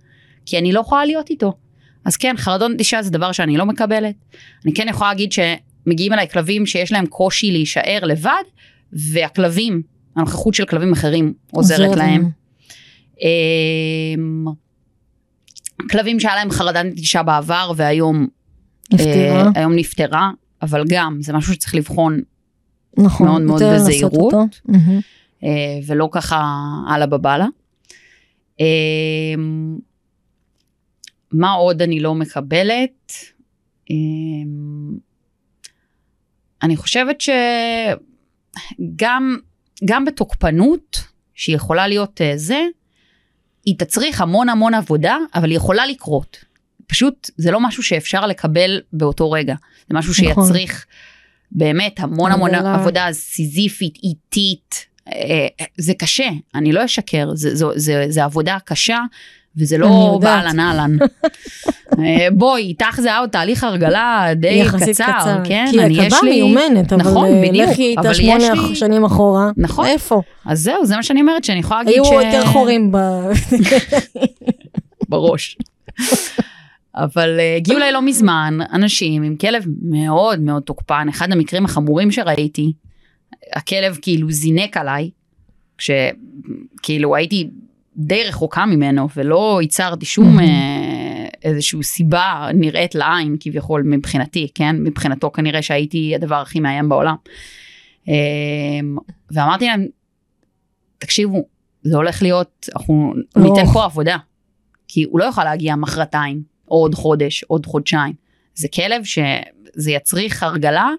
[0.45, 1.53] כי אני לא יכולה להיות איתו.
[2.05, 4.15] אז כן, חרדות נטישה זה דבר שאני לא מקבלת.
[4.65, 8.43] אני כן יכולה להגיד שמגיעים אליי כלבים שיש להם קושי להישאר לבד,
[8.93, 9.81] והכלבים,
[10.15, 12.29] הנוכחות של כלבים אחרים עוזרת להם.
[13.21, 14.45] אמ,
[15.91, 18.27] כלבים שהיה להם חרדת נטישה בעבר והיום
[18.93, 19.41] נפטרה.
[19.41, 20.31] אה, היום נפטרה,
[20.61, 22.21] אבל גם זה משהו שצריך לבחון
[22.97, 24.33] נכון, מאוד מאוד בזהירות.
[24.65, 24.99] מהמם.
[25.43, 26.57] אה, ולא ככה
[26.95, 27.47] אללה בבאללה.
[28.59, 28.65] אה,
[31.31, 33.13] מה עוד אני לא מקבלת?
[33.91, 33.95] אה,
[36.63, 37.21] אני חושבת
[38.81, 39.37] שגם
[39.85, 41.03] גם בתוקפנות,
[41.33, 42.61] שהיא יכולה להיות אה, זה,
[43.65, 46.45] היא תצריך המון המון עבודה, אבל היא יכולה לקרות.
[46.87, 49.55] פשוט זה לא משהו שאפשר לקבל באותו רגע.
[49.89, 50.43] זה משהו נכון.
[50.45, 50.85] שיצריך
[51.51, 52.75] באמת המון המון עבודה.
[52.75, 54.85] עבודה סיזיפית, איטית.
[55.07, 58.99] אה, זה קשה, אני לא אשקר, זה, זה, זה, זה עבודה קשה,
[59.57, 60.19] וזה לא.
[60.21, 60.97] באהלן אהלן.
[61.99, 65.65] אה, בואי, איתך זה היה עוד תהליך הרגלה די יחסית קצר, כן?
[65.71, 66.29] כי אני, יש לי...
[66.29, 69.51] מיומנת, אבל נכון, אה, בדיוק, לכי איתה שמונה לי- שנים אחורה.
[69.57, 69.85] נכון.
[69.85, 70.21] איפה?
[70.45, 72.11] אז זהו, זה מה שאני אומרת, שאני יכולה להגיד היו ש...
[72.11, 72.97] יותר חורים ב...
[75.09, 75.57] בראש.
[76.95, 82.11] אבל אה, הגיעו אליי לא מזמן אנשים עם כלב מאוד מאוד תוקפן, אחד המקרים החמורים
[82.11, 82.73] שראיתי,
[83.53, 85.09] הכלב כאילו זינק עליי,
[85.77, 87.49] כשכאילו הייתי
[87.97, 90.39] די רחוקה ממנו ולא ייצרתי שום.
[90.39, 91.11] אה,
[91.43, 94.75] איזושהי סיבה נראית לעין כביכול מבחינתי, כן?
[94.79, 97.15] מבחינתו כנראה שהייתי הדבר הכי מאיים בעולם.
[98.09, 98.13] אה,
[99.31, 99.87] ואמרתי להם,
[100.97, 101.45] תקשיבו,
[101.83, 103.65] זה הולך להיות, אנחנו ניתן.
[103.73, 104.17] פה עבודה.
[104.87, 108.13] כי הוא לא יוכל להגיע מחרתיים, או עוד חודש, עוד חודשיים.
[108.55, 110.89] זה כלב שזה יצריך הרגלה,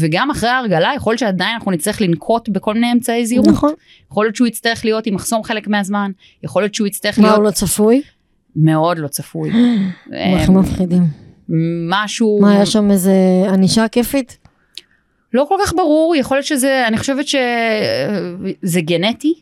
[0.00, 3.48] וגם אחרי ההרגלה יכול להיות שעדיין אנחנו נצטרך לנקוט בכל מיני אמצעי זהירות.
[3.48, 3.72] נכון.
[4.10, 6.10] יכול להיות שהוא יצטרך להיות עם מחסום חלק מהזמן,
[6.44, 8.02] יכול להיות שהוא יצטרך מה להיות הוא לא צפוי?
[8.56, 9.50] מאוד לא צפוי.
[10.12, 11.02] הם הכי מפחידים.
[11.88, 13.12] משהו מה, יש שם איזה
[13.52, 14.38] ענישה כיפית?
[15.34, 19.34] לא כל כך ברור, יכול להיות שזה, אני חושבת שזה גנטי.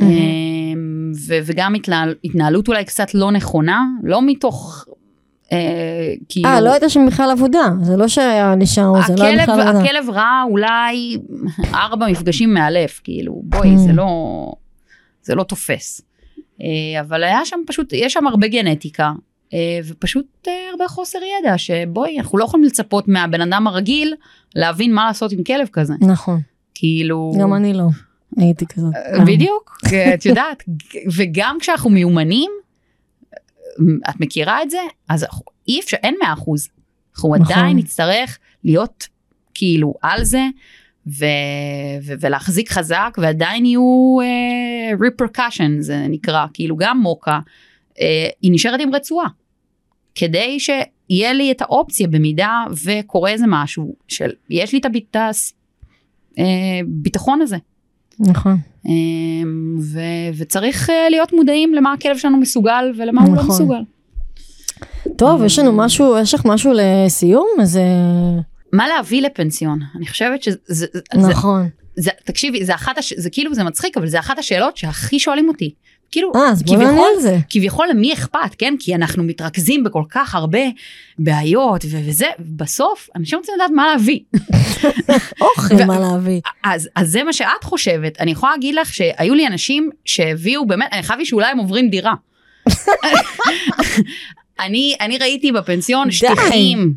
[0.00, 4.84] אמ, ו- וגם התנהל, התנהלות אולי קצת לא נכונה, לא מתוך,
[6.28, 8.56] כאילו, אה, לא הייתה שם בכלל עבודה, זה לא שהיה או
[9.06, 9.80] זה לא היה בכלל עבודה.
[9.80, 11.16] הכלב ראה אולי
[11.74, 13.78] ארבע מפגשים מאלף, כאילו, בואי, Mm.
[13.78, 14.52] זה לא,
[15.22, 16.00] זה לא תופס.
[16.62, 19.12] אה, אבל היה שם פשוט, יש שם הרבה גנטיקה,
[19.54, 24.14] אה, ופשוט אה, הרבה חוסר ידע, שבואי, אנחנו לא יכולים לצפות מהבן אדם הרגיל
[24.54, 25.94] להבין מה לעשות עם כלב כזה.
[26.00, 26.40] נכון,
[26.74, 27.32] כאילו...
[27.40, 27.84] גם אני לא
[28.36, 28.94] הייתי כזאת.
[28.94, 29.78] אה, בדיוק,
[30.14, 30.62] את יודעת,
[31.16, 32.50] וגם כשאנחנו מיומנים,
[34.10, 34.78] את מכירה את זה?
[35.08, 35.26] אז
[35.68, 36.68] אי אפשר, אין מאה אחוז.
[37.16, 37.52] אנחנו נכון.
[37.56, 39.08] עדיין נצטרך להיות
[39.54, 40.42] כאילו על זה,
[41.06, 41.24] ו-
[42.02, 47.40] ו- ולהחזיק חזק, ועדיין יהיו uh, repercussion, זה נקרא, כאילו גם מוקה,
[47.90, 47.96] uh,
[48.42, 49.26] היא נשארת עם רצועה.
[50.14, 55.16] כדי שיהיה לי את האופציה במידה וקורה איזה משהו, של יש לי את הביט-
[56.38, 57.56] הביטחון הזה.
[58.22, 58.56] נכון.
[58.86, 63.54] אמ, ו- וצריך אה, להיות מודעים למה הכלב שלנו מסוגל ולמה הוא לא נכון.
[63.54, 63.82] מסוגל.
[65.16, 67.48] טוב, יש לנו משהו, יש לך משהו לסיום?
[67.62, 67.82] אז אה,
[68.72, 69.78] מה להביא לפנסיון?
[69.96, 71.68] אני חושבת שזה, זה, זה, נכון.
[71.96, 73.12] זה, תקשיבי, זה אחת, הש...
[73.16, 75.74] זה כאילו זה מצחיק, אבל זה אחת השאלות שהכי שואלים אותי.
[76.12, 77.38] כאילו, אה, אז בוא נענה על זה.
[77.50, 78.74] כביכול למי אכפת, כן?
[78.78, 80.58] כי אנחנו מתרכזים בכל כך הרבה
[81.18, 84.20] בעיות ו- וזה, בסוף אנשים רוצים לדעת מה להביא.
[85.40, 86.40] אוכל ו- מה להביא.
[86.64, 88.20] אז, אז זה מה שאת חושבת.
[88.20, 92.14] אני יכולה להגיד לך שהיו לי אנשים שהביאו באמת, אני חייבת שאולי הם עוברים דירה.
[94.60, 96.10] אני, אני ראיתי בפנסיון.
[96.10, 96.94] שטיחים,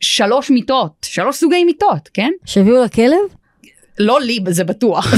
[0.00, 2.30] שלוש מיטות, שלוש סוגי מיטות, כן?
[2.44, 3.18] שהביאו לכלב?
[3.98, 5.14] לא לי, זה בטוח.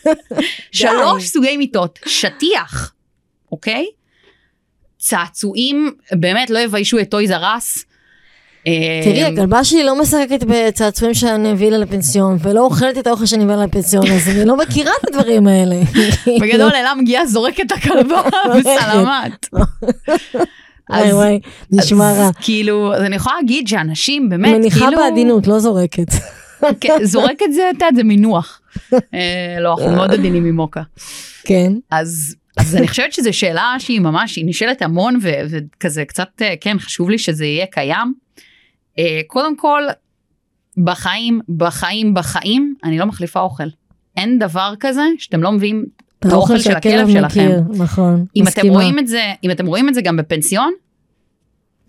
[0.72, 2.92] שלוש סוגי מיטות, שטיח,
[3.52, 3.86] אוקיי?
[4.98, 7.84] צעצועים, באמת לא יביישו את טויז ארס.
[9.04, 13.26] תראי, אה, הכלבה שלי לא משחקת בצעצועים שאני מביא לה לפנסיון, ולא אוכלת את האוכל
[13.26, 15.76] שאני מביא לה לפנסיון, אז אני לא מכירה את הדברים האלה.
[16.40, 18.22] בגדול אלה מגיעה זורקת את הכלבה
[18.58, 19.46] בסלמת.
[20.90, 22.30] וואי אז- וואי, נשמע אז רע.
[22.40, 26.08] כאילו, אז אני יכולה להגיד שאנשים באמת, מניחה כאילו, בעדינות, לא זורקת.
[26.80, 28.60] כן, זורקת זה, את יודעת, זה מינוח.
[28.92, 30.82] אה, לא, אנחנו מאוד עדינים ממוקה.
[31.44, 31.72] כן.
[31.90, 36.54] אז, אז אני חושבת שזו שאלה שהיא ממש, היא נשאלת המון ו- וכזה קצת, אה,
[36.60, 38.14] כן, חשוב לי שזה יהיה קיים.
[38.98, 39.82] אה, קודם כל,
[40.84, 43.68] בחיים, בחיים, בחיים, אני לא מחליפה אוכל.
[44.16, 45.84] אין דבר כזה שאתם לא מביאים
[46.20, 47.24] את האוכל של הכלב שלכם.
[47.24, 48.14] מכיר, נכון.
[48.36, 48.74] אם אתם מסכימה.
[48.74, 50.72] רואים את זה, אם אתם רואים את זה גם בפנסיון,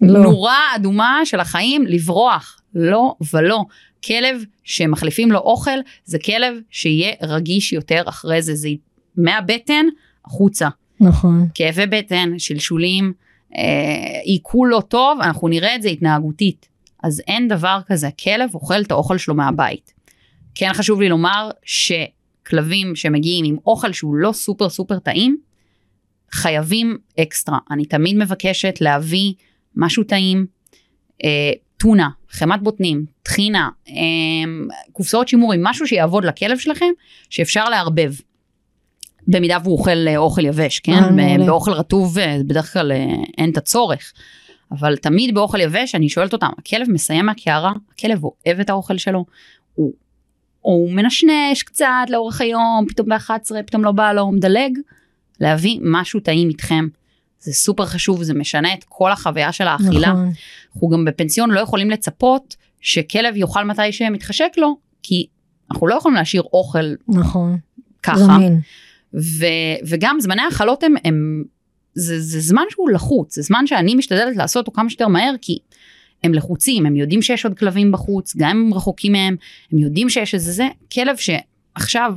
[0.02, 0.20] לא.
[0.20, 2.60] נורה אדומה של החיים לברוח.
[2.76, 3.64] לא ולא.
[4.04, 8.70] כלב שמחליפים לו אוכל זה כלב שיהיה רגיש יותר אחרי זה, זה
[9.18, 9.86] מהבטן
[10.26, 10.70] החוצה.
[11.00, 11.48] נכון.
[11.54, 13.14] כאבי בטן, שלשולים,
[13.58, 16.68] אה, עיכול לא טוב, אנחנו נראה את זה התנהגותית.
[17.04, 19.94] אז אין דבר כזה, כלב אוכל את האוכל שלו מהבית.
[20.56, 25.38] כן חשוב לי לומר שכלבים שמגיעים עם אוכל שהוא לא סופר סופר טעים,
[26.32, 27.58] חייבים אקסטרה.
[27.72, 29.34] אני תמיד מבקשת להביא
[29.76, 30.46] משהו טעים,
[31.24, 33.94] אה, טונה, חמת בוטנים, טחינה, אה,
[34.92, 36.90] קופסאות שימורים, משהו שיעבוד לכלב שלכם,
[37.30, 38.14] שאפשר לערבב.
[39.28, 41.20] במידה והוא אוכל אה, אוכל יבש, כן?
[41.20, 41.46] אה.
[41.46, 42.92] באוכל רטוב אה, בדרך כלל
[43.38, 44.14] אין את הצורך.
[44.72, 49.26] אבל תמיד באוכל יבש אני שואלת אותם, הכלב מסיים מהקערה, הכלב אוהב את האוכל שלו,
[49.76, 49.94] הוא,
[50.62, 54.78] הוא מנשנש קצת לאורך היום, פתאום ב-11, פתאום לא בא לו, הוא מדלג,
[55.40, 56.88] להביא משהו טעים איתכם.
[57.44, 60.12] זה סופר חשוב, זה משנה את כל החוויה של האכילה.
[60.12, 60.32] נכון.
[60.76, 65.28] אנחנו גם בפנסיון לא יכולים לצפות שכלב יאכל מתי שמתחשק לו, כי
[65.72, 67.58] אנחנו לא יכולים להשאיר אוכל נכון.
[68.04, 68.18] ככה.
[68.18, 68.60] זמין.
[69.14, 69.46] ו,
[69.88, 71.44] וגם זמני ההכלות הם, הם
[71.96, 75.58] זה, זה זמן שהוא לחוץ, זה זמן שאני משתדלת לעשות אותו כמה שיותר מהר, כי
[76.24, 79.36] הם לחוצים, הם יודעים שיש עוד כלבים בחוץ, גם אם הם רחוקים מהם,
[79.72, 82.14] הם יודעים שיש איזה זה, כלב שעכשיו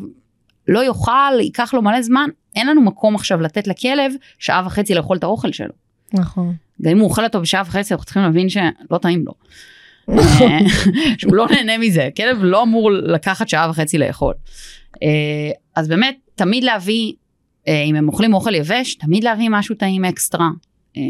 [0.68, 5.16] לא יאכל, ייקח לו מלא זמן, אין לנו מקום עכשיו לתת לכלב שעה וחצי לאכול
[5.16, 5.72] את האוכל שלו.
[6.12, 6.54] נכון.
[6.82, 9.32] גם אם הוא אוכל אותו בשעה וחצי, אנחנו צריכים להבין שלא טעים לו.
[11.18, 14.34] שהוא לא נהנה מזה, כלב לא אמור לקחת שעה וחצי לאכול.
[15.02, 17.12] אה, אז באמת, תמיד להביא,
[17.68, 20.48] אה, אם הם אוכלים אוכל יבש, תמיד להביא משהו טעים אקסטרה.
[20.96, 21.02] אה,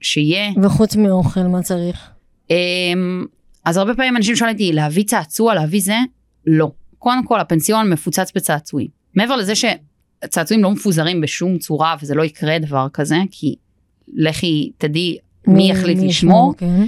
[0.00, 0.50] שיהיה.
[0.62, 2.10] וחוץ מאוכל, מה צריך?
[3.64, 5.96] אז הרבה פעמים אנשים שואלים אותי, להביא צעצוע, להביא זה?
[6.46, 6.70] לא.
[7.00, 8.88] קודם כל, הפנסיון מפוצץ בצעצועים.
[9.14, 13.54] מעבר לזה שצעצועים לא מפוזרים בשום צורה, וזה לא יקרה דבר כזה, כי
[14.14, 15.16] לכי תדעי
[15.46, 16.54] מי יחליט לשמור.
[16.58, 16.86] כן.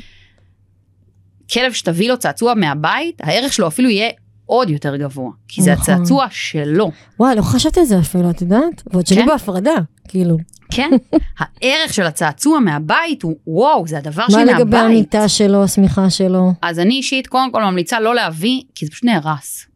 [1.53, 4.11] כלב שתביא לו צעצוע מהבית, הערך שלו אפילו יהיה
[4.47, 5.95] עוד יותר גבוה, כי זה נכון.
[5.95, 6.91] הצעצוע שלו.
[7.21, 8.83] וואי, לא חשבתי על זה אפילו, את יודעת?
[8.93, 9.27] ועוד שלי כן.
[9.27, 9.75] בהפרדה,
[10.09, 10.37] כאילו.
[10.71, 10.91] כן,
[11.39, 14.77] הערך של הצעצוע מהבית הוא וואו, זה הדבר מה שלי לגבי.
[14.77, 16.53] המיטה שלו, השמיכה שלו?
[16.63, 19.67] אז אני אישית קודם כל ממליצה לא להביא, כי זה פשוט נהרס.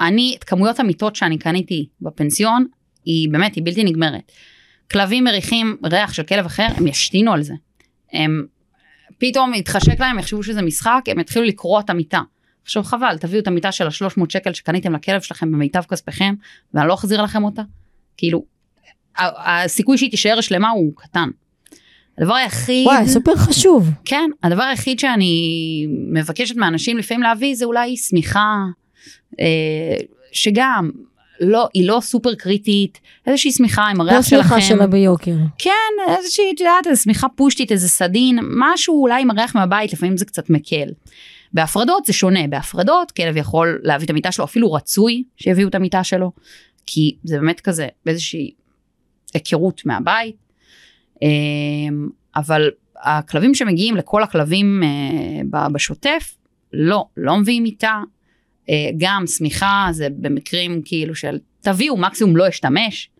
[0.00, 2.66] אני, את כמויות המיטות שאני קניתי בפנסיון,
[3.04, 4.32] היא באמת, היא בלתי נגמרת.
[4.90, 7.54] כלבים מריחים ריח של כלב אחר, הם ישתינו על זה.
[8.12, 8.46] הם
[9.18, 12.20] פתאום יתחשק להם, יחשבו שזה משחק, הם יתחילו לקרוע את המיטה.
[12.62, 16.34] עכשיו חבל, תביאו את המיטה של ה-300 שקל שקניתם לכלב שלכם במיטב כספיכם,
[16.74, 17.62] ואני לא אחזיר לכם אותה.
[18.16, 18.44] כאילו,
[19.18, 21.28] הסיכוי שהיא תישאר שלמה הוא קטן.
[22.18, 22.86] הדבר היחיד...
[22.86, 23.90] וואי, סופר חשוב.
[24.04, 28.56] כן, הדבר היחיד שאני מבקשת מאנשים לפעמים להביא זה אולי שמיכה,
[30.32, 30.90] שגם
[31.40, 34.36] לא, היא לא סופר קריטית, איזושהי שמיכה עם לא הריח שלכם.
[34.36, 35.34] השמיכה שלה ביוקר.
[35.58, 40.16] כן, איזושהי, את יודעת, איזו שמיכה פושטית, איזה סדין, משהו אולי עם הריח מהבית, לפעמים
[40.16, 40.88] זה קצת מקל.
[41.52, 46.04] בהפרדות זה שונה, בהפרדות כלב יכול להביא את המיטה שלו, אפילו רצוי שיביאו את המיטה
[46.04, 46.32] שלו,
[46.86, 48.50] כי זה באמת כזה באיזושהי
[49.34, 50.36] היכרות מהבית.
[51.22, 52.70] אמ, אבל
[53.02, 56.36] הכלבים שמגיעים לכל הכלבים אה, בשוטף,
[56.72, 58.02] לא, לא מביאים מיטה.
[58.70, 63.10] אה, גם שמיכה זה במקרים כאילו של תביאו, מקסימום לא אשתמש.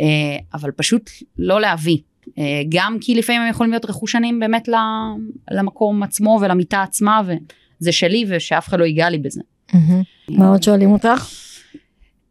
[0.00, 1.98] אה, אבל פשוט לא להביא.
[2.38, 4.68] אה, גם כי לפעמים הם יכולים להיות רכושנים באמת
[5.50, 9.40] למקום עצמו ולמיטה עצמה, וזה שלי ושאף אחד לא ייגע לי בזה.
[10.28, 11.28] מה עוד שואלים אותך?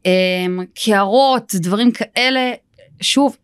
[0.06, 2.52] אה, קערות, דברים כאלה,
[3.02, 3.38] שוב,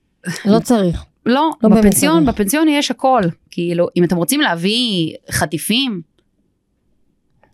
[0.45, 1.03] לא צריך.
[1.25, 2.25] לא, לא בפנסיון.
[2.25, 3.21] בפנסיון יש הכל.
[3.51, 6.01] כאילו, אם אתם רוצים להביא חטיפים,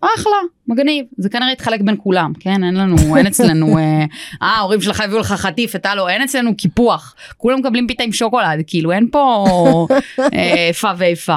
[0.02, 1.06] אחלה, מגניב.
[1.18, 2.64] זה כנראה יתחלק בין כולם, כן?
[2.64, 4.06] אין לנו, אין אצלנו, אה,
[4.42, 7.16] אה, ההורים שלך הביאו לך חטיף, אתה לא, אין אצלנו קיפוח.
[7.38, 9.88] כולם מקבלים פיתה עם שוקולד, כאילו, אין פה
[10.20, 11.36] אה, איפה ואיפה.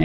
[0.00, 0.04] אה,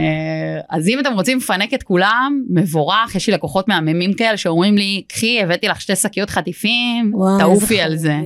[0.70, 5.02] אז אם אתם רוצים לפנק את כולם, מבורך, יש לי לקוחות מהממים כאלה שאומרים לי,
[5.08, 8.16] קחי, הבאתי לך שתי שקיות חטיפים, תעופי על זה.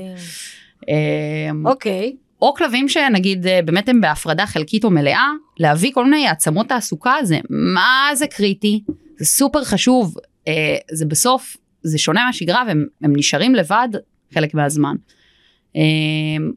[1.64, 2.12] אוקיי.
[2.42, 5.28] או כלבים שנגיד באמת הם בהפרדה חלקית או מלאה,
[5.58, 8.82] להביא כל מיני העצמות תעסוקה זה מה זה קריטי,
[9.18, 10.14] זה סופר חשוב,
[10.48, 13.88] אה, זה בסוף, זה שונה מהשגרה והם הם נשארים לבד
[14.34, 14.96] חלק מהזמן.
[15.76, 15.82] אה,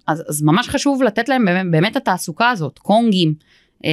[0.08, 3.34] אז, אז ממש חשוב לתת להם באמת, באמת התעסוקה הזאת, קונגים,
[3.86, 3.92] אה,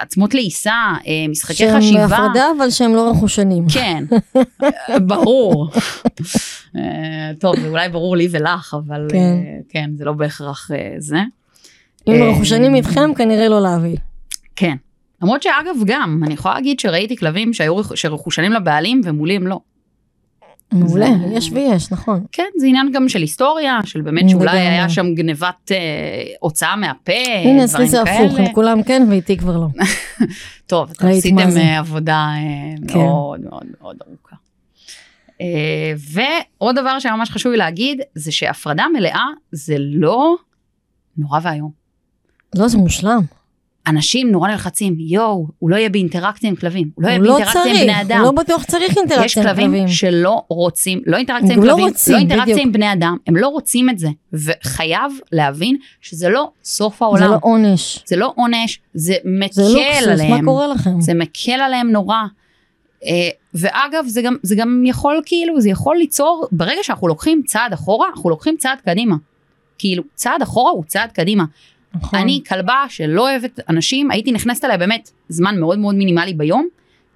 [0.00, 2.06] עצמות לעיסה, אה, משחקי שהם חשיבה.
[2.06, 3.66] בהפרדה, אבל שהם לא רכושנים.
[3.68, 4.04] כן,
[4.62, 5.70] אה, ברור.
[6.76, 9.18] אה, טוב, זה אולי ברור לי ולך, אבל כן.
[9.18, 11.18] אה, כן, זה לא בהכרח אה, זה.
[12.08, 13.96] אם אה, רכושנים איתכם, כנראה לא להביא.
[14.56, 14.76] כן.
[15.26, 19.60] למרות שאגב גם, אני יכולה להגיד שראיתי כלבים שהיו רכ- שרכושנים לבעלים ומולי הם לא.
[20.72, 22.24] מעולה, זה- יש ויש, נכון.
[22.32, 24.58] כן, זה עניין גם של היסטוריה, של באמת שאולי.
[24.58, 25.76] היה שם גנבת אה,
[26.40, 27.12] הוצאה מהפה,
[27.44, 28.02] הנה, אצלי זה.
[28.02, 29.66] הפוך, הם כולם כן ואיתי כבר לא.
[30.66, 31.38] טוב, עשיתם.
[31.56, 32.98] אה, עבודה אה, כן.
[32.98, 34.36] מאוד מאוד מאוד ארוכה.
[35.40, 35.92] אה,
[36.58, 40.36] ועוד דבר שממש חשוב לי להגיד, זה שהפרדה מלאה זה לא
[41.18, 41.70] נורא ואיום.
[42.54, 43.20] לא, זה מושלם.
[43.86, 47.72] אנשים נורא נלחצים, יואו, הוא לא יהיה באינטראקציה עם כלבים, הוא לא יהיה לא באינטראקציה
[47.72, 48.18] עם בני אדם.
[48.18, 49.88] הוא לא בטוח צריך יש אינטראקציה עם כלבים כלבים.
[49.88, 52.62] שלא רוצים, לא אינטראקציה עם לא כלבים, לא אינטראקציה.
[52.62, 57.30] עם בני אדם, הם לא רוצים את זה, וחייב להבין שזה לא סוף זה העולם,
[57.30, 58.02] לא עונש.
[58.06, 61.00] זה לא עונש, זה זה מקל לוקסוס, מה עליהם, קורה לכם?
[61.00, 62.16] זה מקל עליהם נורא.
[63.04, 67.72] אה, ואגב, זה גם, זה גם יכול כאילו, זה יכול ליצור, ברגע שאנחנו לוקחים צעד
[67.72, 69.16] אחורה, אנחנו לוקחים צעד קדימה.
[69.78, 71.44] כאילו, צעד אחורה הוא צעד קדימה.
[72.02, 72.18] נכון.
[72.18, 76.68] אני כלבה שלא אוהבת אנשים, הייתי נכנסת אליה באמת זמן מאוד מאוד מינימלי ביום.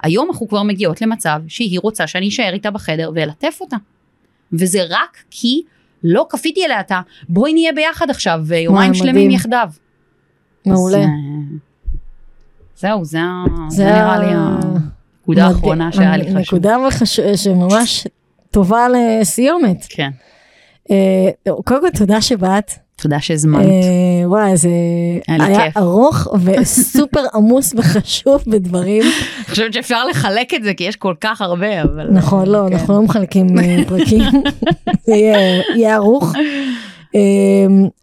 [0.03, 3.77] היום אנחנו כבר מגיעות למצב שהיא רוצה שאני אשאר איתה בחדר ואלטף אותה.
[4.53, 5.63] וזה רק כי
[6.05, 7.01] לא כפיתי אליה את ה...
[7.29, 9.31] בואי נהיה ביחד עכשיו יומיים שלמים.
[9.31, 9.69] יחדיו.
[10.67, 10.97] מעולה.
[10.99, 11.09] אז, אה,
[12.77, 13.19] זהו, זה,
[13.69, 15.47] זה זה נראה לי הנקודה.
[15.47, 16.37] האחרונה שהיה לי חשוב.
[16.39, 18.07] נקודה וחש- שממש
[18.51, 19.87] טובה לסיומת.
[19.89, 20.11] כן,
[20.91, 20.97] אה,
[21.65, 22.71] קודם כל תודה שבאת.
[23.03, 23.67] תודה שהזמנת.
[23.67, 24.69] אה, וואי, זה
[25.29, 25.61] היה.
[25.77, 29.03] ארוך וסופר עמוס וחשוב בדברים.
[29.03, 32.09] אני חושבת שאפשר לחלק את זה כי יש כל כך הרבה, אבל...
[32.13, 32.73] נכון, לא, כן.
[32.77, 34.23] אנחנו לא מחלקים אה, פרקים.
[35.07, 36.33] זה יהיה- ערוך.
[37.15, 37.21] אה,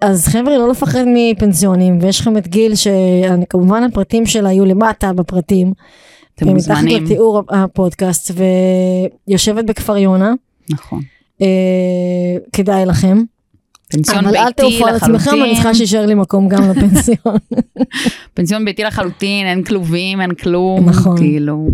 [0.01, 5.73] אז חבר'ה, לא לפחד מפנסיונים, ויש לכם את גיל, שכמובן הפרטים שלה יהיו למטה בפרטים.
[6.35, 7.03] אתם מתחת מוזמנים.
[7.03, 8.31] לתיאור הפודקאסט,
[9.27, 10.33] ויושבת בכפר יונה.
[10.69, 11.01] נכון.
[11.41, 11.47] אה,
[12.53, 13.17] כדאי לכם.
[13.89, 15.53] פנסיון אבל אל ביתי תעופו על עצמכם, אני לחלוטין.
[15.53, 17.37] צריכה שישאר לי מקום גם לפנסיון.
[18.33, 20.89] פנסיון ביתי לחלוטין, אין כלובים, אין כלום.
[20.89, 21.17] נכון.
[21.17, 21.67] כאילו,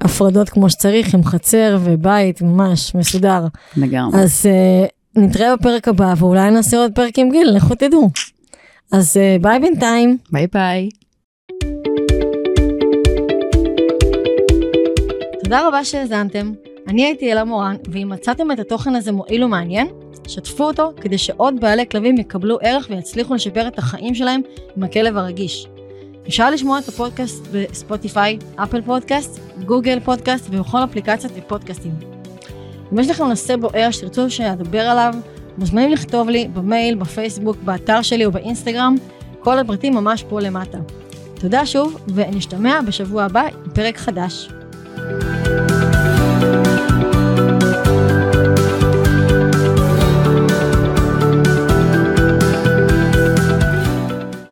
[0.00, 3.46] הפרדות כמו שצריך, עם חצר ובית, ממש מסודר.
[3.76, 4.20] לגמרי.
[4.20, 4.86] אז אה,
[5.22, 8.10] נתראה בפרק הבא, ואולי נעשה עוד פרק עם גיל, לכו תדעו.
[8.92, 10.18] אז אה, ביי בינתיים.
[10.32, 10.88] ביי ביי.
[15.44, 16.52] תודה רבה שהאזנתם.
[16.88, 19.86] אני הייתי אלה מורן, ואם מצאתם את התוכן הזה מועיל ומעניין,
[20.26, 24.40] שתפו אותו כדי שעוד בעלי כלבים יקבלו ערך ויצליחו לשפר את החיים שלהם
[24.76, 25.66] עם הכלב הרגיש.
[26.28, 31.92] אפשר לשמוע את הפודקאסט ב Spotify, Apple Podcast, Google Podcast ובכל אפליקציות הפודקאסטים.
[32.92, 35.14] אם יש לכם נושא בוער שתרצו שאדבר עליו,
[35.58, 38.94] מוזמנים לכתוב לי במייל, בפייסבוק, באתר שלי או באינסטגרם,
[39.40, 40.78] כל הפרטים ממש פה למטה.
[41.34, 44.48] תודה שוב, ונשתמע בשבוע הבא עם פרק חדש.
[44.96, 45.73] thank you